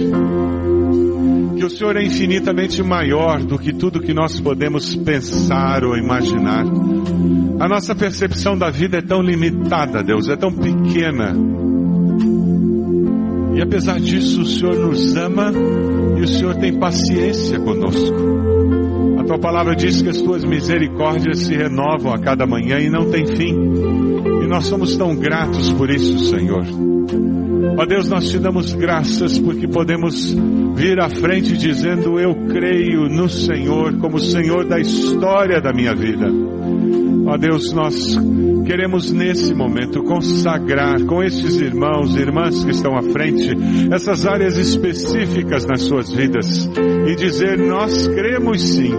que 1.55 1.63
o 1.63 1.69
Senhor 1.69 1.95
é 1.95 2.03
infinitamente 2.03 2.81
maior 2.81 3.43
do 3.43 3.59
que 3.59 3.71
tudo 3.71 4.01
que 4.01 4.11
nós 4.11 4.39
podemos 4.39 4.95
pensar 4.95 5.83
ou 5.83 5.95
imaginar. 5.95 6.65
A 7.59 7.67
nossa 7.69 7.93
percepção 7.93 8.57
da 8.57 8.71
vida 8.71 8.97
é 8.97 9.01
tão 9.03 9.21
limitada, 9.21 10.01
Deus, 10.01 10.27
é 10.29 10.35
tão 10.35 10.51
pequena. 10.51 11.35
E 13.53 13.61
apesar 13.61 13.99
disso, 13.99 14.41
o 14.41 14.45
Senhor 14.47 14.75
nos 14.79 15.15
ama 15.15 15.53
e 16.17 16.21
o 16.21 16.27
Senhor 16.27 16.55
tem 16.55 16.79
paciência 16.79 17.59
conosco. 17.59 18.17
A 19.19 19.23
tua 19.23 19.37
palavra 19.37 19.75
diz 19.75 20.01
que 20.01 20.09
as 20.09 20.19
tuas 20.19 20.43
misericórdias 20.43 21.37
se 21.37 21.55
renovam 21.55 22.11
a 22.11 22.17
cada 22.17 22.47
manhã 22.47 22.79
e 22.79 22.89
não 22.89 23.11
tem 23.11 23.27
fim. 23.27 23.53
E 24.43 24.47
nós 24.47 24.65
somos 24.65 24.97
tão 24.97 25.15
gratos 25.15 25.71
por 25.73 25.91
isso, 25.91 26.17
Senhor. 26.17 26.90
Ó 27.77 27.85
Deus, 27.85 28.09
nós 28.09 28.29
te 28.29 28.37
damos 28.37 28.73
graças 28.73 29.39
porque 29.39 29.67
podemos 29.67 30.35
vir 30.75 30.99
à 30.99 31.09
frente 31.09 31.57
dizendo: 31.57 32.19
Eu 32.19 32.35
creio 32.47 33.09
no 33.09 33.29
Senhor 33.29 33.97
como 33.97 34.19
Senhor 34.19 34.65
da 34.65 34.79
história 34.79 35.61
da 35.61 35.73
minha 35.73 35.95
vida. 35.95 36.27
Ó 37.25 37.37
Deus, 37.37 37.71
nós 37.71 38.17
queremos 38.65 39.11
nesse 39.11 39.53
momento 39.53 40.03
consagrar 40.03 41.03
com 41.05 41.23
estes 41.23 41.59
irmãos 41.59 42.15
e 42.15 42.19
irmãs 42.19 42.63
que 42.63 42.71
estão 42.71 42.97
à 42.97 43.01
frente 43.01 43.51
essas 43.91 44.25
áreas 44.25 44.57
específicas 44.57 45.65
nas 45.65 45.81
suas 45.81 46.11
vidas 46.11 46.69
e 47.07 47.15
dizer: 47.15 47.57
Nós 47.57 48.07
cremos 48.07 48.61
sim 48.61 48.91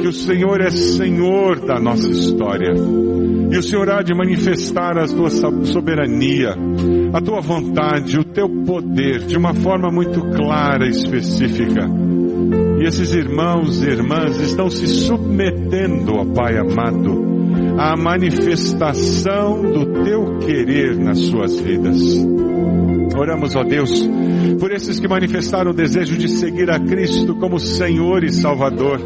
que 0.00 0.08
o 0.08 0.12
Senhor 0.12 0.60
é 0.60 0.70
Senhor 0.70 1.60
da 1.60 1.80
nossa 1.80 2.08
história. 2.08 2.72
E 3.50 3.56
o 3.56 3.62
Senhor 3.62 3.88
há 3.90 4.02
de 4.02 4.14
manifestar 4.14 4.98
a 4.98 5.06
tua 5.06 5.30
soberania, 5.30 6.54
a 7.12 7.20
tua 7.20 7.40
vontade, 7.40 8.18
o 8.18 8.24
teu 8.24 8.48
poder 8.64 9.20
de 9.20 9.36
uma 9.36 9.54
forma 9.54 9.90
muito 9.90 10.20
clara 10.30 10.86
e 10.86 10.90
específica. 10.90 11.88
E 12.80 12.86
esses 12.86 13.12
irmãos 13.12 13.82
e 13.82 13.86
irmãs 13.88 14.38
estão 14.38 14.70
se 14.70 14.86
submetendo, 14.86 16.14
ó 16.14 16.24
Pai 16.24 16.56
amado, 16.56 17.26
à 17.78 17.96
manifestação 17.96 19.62
do 19.62 20.04
teu 20.04 20.38
querer 20.38 20.96
nas 20.96 21.18
suas 21.18 21.58
vidas. 21.58 22.37
Oramos, 23.18 23.56
ó 23.56 23.64
Deus, 23.64 24.08
por 24.60 24.70
esses 24.70 25.00
que 25.00 25.08
manifestaram 25.08 25.72
o 25.72 25.74
desejo 25.74 26.16
de 26.16 26.28
seguir 26.28 26.70
a 26.70 26.78
Cristo 26.78 27.34
como 27.34 27.58
Senhor 27.58 28.22
e 28.22 28.32
Salvador, 28.32 29.00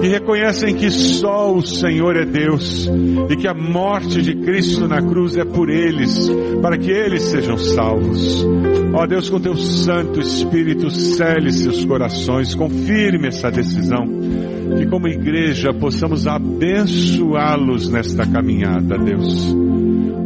que 0.00 0.08
reconhecem 0.08 0.74
que 0.74 0.90
só 0.90 1.54
o 1.54 1.62
Senhor 1.62 2.16
é 2.16 2.24
Deus 2.24 2.90
e 3.30 3.36
que 3.36 3.46
a 3.46 3.54
morte 3.54 4.20
de 4.20 4.34
Cristo 4.34 4.88
na 4.88 5.00
cruz 5.00 5.36
é 5.36 5.44
por 5.44 5.70
eles, 5.70 6.28
para 6.60 6.76
que 6.76 6.90
eles 6.90 7.22
sejam 7.22 7.56
salvos. 7.56 8.44
Ó 8.92 9.06
Deus, 9.06 9.30
com 9.30 9.38
teu 9.38 9.56
Santo 9.56 10.20
Espírito, 10.20 10.90
cele 10.90 11.52
seus 11.52 11.84
corações, 11.84 12.52
confirme 12.54 13.28
essa 13.28 13.48
decisão, 13.48 14.06
que 14.76 14.86
como 14.86 15.06
igreja 15.06 15.72
possamos 15.72 16.26
abençoá-los 16.26 17.88
nesta 17.88 18.26
caminhada, 18.26 18.98
Deus. 18.98 19.54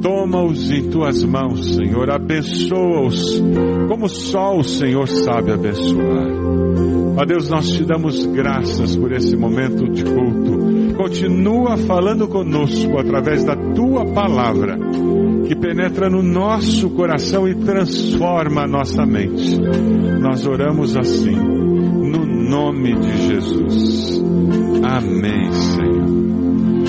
Toma-os 0.00 0.70
em 0.70 0.90
tuas 0.90 1.22
mãos, 1.24 1.74
Senhor, 1.74 2.10
abençoa-os 2.10 3.40
como 3.90 4.08
só 4.08 4.56
o 4.56 4.62
Senhor 4.62 5.08
sabe 5.08 5.52
abençoar. 5.52 6.28
Ó 7.18 7.24
Deus, 7.24 7.50
nós 7.50 7.68
te 7.68 7.84
damos 7.84 8.24
graças 8.24 8.94
por 8.96 9.12
esse 9.12 9.36
momento 9.36 9.90
de 9.90 10.04
culto. 10.04 10.94
Continua 10.96 11.76
falando 11.76 12.28
conosco 12.28 12.98
através 12.98 13.44
da 13.44 13.56
tua 13.74 14.06
palavra, 14.06 14.78
que 15.46 15.56
penetra 15.56 16.08
no 16.08 16.22
nosso 16.22 16.88
coração 16.90 17.48
e 17.48 17.54
transforma 17.56 18.62
a 18.62 18.68
nossa 18.68 19.04
mente. 19.04 19.60
Nós 20.20 20.46
oramos 20.46 20.96
assim, 20.96 21.36
no 21.36 22.24
nome 22.24 22.94
de 22.94 23.26
Jesus. 23.26 24.22
Amém, 24.82 25.52
Senhor. 25.52 26.19